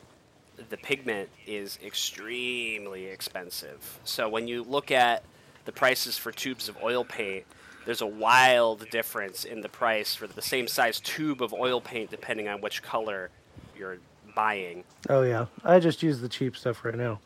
the 0.69 0.77
pigment 0.77 1.29
is 1.45 1.79
extremely 1.83 3.05
expensive. 3.05 3.99
So 4.03 4.27
when 4.27 4.47
you 4.47 4.63
look 4.63 4.91
at 4.91 5.23
the 5.65 5.71
prices 5.71 6.17
for 6.17 6.31
tubes 6.31 6.67
of 6.67 6.77
oil 6.83 7.05
paint, 7.05 7.45
there's 7.85 8.01
a 8.01 8.07
wild 8.07 8.89
difference 8.89 9.45
in 9.45 9.61
the 9.61 9.69
price 9.69 10.13
for 10.15 10.27
the 10.27 10.41
same 10.41 10.67
size 10.67 10.99
tube 10.99 11.41
of 11.41 11.53
oil 11.53 11.79
paint 11.79 12.09
depending 12.09 12.49
on 12.49 12.59
which 12.59 12.83
color 12.83 13.29
you're 13.77 13.99
buying. 14.35 14.83
Oh 15.09 15.23
yeah, 15.23 15.45
I 15.63 15.79
just 15.79 16.03
use 16.03 16.19
the 16.19 16.27
cheap 16.29 16.57
stuff 16.57 16.83
right 16.83 16.95
now. 16.95 17.19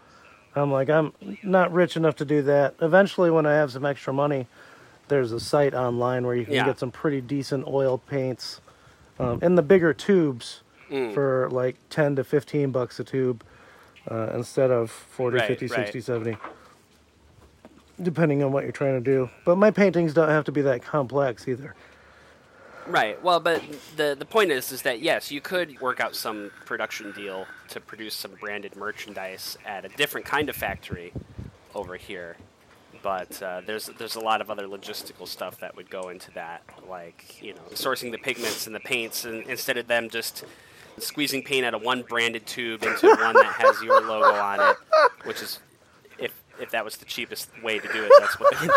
I'm 0.55 0.71
like 0.71 0.89
I'm 0.89 1.13
not 1.43 1.71
rich 1.71 1.95
enough 1.95 2.15
to 2.17 2.25
do 2.25 2.41
that. 2.43 2.75
Eventually, 2.81 3.31
when 3.31 3.45
I 3.45 3.53
have 3.53 3.71
some 3.71 3.85
extra 3.85 4.11
money, 4.13 4.47
there's 5.07 5.31
a 5.31 5.39
site 5.39 5.73
online 5.73 6.25
where 6.25 6.35
you 6.35 6.45
can 6.45 6.53
Yeah. 6.55 6.65
get 6.65 6.79
some 6.79 6.91
pretty 6.91 7.21
decent 7.21 7.67
oil 7.67 7.97
paints 7.97 8.59
um, 9.19 9.39
in 9.41 9.55
the 9.55 9.61
bigger 9.61 9.93
tubes 9.93 10.61
Mm. 10.89 11.13
for 11.13 11.47
like 11.51 11.77
10 11.89 12.17
to 12.17 12.23
15 12.25 12.71
bucks 12.71 12.99
a 12.99 13.03
tube 13.05 13.43
uh, 14.09 14.31
instead 14.33 14.71
of 14.71 14.91
40, 14.91 15.37
Right, 15.37 15.47
50, 15.47 15.67
right. 15.67 15.75
60, 15.85 16.01
70. 16.01 16.37
Depending 18.01 18.43
on 18.43 18.51
what 18.51 18.63
you're 18.63 18.71
trying 18.73 18.95
to 18.95 18.99
do. 18.99 19.29
But 19.45 19.57
my 19.57 19.71
paintings 19.71 20.13
don't 20.13 20.27
have 20.29 20.43
to 20.45 20.51
be 20.51 20.61
that 20.63 20.81
complex 20.83 21.47
either. 21.47 21.75
Right. 22.87 23.21
Well, 23.23 23.39
but 23.39 23.61
the 23.95 24.15
the 24.17 24.25
point 24.25 24.51
is, 24.51 24.71
is 24.71 24.81
that 24.83 25.01
yes, 25.01 25.31
you 25.31 25.41
could 25.41 25.79
work 25.81 25.99
out 25.99 26.15
some 26.15 26.51
production 26.65 27.11
deal 27.11 27.45
to 27.69 27.79
produce 27.79 28.15
some 28.15 28.31
branded 28.39 28.75
merchandise 28.75 29.57
at 29.65 29.85
a 29.85 29.89
different 29.89 30.25
kind 30.25 30.49
of 30.49 30.55
factory 30.55 31.13
over 31.75 31.95
here. 31.95 32.37
But 33.03 33.41
uh, 33.41 33.61
there's 33.65 33.87
there's 33.97 34.15
a 34.15 34.19
lot 34.19 34.41
of 34.41 34.49
other 34.49 34.67
logistical 34.67 35.27
stuff 35.27 35.59
that 35.59 35.75
would 35.75 35.89
go 35.89 36.09
into 36.09 36.31
that, 36.31 36.63
like 36.87 37.41
you 37.41 37.53
know 37.53 37.61
sourcing 37.73 38.11
the 38.11 38.17
pigments 38.17 38.67
and 38.67 38.75
the 38.75 38.79
paints, 38.79 39.25
and 39.25 39.43
instead 39.49 39.77
of 39.77 39.87
them 39.87 40.09
just 40.09 40.43
squeezing 40.97 41.43
paint 41.43 41.65
out 41.65 41.73
of 41.73 41.81
one 41.81 42.03
branded 42.03 42.45
tube 42.45 42.83
into 42.83 43.07
one 43.07 43.33
that 43.33 43.53
has 43.57 43.81
your 43.81 44.01
logo 44.01 44.35
on 44.37 44.59
it, 44.59 44.77
which 45.23 45.41
is 45.41 45.59
if 46.19 46.31
if 46.59 46.69
that 46.71 46.83
was 46.85 46.97
the 46.97 47.05
cheapest 47.05 47.49
way 47.63 47.79
to 47.79 47.87
do 47.91 48.03
it, 48.03 48.11
that's 48.19 48.39
what 48.39 48.53
they 48.59 48.67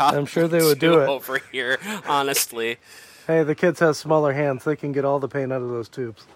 I'm 0.00 0.26
sure 0.26 0.48
they 0.48 0.62
would 0.62 0.78
do 0.78 1.00
it. 1.00 1.08
over 1.08 1.40
here. 1.52 1.78
Honestly. 2.08 2.78
Hey, 3.26 3.42
the 3.42 3.54
kids 3.54 3.80
have 3.80 3.96
smaller 3.96 4.34
hands. 4.34 4.64
They 4.64 4.76
can 4.76 4.92
get 4.92 5.04
all 5.04 5.18
the 5.18 5.28
paint 5.28 5.52
out 5.52 5.62
of 5.62 5.68
those 5.68 5.88
tubes. 5.88 6.26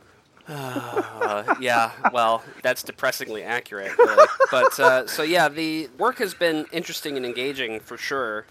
Uh, 0.49 1.55
yeah, 1.61 1.93
well, 2.13 2.43
that's 2.63 2.83
depressingly 2.83 3.43
accurate. 3.43 3.97
Really. 3.99 4.27
But 4.51 4.81
uh, 4.81 5.07
so 5.07 5.23
yeah, 5.23 5.49
the 5.51 5.89
work 5.99 6.19
has 6.19 6.33
been 6.33 6.65
interesting 6.73 7.19
and 7.19 7.27
engaging 7.27 7.81
for 7.81 7.99
sure. 7.99 8.47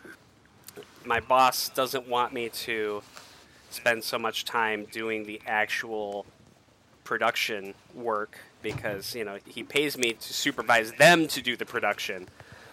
My 1.04 1.20
boss 1.20 1.70
doesn't 1.70 2.08
want 2.08 2.34
me 2.34 2.50
to 2.50 3.02
spend 3.72 4.04
so 4.04 4.20
much 4.20 4.46
time 4.46 4.86
doing 4.92 5.26
the 5.26 5.42
actual 5.48 6.26
production 7.04 7.74
work 7.96 8.38
because 8.62 9.16
you 9.16 9.24
know 9.24 9.40
he 9.46 9.64
pays 9.64 9.98
me 9.98 10.14
to 10.14 10.34
supervise 10.34 10.92
them 10.94 11.28
to 11.30 11.42
do 11.42 11.56
the 11.56 11.66
production. 11.66 12.28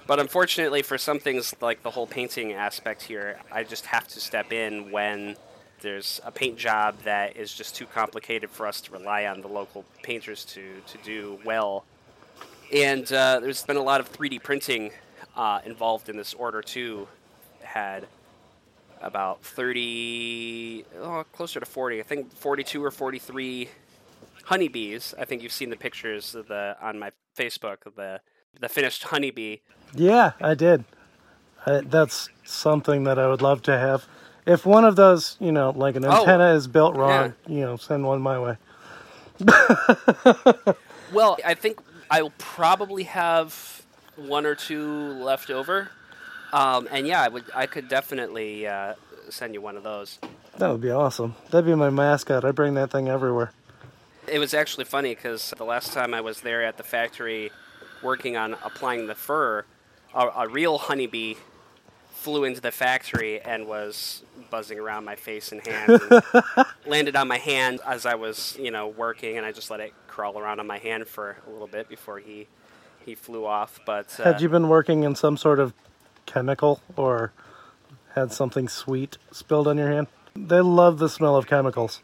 But 0.07 0.21
unfortunately, 0.21 0.83
for 0.83 0.99
some 0.99 1.19
things 1.19 1.55
like 1.63 1.83
the 1.83 1.91
whole 1.91 2.07
painting 2.07 2.53
aspect 2.53 3.03
here, 3.03 3.39
I 3.51 3.65
just 3.65 3.87
have 3.87 4.07
to 4.09 4.21
step 4.21 4.53
in 4.53 4.91
when 4.91 5.37
there's 5.85 6.21
a 6.25 6.33
paint 6.33 6.57
job 6.57 6.97
that 7.05 7.37
is 7.37 7.53
just 7.53 7.77
too 7.77 7.87
complicated 7.87 8.51
for 8.51 8.67
us 8.67 8.81
to 8.81 8.93
rely 8.93 9.27
on 9.27 9.43
the 9.43 9.49
local 9.49 9.85
painters 10.03 10.45
to, 10.47 10.63
to 10.87 10.99
do 11.05 11.39
well. 11.45 11.85
And 12.73 13.11
uh, 13.13 13.39
there's 13.41 13.63
been 13.63 13.77
a 13.77 13.83
lot 13.83 14.01
of 14.01 14.11
3D 14.13 14.43
printing 14.43 14.91
uh, 15.37 15.61
involved 15.65 16.09
in 16.09 16.17
this 16.17 16.35
order 16.35 16.63
too. 16.63 17.07
Had 17.63 18.07
about 19.01 19.43
30, 19.43 20.85
oh, 21.01 21.25
closer 21.33 21.61
to 21.61 21.67
40, 21.67 22.01
I 22.01 22.03
think 22.03 22.33
42 22.33 22.83
or 22.83 22.91
43 22.91 23.69
honeybees. 24.45 25.15
I 25.19 25.27
think 25.27 25.43
you've 25.43 25.53
seen 25.53 25.71
the 25.71 25.77
pictures 25.77 26.35
of 26.35 26.49
the 26.49 26.77
on 26.81 26.99
my 26.99 27.13
Facebook 27.37 27.87
of 27.87 27.95
the 27.97 28.21
the 28.61 28.69
finished 28.69 29.03
honeybee. 29.05 29.59
Yeah, 29.95 30.33
I 30.41 30.55
did. 30.55 30.85
I, 31.67 31.81
that's 31.81 32.29
something 32.45 33.05
that 33.05 33.19
I 33.19 33.27
would 33.27 33.43
love 33.43 33.63
to 33.63 33.77
have. 33.77 34.07
If 34.47 34.67
one 34.67 34.85
of 34.85 34.97
those, 34.97 35.37
you 35.41 35.53
know, 35.53 35.71
like 35.71 35.97
an 35.97 36.05
Oh, 36.05 36.21
antenna 36.21 36.53
is 36.55 36.67
built 36.67 36.97
wrong, 36.97 37.35
you 37.47 37.61
know, 37.61 37.77
send 37.77 38.05
one 38.07 38.21
my 38.21 38.39
way. 38.39 38.57
Well, 41.13 41.39
I 41.45 41.55
think 41.55 41.79
I'll 42.11 42.33
probably 42.39 43.05
have 43.05 43.83
one 44.17 44.47
or 44.47 44.55
two 44.57 44.85
left 45.13 45.49
over. 45.49 45.91
Um, 46.53 46.89
and 46.91 47.07
yeah, 47.07 47.23
I 47.23 47.29
would 47.29 47.45
I 47.55 47.67
could 47.67 47.89
definitely 47.89 48.67
uh, 48.67 48.95
send 49.29 49.55
you 49.55 49.61
one 49.61 49.77
of 49.77 49.85
those. 49.85 50.19
That 50.59 50.71
would 50.71 50.81
be 50.81 50.91
awesome. 50.91 51.37
That'd 51.51 51.67
be 51.67 51.75
my 51.75 51.91
mascot. 51.91 52.45
I 52.45 52.51
bring 52.51 52.75
that 52.75 52.91
thing 52.91 53.09
everywhere. 53.09 53.53
It 54.27 54.39
was 54.39 54.55
actually 54.55 54.87
funny 54.87 55.15
because 55.15 55.53
the 55.57 55.65
last 55.65 55.93
time 55.93 56.15
I 56.15 56.21
was 56.21 56.41
there 56.41 56.65
at 56.65 56.79
the 56.79 56.83
factory 56.83 57.53
working 58.03 58.37
on 58.37 58.55
applying 58.65 59.07
the 59.07 59.15
fur, 59.15 59.65
a, 60.15 60.27
a 60.37 60.49
real 60.49 60.79
honeybee 60.79 61.35
flew 62.25 62.45
into 62.45 62.61
the 62.63 62.71
factory 62.73 63.39
and 63.39 63.67
was 63.67 64.23
buzzing 64.51 64.79
around 64.79 65.05
my 65.05 65.15
face 65.15 65.53
and 65.53 65.65
hand. 65.67 66.01
and 66.11 66.23
landed 66.87 67.15
on 67.17 67.29
my 67.29 67.37
hand 67.37 67.81
as 67.87 68.07
I 68.07 68.15
was, 68.15 68.57
you 68.59 68.71
know, 68.71 68.89
working 68.89 69.37
and 69.37 69.45
I 69.45 69.53
just 69.53 69.71
let 69.71 69.81
it 69.81 69.93
crawl 70.09 70.39
around 70.39 70.59
on 70.59 70.67
my 70.67 70.79
hand 70.79 71.07
for 71.07 71.37
a 71.47 71.51
little 71.51 71.67
bit 71.67 71.87
before 71.89 72.19
he 72.19 72.47
he 73.05 73.15
flew 73.15 73.45
off. 73.45 73.79
But 73.85 74.19
uh, 74.19 74.25
Had 74.25 74.41
you 74.41 74.49
been 74.49 74.69
working 74.69 75.03
in 75.03 75.15
some 75.15 75.37
sort 75.37 75.61
of 75.61 75.75
chemical 76.25 76.81
or 76.97 77.33
had 78.15 78.33
something 78.33 78.69
sweet 78.71 79.19
spilled 79.31 79.69
on 79.69 79.77
your 79.77 79.91
hand? 79.91 80.07
They 80.35 80.63
love 80.63 80.99
the 80.99 81.11
smell 81.11 81.37
of 81.37 81.47
chemicals. 81.47 82.01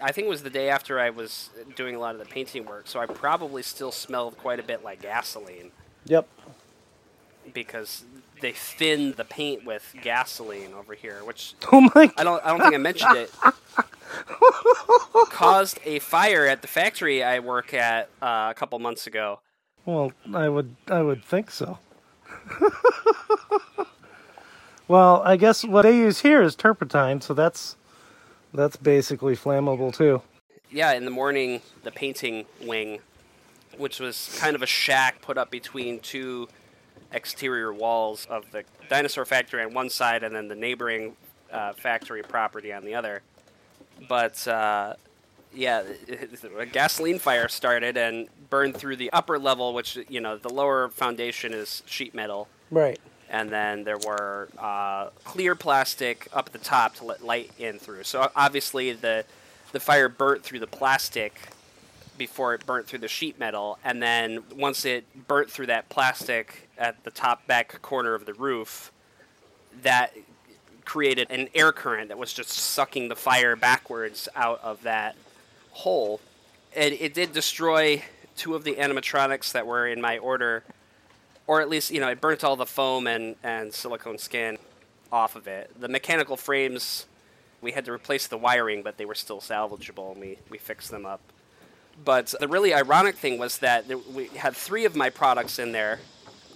I 0.00 0.12
think 0.12 0.26
it 0.26 0.30
was 0.30 0.42
the 0.44 0.50
day 0.50 0.70
after 0.70 0.98
I 0.98 1.10
was 1.10 1.50
doing 1.76 1.94
a 1.94 1.98
lot 1.98 2.14
of 2.14 2.20
the 2.20 2.24
painting 2.24 2.64
work, 2.64 2.86
so 2.86 3.00
I 3.00 3.04
probably 3.06 3.62
still 3.62 3.92
smelled 3.92 4.38
quite 4.38 4.58
a 4.60 4.62
bit 4.62 4.82
like 4.82 5.02
gasoline 5.02 5.72
Yep. 6.06 6.26
because 7.52 8.04
they 8.40 8.52
thinned 8.52 9.14
the 9.14 9.24
paint 9.24 9.64
with 9.64 9.94
gasoline 10.02 10.74
over 10.74 10.94
here, 10.94 11.24
which 11.24 11.54
Oh 11.72 11.80
my 11.94 12.10
I 12.16 12.24
don't 12.24 12.44
I 12.44 12.48
don't 12.50 12.60
think 12.60 12.74
I 12.74 12.78
mentioned 12.78 13.16
it. 13.16 13.32
caused 15.30 15.78
a 15.84 15.98
fire 15.98 16.46
at 16.46 16.62
the 16.62 16.68
factory 16.68 17.22
I 17.22 17.40
work 17.40 17.74
at 17.74 18.08
uh, 18.22 18.48
a 18.50 18.54
couple 18.54 18.78
months 18.78 19.06
ago. 19.06 19.40
Well, 19.84 20.12
I 20.34 20.48
would 20.48 20.76
I 20.88 21.02
would 21.02 21.24
think 21.24 21.50
so. 21.50 21.78
well, 24.88 25.22
I 25.24 25.36
guess 25.36 25.64
what 25.64 25.82
they 25.82 25.96
use 25.96 26.20
here 26.20 26.42
is 26.42 26.54
turpentine, 26.54 27.20
so 27.20 27.34
that's 27.34 27.76
that's 28.52 28.76
basically 28.76 29.36
flammable 29.36 29.94
too. 29.94 30.22
Yeah, 30.70 30.92
in 30.92 31.04
the 31.04 31.10
morning, 31.10 31.62
the 31.82 31.90
painting 31.90 32.44
wing, 32.62 33.00
which 33.76 34.00
was 34.00 34.36
kind 34.38 34.54
of 34.54 34.62
a 34.62 34.66
shack 34.66 35.22
put 35.22 35.38
up 35.38 35.50
between 35.50 36.00
two 36.00 36.48
exterior 37.12 37.72
walls 37.72 38.26
of 38.30 38.50
the 38.52 38.64
dinosaur 38.88 39.24
factory 39.24 39.62
on 39.62 39.72
one 39.74 39.90
side 39.90 40.22
and 40.22 40.34
then 40.34 40.48
the 40.48 40.54
neighboring 40.54 41.16
uh, 41.52 41.72
factory 41.72 42.22
property 42.22 42.72
on 42.72 42.84
the 42.84 42.94
other. 42.94 43.22
But 44.08 44.46
uh, 44.46 44.94
yeah, 45.54 45.82
a 46.58 46.66
gasoline 46.66 47.18
fire 47.18 47.48
started 47.48 47.96
and 47.96 48.28
burned 48.50 48.76
through 48.76 48.96
the 48.96 49.10
upper 49.12 49.38
level, 49.38 49.72
which 49.74 49.98
you 50.08 50.20
know 50.20 50.36
the 50.36 50.50
lower 50.50 50.88
foundation 50.88 51.52
is 51.54 51.82
sheet 51.86 52.14
metal, 52.14 52.48
Right. 52.70 52.98
and 53.30 53.50
then 53.50 53.84
there 53.84 53.98
were 53.98 54.48
uh, 54.58 55.08
clear 55.24 55.54
plastic 55.54 56.28
up 56.32 56.46
at 56.48 56.52
the 56.52 56.58
top 56.58 56.94
to 56.96 57.04
let 57.04 57.24
light 57.24 57.50
in 57.58 57.78
through. 57.78 58.04
So 58.04 58.30
obviously 58.36 58.92
the 58.92 59.24
the 59.72 59.80
fire 59.80 60.08
burnt 60.08 60.42
through 60.44 60.60
the 60.60 60.66
plastic 60.66 61.40
before 62.16 62.52
it 62.54 62.66
burnt 62.66 62.86
through 62.86 62.98
the 63.00 63.08
sheet 63.08 63.38
metal, 63.38 63.78
and 63.84 64.02
then 64.02 64.42
once 64.54 64.84
it 64.84 65.04
burnt 65.28 65.50
through 65.50 65.66
that 65.66 65.88
plastic 65.88 66.67
at 66.78 67.04
the 67.04 67.10
top 67.10 67.46
back 67.46 67.80
corner 67.82 68.14
of 68.14 68.26
the 68.26 68.34
roof, 68.34 68.92
that 69.82 70.14
created 70.84 71.30
an 71.30 71.48
air 71.54 71.70
current 71.70 72.08
that 72.08 72.18
was 72.18 72.32
just 72.32 72.50
sucking 72.50 73.08
the 73.08 73.16
fire 73.16 73.54
backwards 73.56 74.28
out 74.34 74.60
of 74.62 74.82
that 74.82 75.14
hole. 75.72 76.20
And 76.74 76.94
it 76.94 77.12
did 77.14 77.32
destroy 77.32 78.02
two 78.36 78.54
of 78.54 78.64
the 78.64 78.74
animatronics 78.74 79.52
that 79.52 79.66
were 79.66 79.86
in 79.86 80.00
my 80.00 80.18
order, 80.18 80.64
or 81.46 81.60
at 81.60 81.68
least, 81.68 81.90
you 81.90 82.00
know, 82.00 82.08
it 82.08 82.20
burnt 82.20 82.44
all 82.44 82.56
the 82.56 82.66
foam 82.66 83.06
and, 83.06 83.36
and 83.42 83.72
silicone 83.72 84.18
skin 84.18 84.58
off 85.12 85.36
of 85.36 85.46
it. 85.46 85.70
The 85.78 85.88
mechanical 85.88 86.36
frames, 86.36 87.06
we 87.60 87.72
had 87.72 87.84
to 87.86 87.92
replace 87.92 88.26
the 88.26 88.38
wiring, 88.38 88.82
but 88.82 88.96
they 88.96 89.04
were 89.04 89.14
still 89.14 89.40
salvageable, 89.40 90.12
and 90.12 90.20
we, 90.20 90.38
we 90.48 90.58
fixed 90.58 90.90
them 90.90 91.04
up. 91.04 91.20
But 92.04 92.34
the 92.38 92.48
really 92.48 92.72
ironic 92.72 93.16
thing 93.16 93.38
was 93.38 93.58
that 93.58 93.86
we 94.12 94.28
had 94.28 94.54
three 94.54 94.84
of 94.84 94.94
my 94.94 95.10
products 95.10 95.58
in 95.58 95.72
there, 95.72 95.98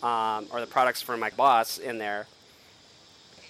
um, 0.02 0.46
or 0.52 0.60
the 0.60 0.66
products 0.66 1.02
for 1.02 1.16
my 1.16 1.30
boss 1.30 1.78
in 1.78 1.98
there, 1.98 2.26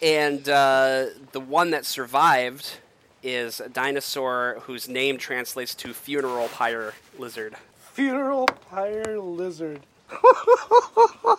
and 0.02 0.48
uh, 0.48 1.06
the 1.32 1.40
one 1.40 1.70
that 1.70 1.84
survived 1.86 2.78
is 3.22 3.60
a 3.60 3.68
dinosaur 3.68 4.58
whose 4.62 4.88
name 4.88 5.16
translates 5.16 5.74
to 5.76 5.94
funeral 5.94 6.48
pyre 6.48 6.94
lizard. 7.18 7.54
Funeral 7.92 8.46
pyre 8.70 9.18
lizard. 9.18 9.80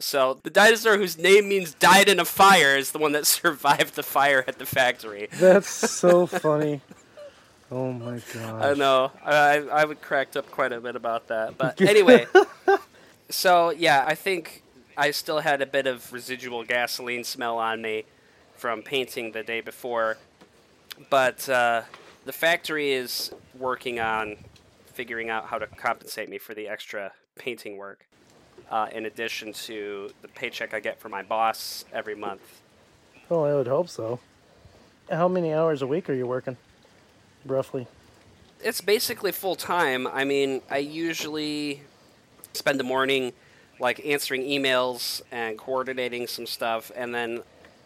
So 0.00 0.40
the 0.42 0.50
dinosaur 0.50 0.96
whose 0.96 1.18
name 1.18 1.48
means 1.48 1.74
died 1.74 2.08
in 2.08 2.18
a 2.18 2.24
fire 2.24 2.76
is 2.76 2.90
the 2.90 2.98
one 2.98 3.12
that 3.12 3.26
survived 3.38 3.94
the 3.94 4.02
fire 4.02 4.44
at 4.46 4.58
the 4.58 4.66
factory. 4.66 5.28
That's 5.38 5.68
so 5.68 6.26
funny. 6.26 6.80
Oh 7.70 7.92
my 7.92 8.20
god. 8.34 8.62
I 8.62 8.74
know. 8.74 9.12
I 9.24 9.58
I 9.58 9.84
would 9.84 10.00
cracked 10.00 10.36
up 10.36 10.50
quite 10.50 10.72
a 10.72 10.80
bit 10.80 10.96
about 10.96 11.28
that. 11.28 11.54
But 11.58 11.80
anyway, 11.80 12.26
so 13.28 13.70
yeah, 13.70 14.04
I 14.06 14.14
think 14.14 14.62
I 14.96 15.12
still 15.12 15.40
had 15.40 15.62
a 15.62 15.66
bit 15.66 15.86
of 15.86 16.12
residual 16.12 16.64
gasoline 16.64 17.24
smell 17.24 17.58
on 17.58 17.80
me 17.80 18.04
from 18.56 18.82
painting 18.82 19.32
the 19.32 19.42
day 19.42 19.60
before. 19.60 20.18
But 21.08 21.48
uh, 21.48 21.82
the 22.24 22.32
factory 22.32 22.92
is 22.92 23.32
working 23.58 24.00
on 24.00 24.36
figuring 24.86 25.30
out 25.30 25.46
how 25.46 25.58
to 25.58 25.66
compensate 25.66 26.28
me 26.28 26.38
for 26.38 26.54
the 26.54 26.68
extra 26.68 27.12
painting 27.36 27.76
work. 27.76 28.06
Uh, 28.70 28.88
in 28.92 29.06
addition 29.06 29.52
to 29.52 30.10
the 30.22 30.28
paycheck 30.28 30.74
I 30.74 30.80
get 30.80 31.00
from 31.00 31.10
my 31.10 31.22
boss 31.22 31.84
every 31.92 32.14
month. 32.14 32.60
Well, 33.28 33.44
I 33.44 33.54
would 33.54 33.66
hope 33.66 33.88
so. 33.88 34.20
How 35.10 35.26
many 35.28 35.52
hours 35.52 35.82
a 35.82 35.86
week 35.86 36.10
are 36.10 36.14
you 36.14 36.26
working? 36.26 36.56
Roughly. 37.46 37.86
it's 38.62 38.80
basically 38.80 39.32
full 39.32 39.56
time. 39.56 40.06
I 40.06 40.24
mean, 40.24 40.62
I 40.70 40.78
usually 40.78 41.82
spend 42.52 42.78
the 42.78 42.84
morning 42.84 43.32
like 43.78 44.04
answering 44.04 44.42
emails 44.42 45.22
and 45.32 45.56
coordinating 45.56 46.26
some 46.26 46.46
stuff, 46.46 46.92
and 46.94 47.14
then 47.14 47.42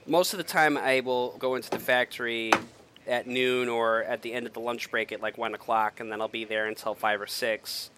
most 0.06 0.32
of 0.34 0.38
the 0.38 0.44
time 0.44 0.76
I 0.76 1.00
will 1.00 1.36
go 1.38 1.54
into 1.54 1.70
the 1.70 1.78
factory 1.78 2.52
at 3.06 3.26
noon 3.26 3.68
or 3.68 4.02
at 4.02 4.22
the 4.22 4.32
end 4.32 4.46
of 4.46 4.54
the 4.54 4.60
lunch 4.60 4.90
break 4.90 5.12
at 5.12 5.20
like 5.20 5.38
one 5.38 5.54
o'clock, 5.54 6.00
and 6.00 6.10
then 6.10 6.20
I'll 6.20 6.28
be 6.28 6.44
there 6.44 6.66
until 6.66 6.94
five 6.94 7.20
or 7.20 7.26
six, 7.26 7.90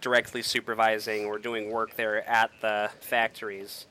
directly 0.00 0.42
supervising 0.42 1.24
or 1.24 1.38
doing 1.38 1.70
work 1.70 1.96
there 1.96 2.26
at 2.28 2.50
the 2.60 2.90
factories. 3.00 3.86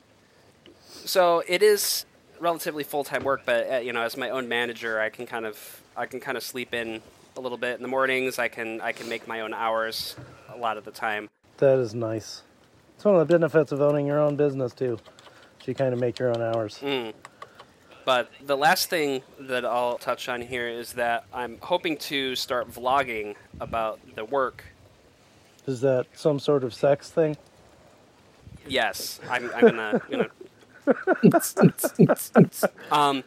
So 1.04 1.42
it 1.46 1.62
is 1.62 2.06
relatively 2.40 2.84
full 2.84 3.04
time 3.04 3.24
work, 3.24 3.42
but 3.44 3.70
uh, 3.70 3.76
you 3.76 3.92
know, 3.92 4.02
as 4.02 4.16
my 4.16 4.30
own 4.30 4.48
manager, 4.48 5.00
I 5.00 5.08
can 5.08 5.26
kind 5.26 5.46
of 5.46 5.82
I 5.96 6.06
can 6.06 6.20
kind 6.20 6.36
of 6.36 6.42
sleep 6.42 6.74
in 6.74 7.02
a 7.36 7.40
little 7.40 7.58
bit 7.58 7.76
in 7.76 7.82
the 7.82 7.88
mornings. 7.88 8.38
I 8.38 8.48
can 8.48 8.80
I 8.80 8.92
can 8.92 9.08
make 9.08 9.26
my 9.26 9.40
own 9.40 9.54
hours 9.54 10.16
a 10.52 10.56
lot 10.56 10.76
of 10.76 10.84
the 10.84 10.90
time. 10.90 11.28
That 11.58 11.78
is 11.78 11.94
nice. 11.94 12.42
It's 12.96 13.04
one 13.04 13.14
of 13.14 13.26
the 13.26 13.32
benefits 13.32 13.72
of 13.72 13.80
owning 13.80 14.06
your 14.06 14.20
own 14.20 14.36
business 14.36 14.72
too. 14.72 14.98
So 15.60 15.64
you 15.66 15.74
kind 15.74 15.92
of 15.92 16.00
make 16.00 16.18
your 16.18 16.30
own 16.30 16.42
hours. 16.42 16.78
Mm. 16.82 17.14
But 18.04 18.30
the 18.44 18.56
last 18.56 18.90
thing 18.90 19.22
that 19.40 19.64
I'll 19.64 19.96
touch 19.96 20.28
on 20.28 20.42
here 20.42 20.68
is 20.68 20.92
that 20.92 21.24
I'm 21.32 21.58
hoping 21.62 21.96
to 21.98 22.36
start 22.36 22.70
vlogging 22.70 23.34
about 23.60 23.98
the 24.14 24.26
work. 24.26 24.62
Is 25.66 25.80
that 25.80 26.06
some 26.12 26.38
sort 26.38 26.64
of 26.64 26.74
sex 26.74 27.08
thing? 27.08 27.38
Yes, 28.66 29.20
I'm, 29.30 29.50
I'm 29.54 29.60
gonna, 29.62 30.02
gonna 30.10 30.30
um, 32.90 33.24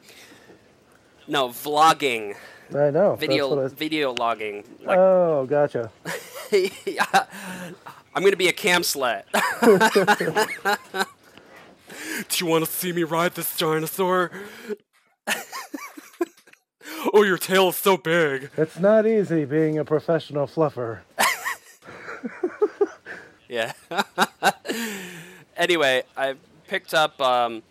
no 1.28 1.50
vlogging, 1.50 2.36
I 2.74 2.90
know. 2.92 3.16
video 3.16 3.66
I- 3.66 3.68
video 3.70 4.14
logging. 4.14 4.64
Like, 4.84 4.98
Oh, 4.98 5.46
gotcha. 5.50 5.92
yeah, 6.86 7.26
I'm 8.16 8.24
gonna 8.24 8.36
be 8.36 8.48
a 8.48 8.54
cam 8.54 8.82
slut. 8.82 9.24
Do 12.30 12.46
you 12.46 12.50
want 12.50 12.66
to 12.66 12.72
see 12.72 12.92
me 12.92 13.04
ride 13.04 13.36
this 13.36 13.56
dinosaur? 13.58 14.32
oh, 17.14 17.24
your 17.24 17.38
tail 17.38 17.70
is 17.70 17.76
so 17.78 17.96
big. 17.98 18.50
It's 18.58 18.80
not 18.80 19.06
easy 19.08 19.46
being 19.46 19.78
a 19.78 19.86
professional 19.86 20.48
fluffer. 20.48 21.00
Yeah. 23.50 23.72
anyway, 25.56 26.04
I 26.18 26.36
picked 26.68 26.94
up. 26.94 27.20
Um, 27.22 27.64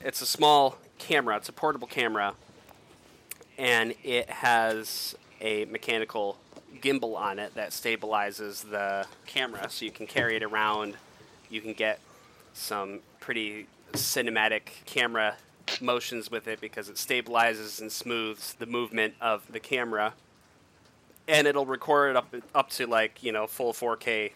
it's 0.00 0.20
a 0.20 0.26
small 0.26 0.78
camera. 0.98 1.36
It's 1.36 1.48
a 1.48 1.52
portable 1.52 1.86
camera, 1.86 2.34
and 3.58 3.94
it 4.02 4.28
has 4.30 5.14
a 5.40 5.66
mechanical 5.66 6.38
gimbal 6.80 7.16
on 7.16 7.38
it 7.38 7.54
that 7.54 7.70
stabilizes 7.70 8.68
the 8.70 9.06
camera, 9.26 9.68
so 9.70 9.84
you 9.84 9.90
can 9.90 10.06
carry 10.06 10.36
it 10.36 10.42
around. 10.42 10.96
You 11.50 11.60
can 11.60 11.74
get 11.74 12.00
some 12.54 13.00
pretty 13.20 13.66
cinematic 13.92 14.84
camera 14.86 15.36
motions 15.80 16.30
with 16.30 16.46
it 16.46 16.60
because 16.60 16.88
it 16.88 16.96
stabilizes 16.96 17.80
and 17.80 17.90
smooths 17.90 18.54
the 18.54 18.66
movement 18.66 19.14
of 19.20 19.50
the 19.52 19.60
camera, 19.60 20.14
and 21.28 21.46
it'll 21.46 21.66
record 21.66 22.16
up 22.16 22.34
up 22.54 22.70
to 22.70 22.86
like 22.86 23.22
you 23.22 23.32
know 23.32 23.46
full 23.46 23.72
4K 23.72 24.32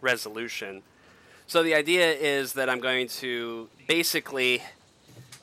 resolution. 0.00 0.82
So 1.46 1.62
the 1.62 1.74
idea 1.74 2.12
is 2.12 2.54
that 2.54 2.70
I'm 2.70 2.80
going 2.80 3.08
to 3.08 3.68
basically 3.86 4.62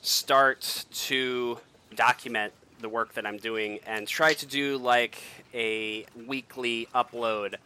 start 0.02 0.86
to 0.92 1.58
document 1.94 2.52
the 2.80 2.88
work 2.88 3.14
that 3.14 3.26
I'm 3.26 3.36
doing 3.36 3.78
and 3.86 4.08
try 4.08 4.34
to 4.34 4.46
do 4.46 4.78
like 4.78 5.22
a 5.54 6.06
weekly 6.26 6.88
upload 6.94 7.56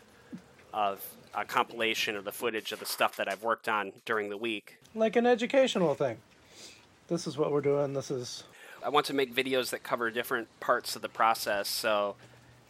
of 0.72 1.04
a 1.34 1.44
compilation 1.44 2.16
of 2.16 2.24
the 2.24 2.32
footage 2.32 2.72
of 2.72 2.80
the 2.80 2.86
stuff 2.86 3.16
that 3.16 3.28
I've 3.28 3.42
worked 3.42 3.68
on 3.68 3.92
during 4.04 4.28
the 4.28 4.36
week. 4.36 4.78
Like 4.94 5.16
an 5.16 5.26
educational 5.26 5.94
thing. 5.94 6.18
This 7.08 7.26
is 7.26 7.36
what 7.36 7.52
we're 7.52 7.60
doing. 7.60 7.92
This 7.92 8.10
is. 8.10 8.44
I 8.84 8.88
want 8.88 9.06
to 9.06 9.14
make 9.14 9.34
videos 9.34 9.70
that 9.70 9.82
cover 9.82 10.10
different 10.10 10.48
parts 10.60 10.96
of 10.96 11.02
the 11.02 11.08
process. 11.08 11.68
So, 11.68 12.16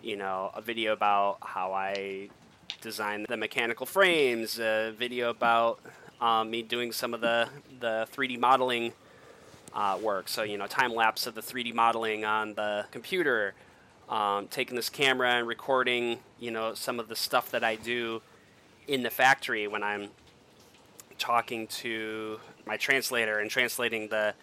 you 0.03 0.17
know, 0.17 0.51
a 0.55 0.61
video 0.61 0.93
about 0.93 1.39
how 1.41 1.73
I 1.73 2.29
design 2.85 3.25
the 3.31 3.37
mechanical 3.37 3.87
frames, 3.87 4.61
a 4.61 4.93
video 4.97 5.31
about 5.31 5.81
um, 6.21 6.51
me 6.51 6.61
doing 6.63 6.93
some 6.93 7.15
of 7.15 7.23
the, 7.23 7.49
the 7.81 8.07
3D 8.15 8.39
modeling 8.39 8.93
uh, 9.75 9.99
work. 10.01 10.29
So, 10.29 10.43
you 10.43 10.59
know, 10.59 10.67
time 10.67 10.95
lapse 10.95 11.27
of 11.27 11.35
the 11.35 11.41
3D 11.41 11.75
modeling 11.75 12.27
on 12.27 12.53
the 12.53 12.85
computer, 12.91 13.55
um, 14.11 14.49
taking 14.49 14.77
this 14.77 14.91
camera 14.91 15.31
and 15.31 15.49
recording, 15.49 16.19
you 16.39 16.51
know, 16.51 16.75
some 16.75 17.01
of 17.01 17.09
the 17.09 17.17
stuff 17.17 17.51
that 17.53 17.65
I 17.65 17.77
do 17.77 18.21
in 18.87 19.03
the 19.03 19.11
factory 19.11 19.67
when 19.67 19.83
I'm 19.83 20.11
talking 21.19 21.67
to 21.69 22.39
my 22.67 22.77
translator 22.77 23.39
and 23.39 23.51
translating 23.51 24.09
the 24.09 24.35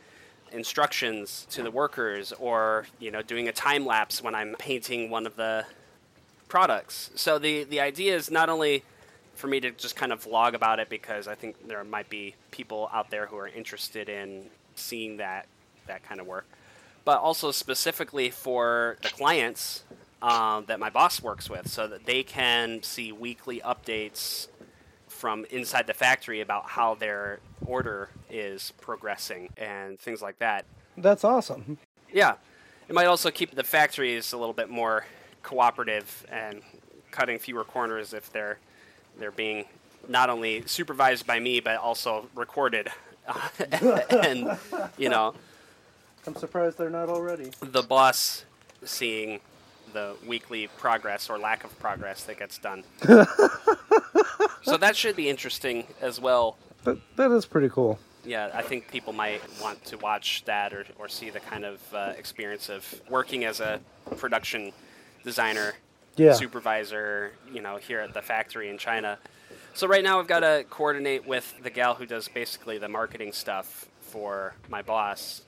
instructions 0.51 1.45
to 1.51 1.61
the 1.61 1.71
workers 1.71 2.33
or 2.33 2.85
you 2.99 3.09
know 3.09 3.21
doing 3.21 3.47
a 3.47 3.51
time 3.53 3.85
lapse 3.85 4.21
when 4.21 4.35
I'm 4.35 4.53
painting 4.59 5.09
one 5.09 5.25
of 5.25 5.37
the 5.37 5.65
products. 6.51 7.09
So 7.15 7.39
the 7.39 7.63
the 7.63 7.79
idea 7.79 8.13
is 8.13 8.29
not 8.29 8.49
only 8.49 8.83
for 9.35 9.47
me 9.47 9.61
to 9.61 9.71
just 9.71 9.95
kind 9.95 10.11
of 10.11 10.21
vlog 10.25 10.53
about 10.53 10.79
it 10.79 10.89
because 10.89 11.25
I 11.25 11.33
think 11.33 11.65
there 11.65 11.81
might 11.85 12.09
be 12.09 12.35
people 12.51 12.89
out 12.91 13.09
there 13.09 13.25
who 13.25 13.37
are 13.37 13.47
interested 13.47 14.09
in 14.09 14.47
seeing 14.75 15.15
that 15.17 15.47
that 15.87 16.03
kind 16.03 16.19
of 16.19 16.27
work, 16.27 16.45
but 17.05 17.19
also 17.19 17.51
specifically 17.51 18.29
for 18.29 18.97
the 19.01 19.07
clients 19.07 19.85
um, 20.21 20.65
that 20.65 20.77
my 20.77 20.89
boss 20.89 21.23
works 21.23 21.49
with, 21.49 21.69
so 21.69 21.87
that 21.87 22.05
they 22.05 22.21
can 22.21 22.83
see 22.83 23.13
weekly 23.13 23.61
updates 23.61 24.49
from 25.07 25.45
inside 25.51 25.87
the 25.87 25.93
factory 25.93 26.41
about 26.41 26.65
how 26.65 26.95
their 26.95 27.39
order 27.65 28.09
is 28.29 28.73
progressing 28.81 29.47
and 29.55 29.97
things 29.99 30.21
like 30.21 30.37
that. 30.39 30.65
That's 30.97 31.23
awesome. 31.23 31.77
Yeah, 32.11 32.33
it 32.89 32.93
might 32.93 33.05
also 33.05 33.31
keep 33.31 33.55
the 33.55 33.63
factories 33.63 34.33
a 34.33 34.37
little 34.37 34.53
bit 34.53 34.69
more 34.69 35.05
cooperative 35.43 36.25
and 36.31 36.61
cutting 37.11 37.39
fewer 37.39 37.63
corners 37.63 38.13
if 38.13 38.31
they're 38.31 38.57
they're 39.19 39.31
being 39.31 39.65
not 40.07 40.29
only 40.29 40.63
supervised 40.65 41.27
by 41.27 41.39
me 41.39 41.59
but 41.59 41.77
also 41.77 42.27
recorded, 42.35 42.89
and 44.09 44.57
you 44.97 45.09
know 45.09 45.33
I'm 46.25 46.35
surprised 46.35 46.77
they're 46.77 46.89
not 46.89 47.09
already. 47.09 47.51
the 47.61 47.81
boss 47.81 48.45
seeing 48.83 49.39
the 49.93 50.15
weekly 50.25 50.67
progress 50.77 51.29
or 51.29 51.37
lack 51.37 51.63
of 51.63 51.77
progress 51.79 52.23
that 52.23 52.39
gets 52.39 52.57
done. 52.57 52.83
so 54.63 54.77
that 54.77 54.95
should 54.95 55.15
be 55.15 55.29
interesting 55.29 55.85
as 55.99 56.19
well. 56.19 56.57
That, 56.83 56.97
that 57.17 57.31
is 57.31 57.45
pretty 57.45 57.69
cool. 57.69 57.99
Yeah, 58.23 58.51
I 58.53 58.61
think 58.61 58.89
people 58.89 59.13
might 59.13 59.41
want 59.61 59.83
to 59.85 59.97
watch 59.97 60.43
that 60.45 60.73
or, 60.73 60.85
or 60.99 61.09
see 61.09 61.29
the 61.29 61.39
kind 61.39 61.65
of 61.65 61.81
uh, 61.93 62.13
experience 62.17 62.69
of 62.69 63.01
working 63.09 63.45
as 63.45 63.59
a 63.59 63.79
production 64.17 64.71
designer, 65.23 65.73
Yeah. 66.15 66.33
supervisor, 66.33 67.33
you 67.51 67.61
know, 67.61 67.77
here 67.77 67.99
at 67.99 68.13
the 68.13 68.21
factory 68.21 68.69
in 68.69 68.77
China. 68.77 69.17
So 69.73 69.87
right 69.87 70.03
now 70.03 70.19
I've 70.19 70.27
got 70.27 70.41
to 70.41 70.65
coordinate 70.69 71.25
with 71.25 71.53
the 71.63 71.69
gal 71.69 71.95
who 71.95 72.05
does 72.05 72.27
basically 72.27 72.77
the 72.77 72.89
marketing 72.89 73.31
stuff 73.31 73.85
for 74.01 74.53
my 74.69 74.81
boss 74.81 75.43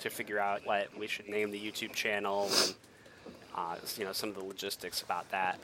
to 0.00 0.10
figure 0.10 0.38
out 0.40 0.66
what 0.66 0.96
we 0.98 1.06
should 1.06 1.28
name 1.28 1.50
the 1.50 1.60
YouTube 1.60 1.92
channel 1.94 2.48
and 2.52 2.74
uh, 3.56 3.76
you 3.96 4.04
know 4.04 4.12
some 4.12 4.28
of 4.30 4.34
the 4.36 4.44
logistics 4.44 5.02
about 5.02 5.28
that. 5.30 5.58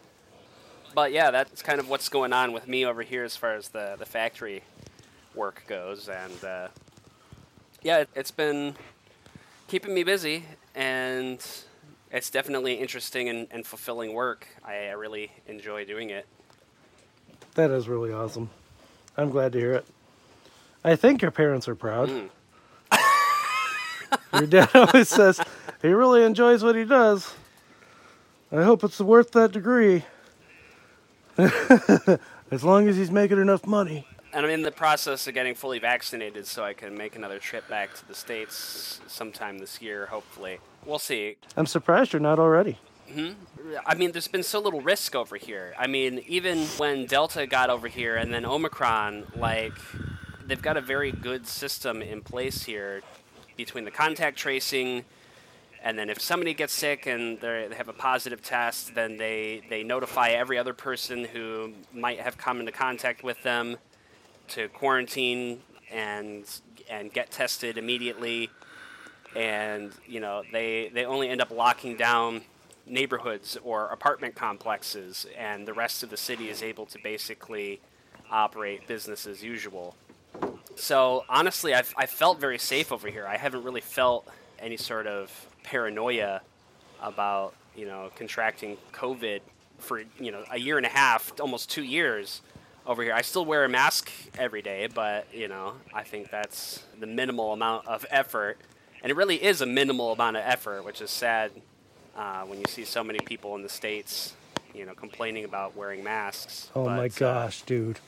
But 0.94 1.12
yeah, 1.12 1.30
that's 1.32 1.62
kind 1.62 1.80
of 1.80 1.88
what's 1.88 2.08
going 2.08 2.32
on 2.32 2.52
with 2.52 2.68
me 2.68 2.84
over 2.86 3.02
here 3.02 3.24
as 3.24 3.36
far 3.36 3.54
as 3.54 3.68
the 3.68 3.96
the 3.98 4.06
factory 4.06 4.62
work 5.34 5.64
goes, 5.66 6.08
and 6.08 6.44
uh, 6.44 6.68
yeah, 7.82 7.98
it, 7.98 8.08
it's 8.14 8.30
been 8.30 8.76
keeping 9.66 9.92
me 9.92 10.04
busy, 10.04 10.44
and 10.76 11.44
it's 12.14 12.30
definitely 12.30 12.74
interesting 12.74 13.28
and, 13.28 13.48
and 13.50 13.66
fulfilling 13.66 14.14
work. 14.14 14.46
I, 14.64 14.86
I 14.86 14.92
really 14.92 15.32
enjoy 15.46 15.84
doing 15.84 16.10
it. 16.10 16.26
That 17.56 17.70
is 17.70 17.88
really 17.88 18.12
awesome. 18.12 18.48
I'm 19.16 19.30
glad 19.30 19.52
to 19.52 19.58
hear 19.58 19.72
it. 19.72 19.86
I 20.84 20.96
think 20.96 21.22
your 21.22 21.30
parents 21.30 21.68
are 21.68 21.74
proud. 21.74 22.08
Mm. 22.08 22.28
your 24.32 24.46
dad 24.46 24.70
always 24.74 25.08
says 25.08 25.40
he 25.82 25.88
really 25.88 26.22
enjoys 26.22 26.62
what 26.62 26.76
he 26.76 26.84
does. 26.84 27.34
I 28.52 28.62
hope 28.62 28.84
it's 28.84 29.00
worth 29.00 29.32
that 29.32 29.52
degree. 29.52 30.04
as 32.50 32.62
long 32.62 32.86
as 32.86 32.96
he's 32.96 33.10
making 33.10 33.40
enough 33.40 33.66
money. 33.66 34.06
And 34.32 34.46
I'm 34.46 34.52
in 34.52 34.62
the 34.62 34.70
process 34.70 35.26
of 35.26 35.34
getting 35.34 35.54
fully 35.54 35.80
vaccinated 35.80 36.46
so 36.46 36.62
I 36.62 36.74
can 36.74 36.96
make 36.96 37.16
another 37.16 37.38
trip 37.38 37.68
back 37.68 37.94
to 37.94 38.06
the 38.06 38.14
States 38.14 39.00
sometime 39.08 39.58
this 39.58 39.82
year, 39.82 40.06
hopefully. 40.06 40.58
We'll 40.86 40.98
see. 40.98 41.36
I'm 41.56 41.66
surprised 41.66 42.12
you're 42.12 42.20
not 42.20 42.38
already. 42.38 42.78
hmm 43.12 43.32
I 43.86 43.94
mean, 43.94 44.12
there's 44.12 44.28
been 44.28 44.42
so 44.42 44.60
little 44.60 44.82
risk 44.82 45.14
over 45.14 45.36
here. 45.36 45.74
I 45.78 45.86
mean, 45.86 46.22
even 46.28 46.64
when 46.76 47.06
Delta 47.06 47.46
got 47.46 47.70
over 47.70 47.88
here 47.88 48.16
and 48.16 48.32
then 48.32 48.44
Omicron, 48.44 49.26
like, 49.36 49.72
they've 50.46 50.60
got 50.60 50.76
a 50.76 50.80
very 50.80 51.10
good 51.10 51.46
system 51.46 52.02
in 52.02 52.20
place 52.20 52.64
here 52.64 53.02
between 53.56 53.84
the 53.84 53.90
contact 53.90 54.36
tracing, 54.36 55.04
and 55.82 55.98
then 55.98 56.10
if 56.10 56.20
somebody 56.20 56.54
gets 56.54 56.72
sick 56.72 57.06
and 57.06 57.40
they 57.40 57.68
have 57.76 57.88
a 57.88 57.92
positive 57.92 58.42
test, 58.42 58.94
then 58.94 59.16
they, 59.16 59.62
they 59.70 59.82
notify 59.82 60.28
every 60.28 60.58
other 60.58 60.74
person 60.74 61.24
who 61.24 61.72
might 61.92 62.20
have 62.20 62.36
come 62.36 62.60
into 62.60 62.72
contact 62.72 63.24
with 63.24 63.42
them 63.42 63.78
to 64.48 64.68
quarantine 64.68 65.60
and 65.90 66.44
and 66.90 67.12
get 67.12 67.30
tested 67.30 67.78
immediately 67.78 68.50
and 69.36 69.92
you 70.06 70.20
know 70.20 70.42
they 70.52 70.90
they 70.94 71.04
only 71.04 71.28
end 71.28 71.40
up 71.40 71.50
locking 71.50 71.96
down 71.96 72.42
neighborhoods 72.86 73.56
or 73.64 73.88
apartment 73.88 74.34
complexes 74.34 75.26
and 75.36 75.66
the 75.66 75.72
rest 75.72 76.02
of 76.02 76.10
the 76.10 76.16
city 76.16 76.48
is 76.50 76.62
able 76.62 76.84
to 76.84 76.98
basically 77.02 77.80
operate 78.30 78.86
business 78.86 79.26
as 79.26 79.42
usual. 79.42 79.96
So 80.76 81.24
honestly 81.28 81.74
I've, 81.74 81.94
i 81.96 82.06
felt 82.06 82.40
very 82.40 82.58
safe 82.58 82.92
over 82.92 83.08
here. 83.08 83.26
I 83.26 83.36
haven't 83.36 83.64
really 83.64 83.80
felt 83.80 84.28
any 84.58 84.76
sort 84.76 85.06
of 85.06 85.46
paranoia 85.62 86.42
about 87.02 87.54
you 87.74 87.86
know 87.86 88.10
contracting 88.16 88.76
covid 88.92 89.40
for 89.78 90.02
you 90.18 90.30
know 90.30 90.44
a 90.50 90.58
year 90.58 90.76
and 90.76 90.86
a 90.86 90.90
half 90.90 91.32
almost 91.40 91.70
two 91.70 91.82
years 91.82 92.42
over 92.86 93.02
here. 93.02 93.14
I 93.14 93.22
still 93.22 93.44
wear 93.44 93.64
a 93.64 93.68
mask 93.68 94.10
every 94.38 94.62
day 94.62 94.88
but 94.92 95.26
you 95.32 95.48
know 95.48 95.74
i 95.92 96.02
think 96.02 96.30
that's 96.30 96.84
the 97.00 97.06
minimal 97.06 97.52
amount 97.52 97.86
of 97.86 98.06
effort 98.10 98.58
and 99.04 99.10
it 99.10 99.16
really 99.16 99.36
is 99.36 99.60
a 99.60 99.66
minimal 99.66 100.12
amount 100.12 100.36
of 100.36 100.42
effort 100.44 100.84
which 100.84 101.00
is 101.00 101.10
sad 101.10 101.52
uh, 102.16 102.42
when 102.44 102.58
you 102.58 102.64
see 102.68 102.84
so 102.84 103.04
many 103.04 103.18
people 103.20 103.54
in 103.54 103.62
the 103.62 103.68
states 103.68 104.32
you 104.74 104.84
know 104.84 104.94
complaining 104.94 105.44
about 105.44 105.76
wearing 105.76 106.02
masks 106.02 106.70
Oh 106.74 106.86
my 106.86 107.08
But, 107.08 107.22
uh, 107.22 107.34
gosh, 107.44 107.62
dude. 107.62 108.00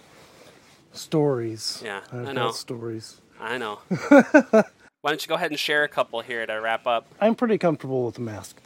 Stories. 0.92 1.82
Yeah, 1.84 2.00
I've 2.12 2.28
I 2.28 2.32
know. 2.32 2.50
stories. 2.52 3.20
i 3.38 3.58
know 3.58 3.78
why 4.08 5.10
don't 5.10 5.22
you 5.22 5.28
go 5.28 5.34
ahead 5.34 5.50
and 5.50 5.60
share 5.60 5.84
a 5.84 5.88
couple 5.88 6.20
here 6.22 6.46
to 6.46 6.54
wrap 6.54 6.86
up 6.86 7.06
I'm 7.20 7.34
pretty 7.34 7.58
comfortable 7.58 8.06
with 8.06 8.14
the 8.16 8.22
mask. 8.22 8.56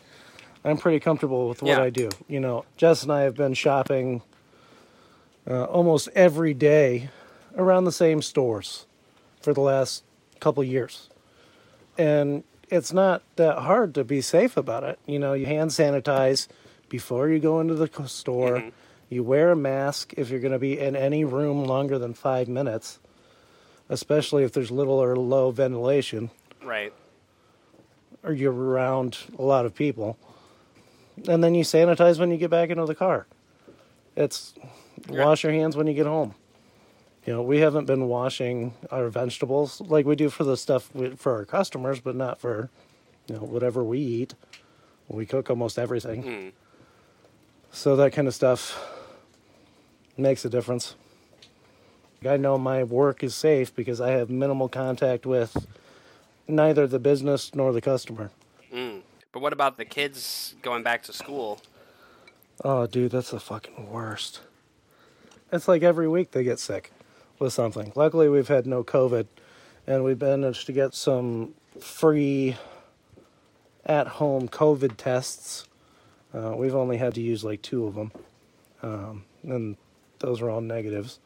I'm 0.65 0.77
pretty 0.77 1.01
comfortable 1.01 1.49
with 1.49 1.63
what 1.63 1.71
Yeah. 1.79 1.83
I 1.83 1.91
do. 1.91 2.11
You 2.29 2.39
know, 2.39 2.65
Jess 2.77 3.03
and 3.03 3.11
I 3.11 3.23
have 3.23 3.35
been 3.35 3.55
shopping 3.55 4.21
uh, 5.49 5.65
almost 5.65 6.09
every 6.15 6.53
day 6.55 7.09
around 7.57 7.85
the 7.85 7.93
same 7.93 8.21
stores 8.23 8.85
for 9.41 9.53
the 9.55 9.63
last 9.63 10.05
couple 10.39 10.63
years. 10.63 11.09
And 12.01 12.45
it's 12.71 12.95
not 12.95 13.23
that 13.37 13.59
hard 13.59 13.95
to 13.97 14.05
be 14.05 14.23
safe 14.23 14.57
about 14.57 14.85
it. 14.85 14.99
You 15.05 15.19
know, 15.19 15.35
you 15.35 15.45
hand 15.45 15.71
sanitize 15.71 16.49
before 16.89 17.29
you 17.29 17.39
go 17.39 17.61
into 17.61 17.75
the 17.75 17.91
store. 18.09 18.57
Mm-hmm. 18.57 18.69
You 19.11 19.23
wear 19.23 19.51
a 19.51 19.57
mask 19.57 20.15
if 20.17 20.31
you're 20.31 20.41
going 20.41 20.55
to 20.55 20.59
be 20.59 20.79
in 20.79 20.97
any 20.97 21.25
room 21.25 21.63
longer 21.65 21.99
than 21.99 22.15
five 22.15 22.49
minutes, 22.49 23.01
especially 23.91 24.45
if 24.45 24.53
there's 24.53 24.71
little 24.71 24.95
or 24.95 25.15
low 25.15 25.51
ventilation 25.51 26.31
right 26.63 26.93
or 28.23 28.33
you're 28.33 28.53
around 28.53 29.19
a 29.39 29.43
lot 29.43 29.67
of 29.67 29.75
people. 29.75 30.19
And 31.29 31.45
then 31.45 31.55
you 31.55 31.65
sanitize 31.65 32.19
when 32.19 32.31
you 32.31 32.37
get 32.39 32.51
back 32.51 32.71
into 32.71 32.87
the 32.87 32.95
car. 32.95 33.27
It's 34.17 34.55
Yeah. 35.11 35.25
wash 35.25 35.43
your 35.43 35.53
hands 35.53 35.77
when 35.77 35.87
you 35.87 35.95
get 35.95 36.07
home. 36.07 36.35
You 37.27 37.35
know, 37.35 37.43
we 37.43 37.59
haven't 37.59 37.85
been 37.85 38.09
washing 38.09 38.75
our 38.91 39.09
vegetables 39.11 39.81
like 39.83 40.07
we 40.07 40.17
do 40.17 40.31
for 40.31 40.45
the 40.45 40.57
stuff 40.57 40.89
we, 40.95 41.11
for 41.11 41.37
our 41.37 41.45
customers, 41.45 42.01
but 42.01 42.17
not 42.17 42.41
for, 42.41 42.71
you 43.27 43.35
know, 43.35 43.43
whatever 43.43 43.85
we 43.85 43.99
eat. 43.99 44.35
We 45.09 45.27
cook 45.27 45.51
almost 45.51 45.79
everything. 45.79 46.23
Mm. 46.23 46.53
So 47.73 47.95
that 47.97 48.13
kind 48.13 48.27
of 48.27 48.35
stuff 48.35 48.79
makes 50.17 50.45
a 50.45 50.49
difference. 50.49 50.95
I 52.27 52.37
know 52.37 52.57
my 52.59 52.85
work 52.85 53.23
is 53.23 53.35
safe 53.35 53.75
because 53.75 54.01
I 54.01 54.13
have 54.13 54.31
minimal 54.31 54.69
contact 54.69 55.27
with 55.27 55.67
neither 56.49 56.87
the 56.87 56.99
business 56.99 57.55
nor 57.55 57.73
the 57.73 57.81
customer. 57.81 58.31
Mm. 58.73 59.03
But 59.33 59.41
what 59.41 59.53
about 59.53 59.77
the 59.77 59.85
kids 59.85 60.55
going 60.63 60.83
back 60.83 61.03
to 61.05 61.13
school? 61.13 61.61
Oh, 62.65 62.87
dude, 62.87 63.13
that's 63.13 63.31
the 63.31 63.41
fucking 63.41 63.91
worst. 63.91 64.41
It's 65.53 65.69
like 65.69 65.83
every 65.83 66.09
week 66.09 66.31
they 66.31 66.45
get 66.45 66.59
sick 66.59 66.93
with 67.41 67.53
something. 67.53 67.93
Luckily, 67.97 68.29
we've 68.29 68.47
had 68.47 68.67
no 68.67 68.85
COVID, 68.85 69.27
and 69.87 70.05
we've 70.05 70.21
managed 70.21 70.67
to 70.67 70.73
get 70.73 70.95
some 70.95 71.55
free 71.81 72.57
at 73.85 74.07
home 74.07 74.49
COVID 74.49 74.97
tests. 74.97 75.67
Uh, 76.33 76.55
we've 76.57 76.77
only 76.77 76.99
had 76.99 77.15
to 77.15 77.21
use 77.21 77.43
like 77.43 77.63
two 77.63 77.87
of 77.87 77.95
them, 77.97 78.13
um, 78.83 79.25
and 79.43 79.77
those 80.21 80.41
are 80.41 80.51
all 80.51 80.61
negatives. 80.61 81.19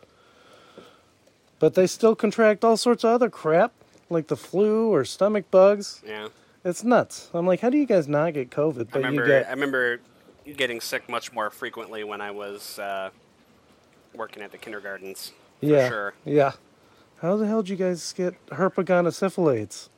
But 1.58 1.74
they 1.74 1.86
still 1.86 2.14
contract 2.14 2.64
all 2.64 2.76
sorts 2.76 3.04
of 3.04 3.10
other 3.10 3.28
crap, 3.28 3.72
like 4.08 4.28
the 4.28 4.36
flu 4.36 4.88
or 4.88 5.04
stomach 5.04 5.50
bugs. 5.50 6.02
Yeah. 6.06 6.28
It's 6.64 6.82
nuts. 6.82 7.30
I'm 7.34 7.46
like, 7.46 7.60
how 7.60 7.68
do 7.68 7.76
you 7.76 7.84
guys 7.84 8.08
not 8.08 8.32
get 8.32 8.50
COVID, 8.50 8.88
I 8.92 9.00
but 9.00 9.12
you 9.12 9.26
get 9.26 9.46
I 9.48 9.50
remember 9.50 10.00
getting 10.56 10.80
sick 10.80 11.08
much 11.08 11.32
more 11.32 11.50
frequently 11.50 12.04
when 12.04 12.22
I 12.22 12.30
was 12.30 12.78
uh, 12.78 13.10
working 14.14 14.42
at 14.42 14.50
the 14.50 14.58
kindergartens. 14.58 15.32
Yeah, 15.60 15.88
sure. 15.88 16.14
yeah. 16.24 16.52
How 17.20 17.36
the 17.36 17.46
hell 17.46 17.62
did 17.62 17.70
you 17.70 17.76
guys 17.76 18.12
get 18.12 18.34
herpetogonosyphilates? 18.46 19.88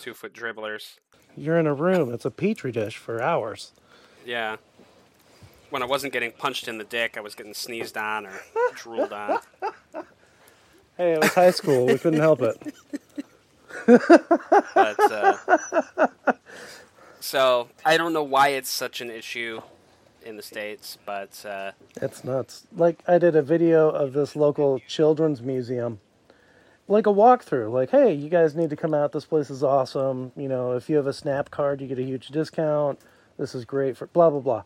Two 0.00 0.12
foot 0.14 0.32
dribblers. 0.34 0.96
You're 1.36 1.58
in 1.58 1.66
a 1.66 1.72
room. 1.74 2.12
It's 2.12 2.24
a 2.24 2.30
petri 2.30 2.72
dish 2.72 2.96
for 2.96 3.22
hours. 3.22 3.72
Yeah. 4.26 4.56
When 5.70 5.82
I 5.82 5.86
wasn't 5.86 6.12
getting 6.12 6.32
punched 6.32 6.68
in 6.68 6.76
the 6.76 6.84
dick, 6.84 7.16
I 7.16 7.20
was 7.20 7.34
getting 7.34 7.54
sneezed 7.54 7.96
on 7.96 8.26
or 8.26 8.40
drooled 8.74 9.12
on. 9.12 9.38
Hey, 10.98 11.12
it 11.14 11.20
was 11.22 11.32
high 11.32 11.52
school. 11.52 11.86
we 11.86 11.96
couldn't 11.98 12.20
help 12.20 12.42
it. 12.42 12.74
But 13.86 15.12
uh, 15.12 15.36
so 17.20 17.68
I 17.84 17.96
don't 17.96 18.12
know 18.12 18.22
why 18.22 18.48
it's 18.48 18.68
such 18.70 19.00
an 19.00 19.08
issue 19.10 19.62
in 20.24 20.36
the 20.36 20.42
states, 20.42 20.98
but 21.04 21.44
uh, 21.46 21.72
It's 21.96 22.24
nuts. 22.24 22.66
Like 22.74 23.02
I 23.06 23.18
did 23.18 23.36
a 23.36 23.42
video 23.42 23.88
of 23.90 24.12
this 24.12 24.34
local 24.36 24.80
children's 24.80 25.42
museum, 25.42 26.00
like 26.88 27.06
a 27.06 27.10
walkthrough. 27.10 27.72
Like, 27.72 27.90
hey, 27.90 28.12
you 28.12 28.28
guys 28.28 28.54
need 28.54 28.70
to 28.70 28.76
come 28.76 28.94
out. 28.94 29.12
This 29.12 29.24
place 29.24 29.50
is 29.50 29.62
awesome. 29.62 30.32
You 30.36 30.48
know, 30.48 30.72
if 30.72 30.88
you 30.88 30.96
have 30.96 31.06
a 31.06 31.12
Snap 31.12 31.50
card, 31.50 31.80
you 31.80 31.86
get 31.86 31.98
a 31.98 32.02
huge 32.04 32.28
discount. 32.28 32.98
This 33.38 33.54
is 33.54 33.64
great 33.64 33.96
for 33.96 34.06
blah 34.08 34.30
blah 34.30 34.40
blah. 34.40 34.62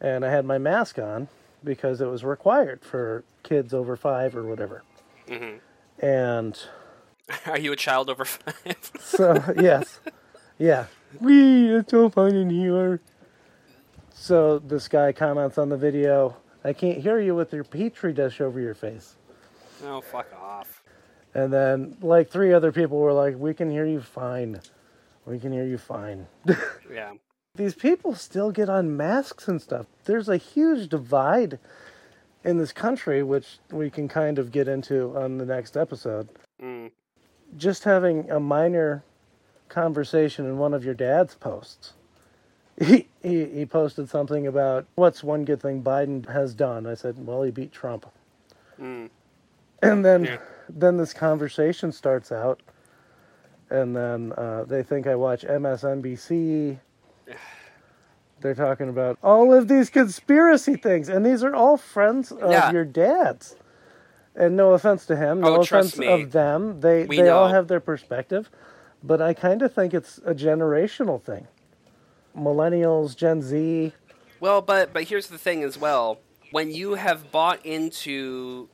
And 0.00 0.24
I 0.24 0.30
had 0.30 0.44
my 0.44 0.58
mask 0.58 0.98
on 0.98 1.28
because 1.64 2.00
it 2.00 2.06
was 2.06 2.22
required 2.24 2.82
for 2.84 3.24
kids 3.42 3.74
over 3.74 3.96
five 3.96 4.36
or 4.36 4.44
whatever. 4.44 4.82
And 6.00 6.58
are 7.46 7.58
you 7.58 7.72
a 7.72 7.76
child 7.76 8.08
over 8.10 8.24
five? 8.24 8.90
so 9.00 9.42
yes, 9.60 10.00
yeah. 10.58 10.86
We 11.20 11.74
it's 11.74 11.90
so 11.90 12.10
fun 12.10 12.34
in 12.36 12.50
here. 12.50 13.00
So 14.20 14.58
this 14.58 14.88
guy 14.88 15.12
comments 15.12 15.58
on 15.58 15.68
the 15.68 15.76
video. 15.76 16.36
I 16.64 16.72
can't 16.72 16.98
hear 16.98 17.20
you 17.20 17.36
with 17.36 17.52
your 17.52 17.62
petri 17.62 18.12
dish 18.12 18.40
over 18.40 18.58
your 18.58 18.74
face. 18.74 19.14
oh, 19.84 20.00
fuck 20.00 20.26
off. 20.42 20.82
And 21.34 21.52
then 21.52 21.96
like 22.02 22.28
three 22.28 22.52
other 22.52 22.72
people 22.72 22.98
were 22.98 23.12
like, 23.12 23.36
"We 23.38 23.54
can 23.54 23.70
hear 23.70 23.86
you 23.86 24.00
fine. 24.00 24.60
We 25.24 25.38
can 25.38 25.52
hear 25.52 25.64
you 25.64 25.78
fine." 25.78 26.26
Yeah. 26.92 27.12
These 27.54 27.74
people 27.74 28.14
still 28.14 28.50
get 28.50 28.68
on 28.68 28.96
masks 28.96 29.46
and 29.46 29.60
stuff. 29.62 29.86
There's 30.04 30.28
a 30.28 30.36
huge 30.36 30.88
divide 30.88 31.58
in 32.44 32.56
this 32.58 32.72
country, 32.72 33.22
which 33.22 33.58
we 33.70 33.90
can 33.90 34.08
kind 34.08 34.38
of 34.38 34.50
get 34.50 34.68
into 34.68 35.16
on 35.16 35.38
the 35.38 35.44
next 35.46 35.76
episode. 35.76 36.28
Mm. 36.60 36.90
just 37.56 37.84
having 37.84 38.28
a 38.30 38.40
minor 38.40 39.04
conversation 39.68 40.44
in 40.44 40.58
one 40.58 40.74
of 40.74 40.84
your 40.84 40.94
dad's 40.94 41.34
posts. 41.36 41.92
He, 42.80 43.08
he 43.22 43.44
he 43.46 43.66
posted 43.66 44.08
something 44.08 44.46
about 44.46 44.86
what's 44.94 45.24
one 45.24 45.44
good 45.44 45.60
thing 45.60 45.82
Biden 45.82 46.28
has 46.30 46.54
done. 46.54 46.86
I 46.86 46.94
said, 46.94 47.16
well, 47.26 47.42
he 47.42 47.50
beat 47.50 47.72
Trump. 47.72 48.06
Mm. 48.80 49.10
And 49.82 50.04
then 50.04 50.24
Yeah. 50.24 50.38
then 50.68 50.96
this 50.96 51.12
conversation 51.12 51.90
starts 51.92 52.30
out, 52.30 52.60
and 53.70 53.96
then 53.96 54.32
uh, 54.36 54.64
they 54.64 54.82
think 54.82 55.06
I 55.06 55.14
watch 55.16 55.42
MSNBC. 55.44 56.78
They're 58.40 58.54
talking 58.54 58.88
about 58.88 59.18
all 59.22 59.52
of 59.52 59.66
these 59.66 59.90
conspiracy 59.90 60.76
things, 60.76 61.08
and 61.08 61.26
these 61.26 61.42
are 61.42 61.54
all 61.54 61.76
friends 61.76 62.30
of 62.30 62.50
Yeah. 62.52 62.70
your 62.70 62.84
dad's. 62.84 63.56
And 64.36 64.56
no 64.56 64.72
offense 64.74 65.04
to 65.06 65.16
him, 65.16 65.40
no 65.40 65.56
Oh, 65.56 65.60
offense 65.62 65.98
me. 65.98 66.06
of 66.06 66.30
them. 66.30 66.80
They 66.80 67.06
We 67.06 67.16
they 67.16 67.28
all 67.28 67.48
have 67.48 67.66
their 67.66 67.80
perspective, 67.80 68.48
but 69.02 69.20
I 69.20 69.34
kind 69.34 69.62
of 69.62 69.72
think 69.74 69.92
it's 69.92 70.18
a 70.24 70.32
generational 70.32 71.20
thing. 71.20 71.48
Millennials, 72.38 73.16
Gen 73.16 73.42
Z, 73.42 73.92
Well, 74.40 74.60
but 74.62 74.92
but 74.92 75.04
here's 75.04 75.26
the 75.28 75.38
thing 75.38 75.62
as 75.62 75.76
well. 75.78 76.18
When 76.50 76.70
you 76.72 76.94
have 76.94 77.30
bought 77.30 77.64
into 77.66 78.68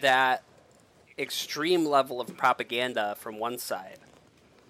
that 0.00 0.42
extreme 1.18 1.84
level 1.84 2.20
of 2.20 2.36
propaganda 2.36 3.16
from 3.18 3.38
one 3.38 3.58
side, 3.58 3.98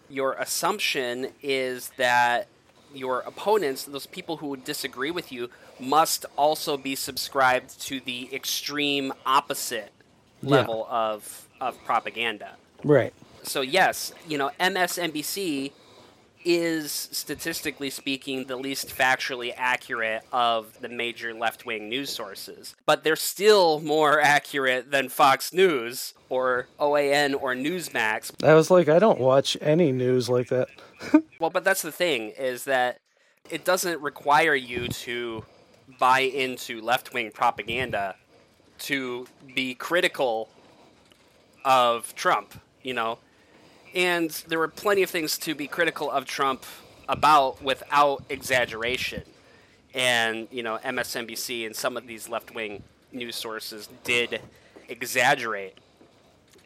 your 0.09 0.33
assumption 0.35 1.29
is 1.43 1.91
that 1.97 2.49
your 2.93 3.20
opponents, 3.20 3.85
those 3.85 4.07
people 4.07 4.37
who 4.39 4.49
would 4.49 4.64
disagree 4.64 5.11
with 5.11 5.33
you, 5.33 5.51
must 5.81 6.27
also 6.37 6.77
be 6.77 6.95
subscribed 6.95 7.81
to 7.83 8.01
the 8.01 8.33
extreme 8.35 9.12
opposite 9.27 9.93
Yeah. 10.43 10.51
level 10.59 10.87
of 10.91 11.49
of 11.61 11.83
propaganda. 11.85 12.57
right? 12.83 13.14
So 13.43 13.61
yes, 13.62 14.12
you 14.29 14.37
know, 14.37 14.51
MSNBC 14.61 15.72
is 16.45 16.91
statistically 16.93 17.91
speaking 17.91 18.45
the 18.45 18.57
least 18.57 18.89
factually 18.89 19.53
accurate 19.57 20.23
of 20.33 20.81
the 20.81 20.89
major 20.89 21.33
left-wing 21.33 21.89
news 21.89 22.11
sources. 22.11 22.75
But 22.87 23.05
they're 23.05 23.17
still 23.17 23.81
more 23.81 24.21
accurate 24.21 24.91
than 24.91 25.09
Fox 25.09 25.53
News 25.53 26.15
or 26.29 26.69
OAN 26.79 27.35
or 27.41 27.55
Newsmax. 27.55 28.33
I 28.45 28.55
was 28.55 28.71
like, 28.71 28.89
I 28.89 28.99
don't 28.99 29.21
watch 29.21 29.57
any 29.61 29.93
news 29.93 30.29
like 30.29 30.49
that. 30.49 30.69
Well, 31.39 31.51
but 31.51 31.65
that's 31.65 31.83
the 31.83 31.93
thing 31.93 32.31
is 32.31 32.65
that 32.65 33.01
it 33.51 33.67
doesn't 33.67 34.01
require 34.01 34.55
you 34.55 34.89
to 34.89 35.45
buy 35.99 36.21
into 36.21 36.81
left-wing 36.81 37.33
propaganda 37.33 38.15
to 38.79 39.27
be 39.55 39.75
critical 39.75 40.49
of 41.65 42.15
Trump, 42.15 42.55
you 42.83 42.95
know. 42.95 43.19
And 43.95 44.31
there 44.49 44.59
were 44.59 44.69
plenty 44.69 45.03
of 45.03 45.11
things 45.11 45.39
to 45.39 45.55
be 45.55 45.67
critical 45.69 46.11
of 46.11 46.25
Trump 46.25 46.65
about 47.09 47.63
without 47.63 48.25
exaggeration. 48.29 49.23
And, 49.95 50.49
you 50.51 50.63
know, 50.63 50.79
MSNBC 50.85 51.65
and 51.67 51.77
some 51.77 51.97
of 51.97 52.07
these 52.07 52.29
left-wing 52.29 52.83
news 53.13 53.37
sources 53.37 53.89
did 54.03 54.41
exaggerate 54.89 55.79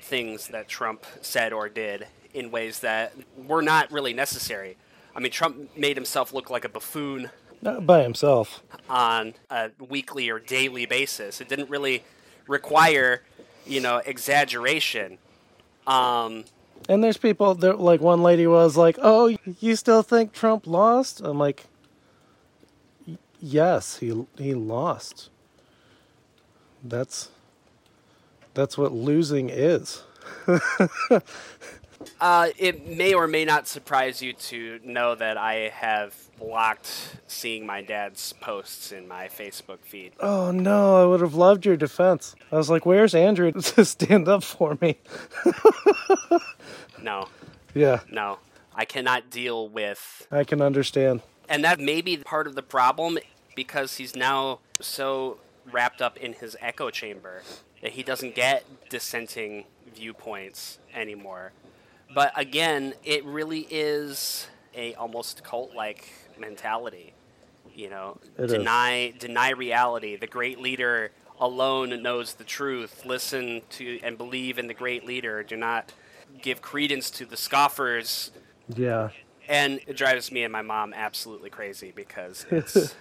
things 0.00 0.48
that 0.48 0.68
Trump 0.68 1.04
said 1.20 1.52
or 1.52 1.68
did 1.68 2.06
in 2.32 2.50
ways 2.50 2.80
that 2.80 3.12
were 3.36 3.60
not 3.60 3.92
really 3.92 4.14
necessary. 4.14 4.76
I 5.14 5.20
mean, 5.20 5.32
Trump 5.32 5.76
made 5.76 5.96
himself 5.96 6.32
look 6.32 6.48
like 6.48 6.64
a 6.64 6.68
buffoon 6.68 7.30
Not 7.60 7.84
by 7.86 8.02
himself. 8.02 8.62
on 8.88 9.34
a 9.50 9.70
weekly 9.78 10.30
or 10.30 10.38
daily 10.38 10.86
basis. 10.86 11.40
It 11.40 11.48
didn't 11.48 11.68
really 11.68 12.04
require, 12.46 13.22
you 13.66 13.80
know, 13.80 13.98
exaggeration. 13.98 15.18
Um, 15.86 16.44
And 16.88 17.04
there's 17.04 17.18
people 17.18 17.54
there 17.54 17.74
like 17.74 18.00
one 18.00 18.22
lady 18.22 18.46
was 18.46 18.76
like, 18.76 18.98
"Oh, 19.00 19.36
you 19.60 19.76
still 19.76 20.02
think 20.02 20.32
Trump 20.32 20.66
lost?" 20.66 21.20
I'm 21.22 21.38
like, 21.38 21.66
"Yes, 23.40 23.98
he 23.98 24.26
he 24.36 24.54
lost. 24.54 25.30
That's 26.82 27.30
that's 28.54 28.78
what 28.78 28.92
losing 28.92 29.50
is." 29.50 30.02
uh, 32.20 32.48
it 32.56 32.86
may 32.86 33.14
or 33.14 33.26
may 33.26 33.44
not 33.44 33.66
surprise 33.68 34.22
you 34.22 34.32
to 34.32 34.80
know 34.84 35.14
that 35.14 35.36
I 35.36 35.70
have 35.74 36.14
blocked 36.38 37.16
seeing 37.26 37.66
my 37.66 37.82
dad's 37.82 38.32
posts 38.34 38.92
in 38.92 39.08
my 39.08 39.28
Facebook 39.28 39.80
feed. 39.82 40.12
Oh 40.20 40.50
no, 40.52 41.02
I 41.02 41.06
would 41.06 41.20
have 41.20 41.34
loved 41.34 41.66
your 41.66 41.76
defense. 41.76 42.34
I 42.50 42.56
was 42.56 42.70
like, 42.70 42.86
"Where's 42.86 43.14
Andrew 43.14 43.52
to 43.52 43.84
stand 43.96 44.28
up 44.28 44.42
for 44.42 44.78
me?" 44.80 44.96
No, 47.02 47.28
Yeah, 47.74 48.00
no. 48.10 48.38
I 48.74 48.84
cannot 48.84 49.30
deal 49.30 49.68
with 49.68 50.26
I 50.30 50.44
can 50.44 50.60
understand. 50.62 51.22
and 51.48 51.64
that 51.64 51.80
may 51.80 52.00
be 52.00 52.16
part 52.18 52.46
of 52.46 52.54
the 52.54 52.62
problem 52.62 53.18
because 53.56 53.96
he's 53.96 54.14
now 54.14 54.60
so 54.80 55.38
wrapped 55.70 56.00
up 56.00 56.16
in 56.16 56.32
his 56.34 56.56
echo 56.60 56.90
chamber 56.90 57.42
that 57.82 57.92
he 57.92 58.02
doesn't 58.02 58.34
get 58.34 58.64
dissenting 58.88 59.64
viewpoints 59.94 60.78
anymore. 60.94 61.52
But 62.14 62.32
again, 62.36 62.94
it 63.04 63.24
really 63.24 63.66
is 63.70 64.46
a 64.74 64.94
almost 64.94 65.42
cult-like 65.44 66.08
mentality. 66.38 67.12
You 67.74 67.90
know, 67.90 68.18
It 68.38 68.44
is. 68.46 68.52
deny 68.52 69.12
deny 69.18 69.50
reality. 69.50 70.16
The 70.16 70.26
great 70.26 70.58
leader 70.60 71.10
alone 71.40 72.02
knows 72.02 72.34
the 72.34 72.44
truth. 72.44 73.04
Listen 73.04 73.62
to 73.70 74.00
and 74.02 74.16
believe 74.16 74.58
in 74.58 74.66
the 74.68 74.74
great 74.74 75.04
leader. 75.04 75.42
Do 75.42 75.56
not 75.56 75.92
give 76.40 76.62
credence 76.62 77.10
to 77.12 77.26
the 77.26 77.36
scoffers. 77.36 78.30
Yeah, 78.74 79.10
and 79.48 79.80
it 79.86 79.96
drives 79.96 80.30
me 80.30 80.42
and 80.44 80.52
my 80.52 80.62
mom 80.62 80.92
absolutely 80.94 81.50
crazy 81.50 81.92
because 81.94 82.46
it's 82.50 82.94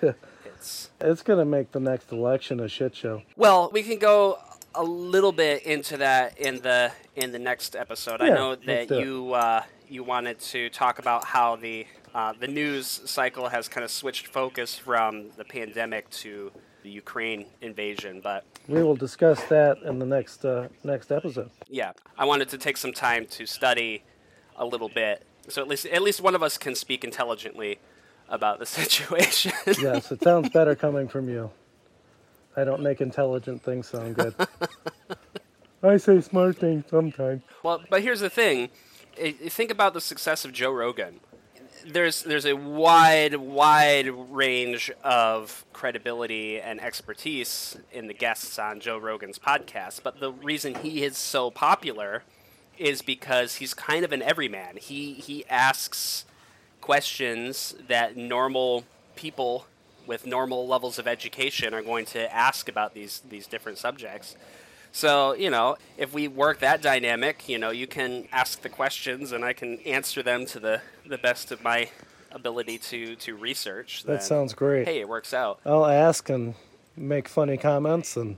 it's 0.46 0.90
it's 1.02 1.22
gonna 1.22 1.46
make 1.46 1.72
the 1.72 1.80
next 1.80 2.12
election 2.12 2.60
a 2.60 2.68
shit 2.68 2.96
show. 2.96 3.22
well 3.36 3.70
we 3.74 3.84
can 3.84 4.00
go 4.00 4.40
a 4.76 4.84
little 4.84 5.32
bit 5.32 5.64
into 5.64 5.98
that 5.98 6.38
in 6.38 6.62
the 6.62 6.92
in 7.16 7.32
the 7.32 7.40
next 7.40 7.76
episode. 7.76 8.22
I 8.22 8.30
know 8.30 8.56
that 8.56 8.90
you 8.92 9.34
uh, 9.34 9.64
you 9.90 10.04
wanted 10.04 10.40
to 10.40 10.70
talk 10.70 11.00
about 11.00 11.26
how 11.26 11.56
the 11.56 11.88
uh, 12.14 12.34
the 12.40 12.48
news 12.48 12.86
cycle 13.06 13.50
has 13.50 13.68
kind 13.68 13.84
of 13.84 13.92
switched 13.92 14.28
focus 14.28 14.76
from 14.76 15.30
the 15.36 15.44
pandemic 15.44 16.10
to 16.12 16.52
the 16.88 16.94
ukraine 16.94 17.46
invasion 17.62 18.22
but 18.24 18.46
We 18.70 18.82
will 18.82 18.96
discuss 18.96 19.44
that 19.56 19.78
in 19.90 20.00
the 20.00 20.06
next 20.06 20.46
uh, 20.46 20.70
next 20.86 21.12
episode. 21.12 21.50
yeah 21.68 21.92
i 22.18 22.24
wanted 22.24 22.48
to 22.50 22.58
take 22.58 22.78
some 22.78 22.94
time 22.94 23.26
to 23.38 23.46
study 23.46 24.04
a 24.56 24.66
little 24.66 24.88
bit 24.88 25.24
so 25.50 25.62
at 25.62 25.68
least 25.68 25.86
at 25.88 26.02
least 26.02 26.22
one 26.22 26.34
of 26.34 26.42
us 26.42 26.58
can 26.58 26.76
speak 26.76 27.04
intelligently 27.04 27.80
about 28.30 28.60
the 28.60 28.66
situation 28.80 29.52
Yes, 29.82 30.12
it 30.14 30.22
sounds 30.24 30.50
better 30.50 30.76
coming 30.76 31.08
from 31.10 31.28
you. 31.30 31.50
I 32.56 32.64
don't 32.64 32.82
make 32.82 33.00
intelligent 33.02 33.62
things 33.64 33.88
sound 33.90 34.16
good. 34.16 34.34
I 35.84 35.98
say 35.98 36.22
smart 36.22 36.58
things 36.58 36.86
sometimes. 36.90 37.42
Well, 37.64 37.84
but 37.90 38.02
here's 38.02 38.20
the 38.22 38.30
thing: 38.30 38.70
think 39.60 39.72
about 39.72 39.94
the 39.94 40.02
success 40.02 40.44
of 40.46 40.52
Joe 40.54 40.72
Rogan. 40.72 41.20
There's 41.90 42.24
there's 42.24 42.46
a 42.46 42.56
wide 42.56 43.36
wide 43.36 44.08
range 44.08 44.92
of 45.04 45.64
credibility 45.72 46.60
and 46.60 46.82
expertise 46.82 47.78
in 47.94 48.08
the 48.08 48.14
guests 48.14 48.60
on 48.60 48.82
Joe 48.82 48.98
Rogan's 48.98 49.40
podcast, 49.40 50.02
but 50.04 50.20
the 50.20 50.32
reason 50.32 50.76
he 50.76 51.04
is 51.04 51.18
so 51.18 51.50
popular 51.50 52.24
is 52.78 53.02
because 53.02 53.56
he's 53.56 53.74
kind 53.74 54.04
of 54.04 54.12
an 54.12 54.22
everyman. 54.22 54.76
He 54.78 55.14
he 55.14 55.46
asks 55.50 56.26
questions 56.82 57.76
that 57.88 58.18
normal 58.18 58.84
people 59.16 59.66
with 60.06 60.26
normal 60.26 60.68
levels 60.68 61.00
of 61.00 61.08
education 61.08 61.74
are 61.74 61.82
going 61.82 62.06
to 62.08 62.34
ask 62.34 62.68
about 62.68 62.94
these 62.94 63.22
these 63.30 63.48
different 63.48 63.78
subjects. 63.78 64.36
So, 64.92 65.34
you 65.34 65.50
know, 65.50 65.78
if 65.98 66.14
we 66.14 66.28
work 66.28 66.60
that 66.60 66.82
dynamic, 66.82 67.48
you 67.48 67.58
know, 67.58 67.70
you 67.70 67.88
can 67.88 68.28
ask 68.32 68.62
the 68.62 68.70
questions 68.70 69.32
and 69.32 69.46
I 69.46 69.54
can 69.54 69.80
answer 69.80 70.24
them 70.24 70.46
to 70.48 70.60
the, 70.60 70.82
the 71.06 71.18
best 71.18 71.52
of 71.52 71.64
my 71.64 71.90
ability 72.32 72.78
to, 72.80 73.16
to 73.18 73.36
research. 73.36 74.04
That 74.04 74.24
sounds 74.24 74.54
great. 74.54 74.88
Hey, 74.88 75.00
it 75.00 75.08
works 75.10 75.34
out. 75.34 75.60
I'll 75.66 75.86
ask 75.86 76.30
and 76.30 76.56
make 76.96 77.28
funny 77.28 77.58
comments, 77.58 78.18
and 78.18 78.38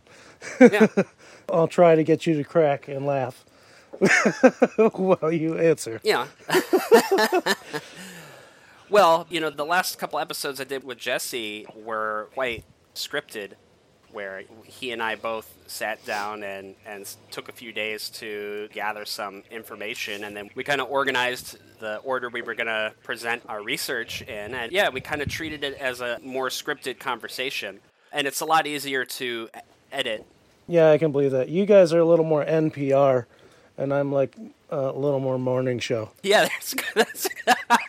Yeah. 0.59 0.87
I'll 1.51 1.67
try 1.67 1.95
to 1.95 2.03
get 2.03 2.27
you 2.27 2.35
to 2.35 2.43
crack 2.43 2.87
and 2.87 3.05
laugh 3.05 3.43
while 4.77 5.31
you 5.31 5.57
answer. 5.57 5.99
Yeah. 6.03 6.27
well, 8.89 9.25
you 9.29 9.39
know, 9.39 9.49
the 9.49 9.65
last 9.65 9.97
couple 9.97 10.19
episodes 10.19 10.61
I 10.61 10.63
did 10.65 10.83
with 10.83 10.97
Jesse 10.97 11.65
were 11.75 12.29
quite 12.33 12.63
scripted, 12.93 13.53
where 14.11 14.43
he 14.65 14.91
and 14.91 15.01
I 15.01 15.15
both 15.15 15.53
sat 15.67 16.03
down 16.05 16.43
and, 16.43 16.75
and 16.85 17.05
took 17.31 17.49
a 17.49 17.51
few 17.51 17.71
days 17.71 18.09
to 18.11 18.69
gather 18.73 19.05
some 19.05 19.43
information, 19.51 20.23
and 20.23 20.35
then 20.35 20.49
we 20.55 20.63
kind 20.63 20.81
of 20.81 20.89
organized 20.89 21.57
the 21.79 21.97
order 21.97 22.29
we 22.29 22.41
were 22.41 22.55
going 22.55 22.67
to 22.67 22.93
present 23.03 23.41
our 23.47 23.61
research 23.63 24.21
in. 24.23 24.53
And 24.53 24.71
yeah, 24.71 24.89
we 24.89 25.01
kind 25.01 25.21
of 25.21 25.29
treated 25.29 25.63
it 25.63 25.75
as 25.79 26.01
a 26.01 26.19
more 26.23 26.49
scripted 26.49 26.99
conversation. 26.99 27.79
And 28.11 28.27
it's 28.27 28.41
a 28.41 28.45
lot 28.45 28.65
easier 28.67 29.05
to 29.05 29.49
edit. 29.91 30.25
Yeah, 30.67 30.91
I 30.91 30.97
can 30.97 31.11
believe 31.11 31.31
that. 31.31 31.49
You 31.49 31.65
guys 31.65 31.93
are 31.93 31.99
a 31.99 32.05
little 32.05 32.25
more 32.25 32.43
NPR, 32.45 33.25
and 33.77 33.93
I'm 33.93 34.11
like 34.11 34.35
a 34.69 34.91
little 34.91 35.19
more 35.19 35.39
morning 35.39 35.79
show. 35.79 36.11
Yeah, 36.23 36.41
that's 36.49 36.75
that's, 36.93 37.29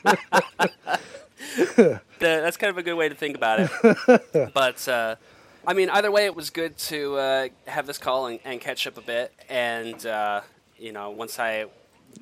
The- 1.56 2.00
that's 2.18 2.56
kind 2.58 2.70
of 2.70 2.78
a 2.78 2.82
good 2.82 2.94
way 2.94 3.08
to 3.08 3.14
think 3.14 3.34
about 3.36 3.60
it. 3.60 4.50
but 4.54 4.86
uh, 4.88 5.16
I 5.66 5.74
mean, 5.74 5.90
either 5.90 6.10
way, 6.10 6.24
it 6.24 6.34
was 6.34 6.48
good 6.48 6.78
to 6.78 7.16
uh, 7.16 7.48
have 7.66 7.86
this 7.86 7.98
call 7.98 8.26
and, 8.26 8.40
and 8.44 8.60
catch 8.60 8.86
up 8.86 8.96
a 8.96 9.02
bit. 9.02 9.32
And 9.48 10.04
uh, 10.06 10.40
you 10.78 10.92
know, 10.92 11.10
once 11.10 11.38
I 11.38 11.66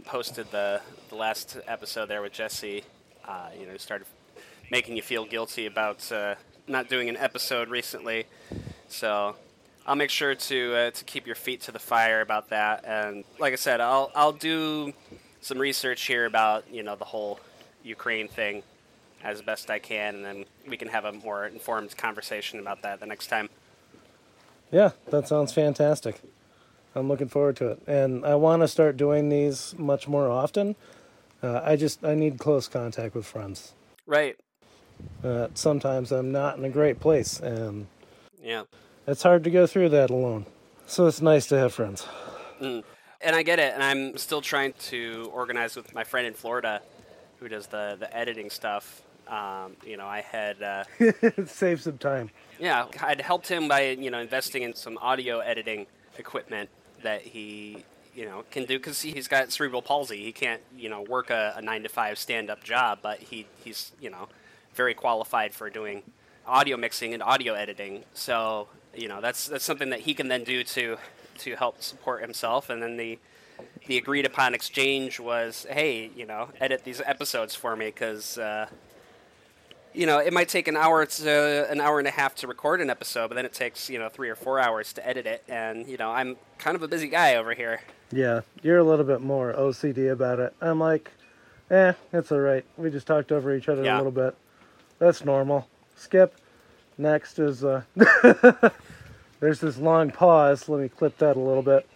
posted 0.05 0.51
the 0.51 0.80
the 1.09 1.14
last 1.14 1.57
episode 1.68 2.07
there 2.07 2.20
with 2.20 2.32
Jesse, 2.32 2.82
uh, 3.26 3.51
you 3.59 3.66
know, 3.66 3.76
started 3.76 4.07
making 4.70 4.97
you 4.97 5.03
feel 5.03 5.24
guilty 5.24 5.66
about 5.66 6.11
uh, 6.11 6.34
not 6.66 6.89
doing 6.89 7.09
an 7.09 7.16
episode 7.16 7.68
recently. 7.68 8.26
So 8.89 9.36
I'll 9.86 9.97
make 9.97 10.11
sure 10.11 10.34
to 10.34 10.74
uh, 10.74 10.91
to 10.91 11.05
keep 11.05 11.24
your 11.24 11.36
feet 11.36 11.61
to 11.62 11.72
the 11.72 11.78
fire 11.78 12.20
about 12.20 12.51
that. 12.51 12.84
And 12.84 13.22
like 13.39 13.53
I 13.53 13.57
said, 13.57 13.80
I'll 13.80 14.11
I'll 14.16 14.32
do 14.32 14.93
some 15.41 15.59
research 15.59 16.07
here 16.07 16.26
about 16.26 16.64
you 16.72 16.82
know 16.82 16.97
the 16.97 17.05
whole 17.05 17.39
Ukraine 17.84 18.26
thing 18.26 18.64
as 19.22 19.42
best 19.42 19.70
I 19.70 19.78
can, 19.78 20.16
and 20.16 20.24
then 20.24 20.44
we 20.66 20.76
can 20.76 20.88
have 20.88 21.04
a 21.04 21.12
more 21.12 21.46
informed 21.46 21.96
conversation 21.96 22.58
about 22.58 22.82
that 22.82 23.00
the 23.00 23.06
next 23.06 23.26
time. 23.28 23.48
Yeah, 24.70 24.90
that 25.10 25.26
sounds 25.28 25.52
fantastic. 25.52 26.20
I'm 26.94 27.08
looking 27.08 27.28
forward 27.28 27.56
to 27.56 27.68
it, 27.68 27.82
and 27.86 28.24
I 28.24 28.34
want 28.34 28.62
to 28.62 28.68
start 28.68 28.96
doing 28.96 29.28
these 29.28 29.74
much 29.78 30.08
more 30.08 30.28
often. 30.30 30.76
Uh, 31.42 31.60
I 31.62 31.76
just 31.76 32.04
I 32.04 32.14
need 32.14 32.38
close 32.38 32.68
contact 32.68 33.14
with 33.14 33.26
friends. 33.26 33.72
Right. 34.06 34.36
Uh, 35.22 35.48
sometimes 35.54 36.10
I'm 36.10 36.32
not 36.32 36.58
in 36.58 36.64
a 36.64 36.70
great 36.70 36.98
place, 36.98 37.38
and 37.38 37.86
Yeah. 38.42 38.64
it's 39.06 39.22
hard 39.22 39.44
to 39.44 39.50
go 39.50 39.66
through 39.66 39.90
that 39.90 40.10
alone. 40.10 40.46
So 40.86 41.06
it's 41.06 41.20
nice 41.20 41.46
to 41.48 41.58
have 41.58 41.72
friends. 41.74 42.06
And 42.60 42.84
I 43.36 43.42
get 43.42 43.58
it, 43.58 43.74
and 43.74 43.82
I'm 43.82 44.16
still 44.16 44.40
trying 44.40 44.72
to 44.90 45.30
organize 45.32 45.76
with 45.76 45.94
my 45.94 46.04
friend 46.04 46.26
in 46.26 46.34
Florida, 46.34 46.82
who 47.38 47.48
does 47.48 47.68
the 47.68 47.96
the 47.98 48.14
editing 48.16 48.50
stuff. 48.50 49.02
Um, 49.29 49.76
you 49.85 49.97
know, 49.97 50.07
I 50.07 50.22
had. 50.22 50.62
Uh, 50.62 50.85
Save 51.47 51.83
some 51.83 51.99
time. 51.99 52.31
Yeah, 52.59 52.87
I'd 53.03 53.20
helped 53.20 53.49
him 53.49 53.68
by 53.68 53.91
you 53.91 54.11
know 54.11 54.18
investing 54.18 54.62
in 54.62 54.74
some 54.74 54.99
audio 54.99 55.39
editing 55.41 55.87
equipment 56.16 56.70
that 57.03 57.22
he 57.22 57.85
you 58.14 58.24
know 58.24 58.45
can 58.51 58.64
do 58.64 58.79
because 58.79 59.03
he's 59.03 59.29
got 59.29 59.53
cerebral 59.53 59.83
palsy. 59.83 60.24
He 60.24 60.33
can't 60.33 60.62
you 60.76 60.89
know 60.89 61.03
work 61.03 61.31
a, 61.31 61.55
a 61.57 61.62
nine 61.62 61.83
to 61.83 61.89
five 61.89 62.18
stand 62.18 62.51
up 62.51 62.64
job, 62.64 63.01
but 63.03 63.18
he 63.20 63.47
he's 63.62 63.93
you 64.01 64.11
know 64.11 64.29
very 64.74 64.95
qualified 64.95 65.55
for 65.55 65.70
doing 65.70 66.03
audio 66.47 66.76
mixing 66.76 67.14
and 67.14 67.22
audio 67.22 67.55
editing. 67.55 68.05
So 68.14 68.68
you 68.95 69.09
know 69.09 69.20
that's 69.20 69.47
that's 69.47 69.64
something 69.64 69.91
that 69.91 70.01
he 70.01 70.14
can 70.14 70.29
then 70.29 70.45
do 70.45 70.64
to 70.64 70.97
to 71.39 71.57
help 71.57 71.83
support 71.83 72.22
himself. 72.22 72.70
And 72.70 72.83
then 72.83 72.97
the 72.97 73.18
the 73.87 73.99
agreed 73.99 74.26
upon 74.26 74.55
exchange 74.55 75.20
was, 75.20 75.66
hey, 75.70 76.11
you 76.16 76.26
know, 76.26 76.49
edit 76.61 76.85
these 76.85 77.03
episodes 77.05 77.55
for 77.55 77.76
me 77.76 77.87
because. 77.87 78.39
Uh, 78.39 78.68
you 79.99 80.07
know, 80.07 80.18
it 80.18 80.32
might 80.32 80.49
take 80.49 80.68
an 80.68 80.76
hour 80.76 81.05
to 81.05 81.66
an 81.70 81.80
hour 81.80 81.99
and 81.99 82.07
a 82.07 82.12
half 82.12 82.34
to 82.36 82.46
record 82.46 82.80
an 82.80 82.88
episode, 82.88 83.28
but 83.28 83.34
then 83.34 83.44
it 83.44 83.53
takes 83.53 83.90
you 83.90 83.99
know 83.99 84.09
three 84.09 84.28
or 84.28 84.36
four 84.36 84.61
hours 84.61 84.92
to 84.92 85.07
edit 85.07 85.26
it. 85.26 85.42
And 85.49 85.88
you 85.88 85.96
know, 85.96 86.11
I'm 86.11 86.36
kind 86.59 86.76
of 86.76 86.82
a 86.82 86.88
busy 86.88 87.09
guy 87.09 87.34
over 87.34 87.53
here. 87.53 87.80
Yeah, 88.12 88.42
you're 88.62 88.78
a 88.78 88.84
little 88.84 89.05
bit 89.05 89.20
more 89.20 89.53
OCD 89.53 90.11
about 90.12 90.38
it. 90.38 90.55
I'm 90.61 90.78
like, 90.78 91.11
eh, 91.70 91.92
it's 92.12 92.30
all 92.30 92.38
right. 92.38 92.64
We 92.76 92.90
just 92.90 93.07
talked 93.09 93.32
over 93.32 93.55
each 93.55 93.68
other 93.68 93.82
Yeah. 93.82 93.96
a 93.96 93.99
little 93.99 94.12
bit. 94.12 94.36
That's 95.01 95.24
normal. 95.24 95.68
Skip. 95.96 96.34
Next 96.96 97.38
is 97.38 97.64
uh, 97.64 97.82
there's 99.40 99.61
this 99.61 99.78
long 99.78 100.11
pause. 100.11 100.68
Let 100.68 100.80
me 100.80 100.88
clip 100.88 101.18
that 101.18 101.36
a 101.36 101.40
little 101.40 101.62
bit. 101.62 101.86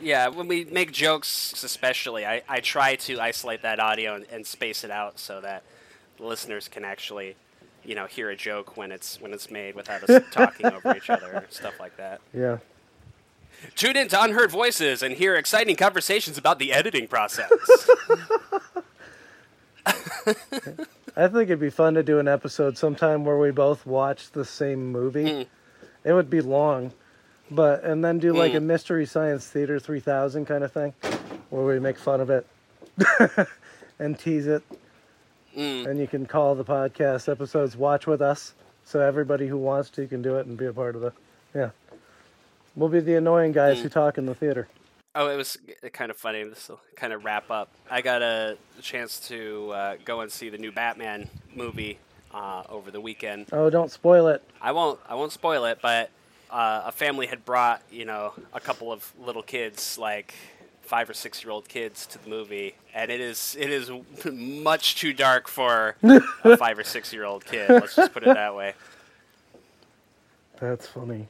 Yeah, 0.00 0.28
when 0.28 0.46
we 0.46 0.64
make 0.66 0.92
jokes, 0.92 1.62
especially, 1.64 2.26
I, 2.26 2.42
I 2.48 2.60
try 2.60 2.96
to 2.96 3.18
isolate 3.20 3.62
that 3.62 3.80
audio 3.80 4.14
and, 4.14 4.26
and 4.30 4.46
space 4.46 4.84
it 4.84 4.90
out 4.90 5.18
so 5.18 5.40
that 5.40 5.62
listeners 6.18 6.68
can 6.68 6.84
actually, 6.84 7.36
you 7.84 7.94
know, 7.94 8.06
hear 8.06 8.30
a 8.30 8.36
joke 8.36 8.76
when 8.76 8.92
it's 8.92 9.20
when 9.20 9.32
it's 9.32 9.50
made 9.50 9.74
without 9.74 10.02
us 10.08 10.22
talking 10.32 10.66
over 10.66 10.96
each 10.96 11.10
other 11.10 11.30
and 11.32 11.46
stuff 11.50 11.78
like 11.80 11.96
that. 11.96 12.20
Yeah. 12.34 12.58
Tune 13.74 13.96
in 13.96 14.08
to 14.08 14.22
Unheard 14.22 14.50
Voices 14.50 15.02
and 15.02 15.14
hear 15.14 15.34
exciting 15.34 15.76
conversations 15.76 16.36
about 16.36 16.58
the 16.58 16.72
editing 16.74 17.08
process. 17.08 17.50
I 21.16 21.28
think 21.28 21.44
it'd 21.48 21.60
be 21.60 21.70
fun 21.70 21.94
to 21.94 22.02
do 22.02 22.18
an 22.18 22.28
episode 22.28 22.76
sometime 22.76 23.24
where 23.24 23.38
we 23.38 23.50
both 23.50 23.86
watch 23.86 24.30
the 24.32 24.44
same 24.44 24.92
movie. 24.92 25.24
Mm. 25.24 25.46
It 26.04 26.12
would 26.12 26.28
be 26.28 26.40
long, 26.40 26.92
but 27.50 27.82
and 27.84 28.04
then 28.04 28.18
do 28.18 28.32
like 28.32 28.52
a 28.54 28.58
Mm. 28.58 28.64
mystery 28.64 29.06
science 29.06 29.46
theater 29.48 29.78
3000 29.80 30.44
kind 30.46 30.62
of 30.64 30.72
thing, 30.72 30.92
where 31.50 31.64
we 31.64 31.80
make 31.80 31.98
fun 31.98 32.20
of 32.20 32.28
it 32.30 32.46
and 33.98 34.18
tease 34.18 34.46
it, 34.46 34.62
Mm. 35.56 35.86
and 35.86 35.98
you 35.98 36.06
can 36.06 36.26
call 36.26 36.54
the 36.54 36.64
podcast 36.64 37.30
episodes 37.30 37.76
"Watch 37.76 38.06
with 38.06 38.20
Us," 38.20 38.52
so 38.84 39.00
everybody 39.00 39.46
who 39.46 39.56
wants 39.56 39.88
to 39.90 40.06
can 40.06 40.20
do 40.22 40.36
it 40.36 40.46
and 40.46 40.56
be 40.56 40.66
a 40.66 40.72
part 40.72 40.94
of 40.94 41.00
the. 41.00 41.12
Yeah, 41.54 41.70
we'll 42.74 42.88
be 42.90 43.00
the 43.00 43.14
annoying 43.14 43.52
guys 43.52 43.78
Mm. 43.78 43.82
who 43.82 43.88
talk 43.88 44.18
in 44.18 44.26
the 44.26 44.34
theater. 44.34 44.68
Oh, 45.14 45.30
it 45.30 45.36
was 45.36 45.56
kind 45.94 46.10
of 46.10 46.18
funny. 46.18 46.44
This 46.44 46.68
will 46.68 46.80
kind 46.94 47.12
of 47.14 47.24
wrap 47.24 47.50
up. 47.50 47.70
I 47.90 48.02
got 48.02 48.20
a 48.20 48.58
chance 48.82 49.18
to 49.28 49.70
uh, 49.72 49.96
go 50.04 50.20
and 50.20 50.30
see 50.30 50.50
the 50.50 50.58
new 50.58 50.72
Batman 50.72 51.30
movie 51.54 51.98
uh, 52.34 52.64
over 52.68 52.90
the 52.90 53.00
weekend. 53.00 53.46
Oh, 53.50 53.70
don't 53.70 53.90
spoil 53.90 54.28
it. 54.28 54.42
I 54.60 54.72
won't. 54.72 55.00
I 55.08 55.14
won't 55.14 55.32
spoil 55.32 55.64
it, 55.64 55.78
but 55.80 56.10
uh, 56.50 56.82
a 56.84 56.92
family 56.92 57.26
had 57.28 57.46
brought 57.46 57.80
you 57.90 58.04
know 58.04 58.34
a 58.52 58.60
couple 58.60 58.92
of 58.92 59.10
little 59.18 59.42
kids, 59.42 59.96
like 59.96 60.34
five 60.86 61.10
or 61.10 61.14
six 61.14 61.42
year 61.44 61.50
old 61.52 61.68
kids, 61.68 62.06
to 62.06 62.22
the 62.22 62.28
movie, 62.28 62.74
and 62.94 63.10
it 63.10 63.20
is 63.20 63.56
it 63.58 63.70
is 63.70 63.90
much 64.32 64.96
too 64.96 65.12
dark 65.12 65.48
for 65.48 65.96
a 66.02 66.56
five 66.56 66.78
or 66.78 66.84
six 66.84 67.12
year 67.12 67.24
old 67.24 67.44
kid. 67.44 67.68
Let's 67.68 67.96
just 67.96 68.12
put 68.12 68.22
it 68.22 68.34
that 68.34 68.54
way. 68.54 68.74
That's 70.60 70.86
funny. 70.86 71.28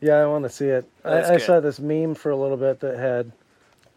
Yeah, 0.00 0.14
I 0.14 0.26
want 0.26 0.44
to 0.44 0.50
see 0.50 0.66
it. 0.66 0.88
I, 1.04 1.34
I 1.34 1.36
saw 1.36 1.60
this 1.60 1.78
meme 1.78 2.14
for 2.14 2.30
a 2.30 2.36
little 2.36 2.56
bit 2.56 2.80
that 2.80 2.98
had 2.98 3.32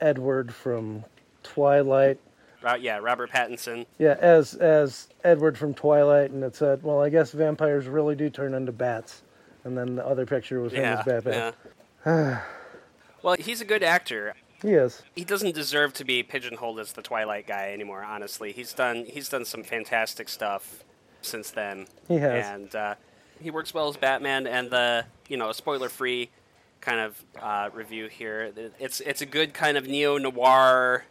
Edward 0.01 0.53
from 0.53 1.05
Twilight. 1.43 2.19
Ro- 2.61 2.76
yeah, 2.76 2.97
Robert 2.97 3.30
Pattinson. 3.30 3.86
Yeah, 3.99 4.17
as 4.19 4.53
as 4.55 5.07
Edward 5.24 5.57
from 5.57 5.74
Twilight, 5.74 6.32
and 6.32 6.43
it 6.43 6.55
said, 6.55 6.84
"Well, 6.84 7.01
I 7.01 7.09
guess 7.09 7.32
vampires 7.32 7.88
really 7.88 8.15
do 8.15 8.30
turn 8.30 8.53
into 8.53 8.71
bats." 8.71 9.21
And 9.63 9.78
then 9.78 9.95
the 9.95 10.05
other 10.05 10.26
picture 10.26 10.59
was 10.59 10.74
him 10.74 10.82
Yeah, 10.82 10.99
as 10.99 11.05
Batman. 11.05 11.53
yeah. 12.05 12.41
well, 13.24 13.36
he's 13.39 13.61
a 13.61 13.65
good 13.65 13.82
actor. 13.82 14.34
He 14.64 14.72
is. 14.72 15.03
he 15.16 15.24
doesn't 15.24 15.53
deserve 15.53 15.93
to 15.93 16.05
be 16.05 16.24
pigeonholed 16.24 16.80
as 16.80 16.93
the 16.93 17.01
Twilight 17.03 17.45
guy 17.45 17.72
anymore. 17.72 18.03
Honestly, 18.03 18.51
he's 18.51 18.74
done 18.74 19.05
he's 19.05 19.30
done 19.30 19.45
some 19.45 19.64
fantastic 19.64 20.28
stuff 20.30 20.84
since 21.22 21.51
then. 21.51 21.86
He 22.07 22.16
has. 22.18 22.45
and 22.47 22.74
uh, 22.76 22.95
he 23.39 23.51
works 23.51 23.74
well 23.74 23.89
as 23.89 23.97
Batman. 23.97 24.47
And 24.47 24.72
the 24.72 25.05
you 25.28 25.38
know 25.38 25.51
spoiler 25.51 25.89
free 25.89 26.30
kind 26.82 26.99
of 26.99 27.24
uh, 27.41 27.70
review 27.74 28.07
here. 28.07 28.51
It's 28.80 28.99
it's 29.01 29.22
a 29.22 29.26
good 29.26 29.53
kind 29.53 29.78
of 29.78 29.86
neo 29.88 30.18
noir 30.18 31.05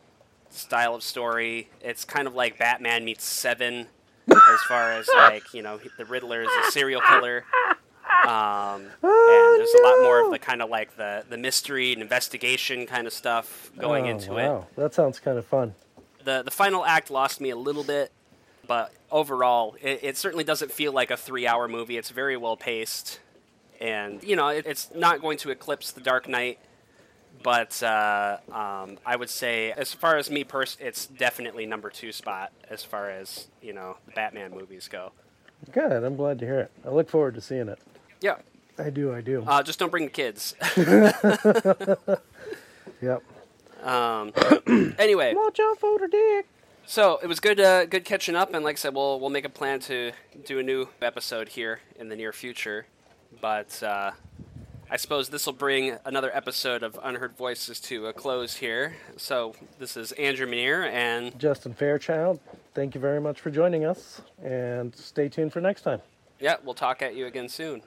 style 0.51 0.95
of 0.95 1.03
story. 1.03 1.69
It's 1.81 2.05
kind 2.05 2.27
of 2.27 2.35
like 2.35 2.59
Batman 2.59 3.05
meets 3.05 3.25
Seven, 3.25 3.87
as 4.29 4.61
far 4.69 4.93
as 4.93 5.09
like 5.15 5.53
you 5.55 5.63
know 5.63 5.79
the 5.99 6.05
Riddler 6.05 6.43
is 6.43 6.51
a 6.67 6.71
serial 6.73 7.01
killer. 7.01 7.45
Um, 8.25 8.83
and 9.03 9.61
there's 9.61 9.75
a 9.75 9.83
lot 9.83 10.03
more 10.03 10.25
of 10.25 10.31
the 10.31 10.39
kind 10.39 10.63
of 10.63 10.71
like 10.71 10.97
the, 10.97 11.25
the 11.29 11.37
mystery 11.37 11.93
and 11.93 12.03
investigation 12.03 12.87
kind 12.87 13.07
of 13.07 13.13
stuff 13.13 13.71
going 13.79 14.07
oh, 14.07 14.11
into 14.11 14.37
it 14.39 14.49
wow. 14.49 14.67
That 14.77 14.95
sounds 14.95 15.19
kind 15.19 15.39
of 15.39 15.47
fun. 15.47 15.75
the 16.25 16.43
the 16.43 16.51
final 16.51 16.85
act 16.85 17.11
lost 17.11 17.41
me 17.41 17.51
a 17.51 17.57
little 17.57 17.85
bit. 17.85 18.13
But 18.67 18.93
overall, 19.11 19.77
it, 19.81 20.01
it 20.03 20.17
certainly 20.17 20.45
doesn't 20.45 20.71
feel 20.71 20.93
like 20.93 21.11
a 21.11 21.17
three-hour 21.17 21.69
movie. 21.69 21.97
It's 21.97 22.11
very 22.11 22.37
well 22.37 22.57
paced, 22.57 23.19
and 23.81 24.23
you 24.23 24.37
know, 24.37 24.49
it, 24.49 24.67
it's 24.67 24.91
not 24.95 25.21
going 25.21 25.39
to 25.39 25.51
eclipse 25.51 25.91
The 25.93 26.01
Dark 26.01 26.29
Knight. 26.29 26.59
But 27.43 27.83
uh, 27.83 28.39
um, 28.53 28.99
I 29.05 29.17
would 29.17 29.31
say, 29.31 29.73
as 29.73 29.93
far 29.93 30.17
as 30.17 30.31
me 30.31 30.45
pers- 30.45 30.77
it's 30.81 31.07
definitely 31.07 31.67
number 31.67 31.91
two 31.91 32.13
spot 32.13 32.53
as 32.71 32.85
far 32.85 33.11
as 33.11 33.49
you 33.61 33.73
know 33.73 33.97
Batman 34.15 34.53
movies 34.53 34.87
go. 34.87 35.13
Good. 35.73 36.05
I'm 36.05 36.17
glad 36.17 36.39
to 36.41 36.47
hear 36.47 36.61
it. 36.61 36.71
I 36.85 36.91
look 36.91 37.09
forward 37.09 37.35
to 37.35 37.41
seeing 37.41 37.69
it. 37.69 37.79
Yeah, 38.23 38.37
I 38.79 38.91
do. 38.91 39.13
I 39.15 39.21
do. 39.21 39.45
uh, 39.47 39.63
just 39.63 39.79
don't 39.79 39.91
bring 39.91 40.05
the 40.05 40.11
kids. 40.11 40.55
yep. 43.03 43.23
um, 43.83 44.33
anyway, 44.99 45.35
Watch 45.35 45.61
out 45.61 45.79
for 45.79 45.99
the 45.99 46.09
dick. 46.09 46.47
So 46.87 47.19
it 47.23 47.27
was 47.27 47.39
good, 47.41 47.61
uh, 47.61 47.87
good 47.87 48.05
catching 48.05 48.35
up, 48.35 48.53
and 48.55 48.65
like 48.65 48.77
I 48.77 48.79
said, 48.79 48.95
we'll 48.95 49.21
we'll 49.21 49.31
make 49.31 49.45
a 49.45 49.49
plan 49.51 49.81
to 49.81 50.13
do 50.45 50.59
a 50.59 50.63
new 50.63 50.89
episode 51.01 51.51
here 51.51 51.81
in 51.99 52.09
the 52.09 52.17
near 52.17 52.33
future. 52.33 52.87
But 53.41 53.83
uh, 53.83 54.11
I 54.91 54.97
suppose 54.97 55.29
this 55.29 55.47
will 55.47 55.53
bring 55.55 55.97
another 56.05 56.31
episode 56.35 56.83
of 56.83 56.99
Unheard 57.03 57.37
Voices 57.37 57.81
to 57.83 58.07
a 58.09 58.13
close 58.13 58.57
here. 58.57 58.97
So 59.17 59.55
this 59.79 59.97
is 59.97 60.13
Andrew 60.13 60.47
Manier, 60.47 60.87
and 60.91 61.39
Justin 61.39 61.73
Fairchild, 61.73 62.41
thank 62.75 62.95
you 62.95 63.01
very 63.01 63.21
much 63.21 63.41
for 63.41 63.51
joining 63.51 63.85
us, 63.85 64.21
and 64.45 64.95
stay 64.95 65.29
tuned 65.29 65.53
for 65.53 65.61
next 65.61 65.83
time. 65.83 66.01
yeah, 66.41 66.57
we'll 66.65 66.75
talk 66.75 67.01
at 67.01 67.15
you 67.15 67.27
again 67.27 67.49
soon. 67.49 67.83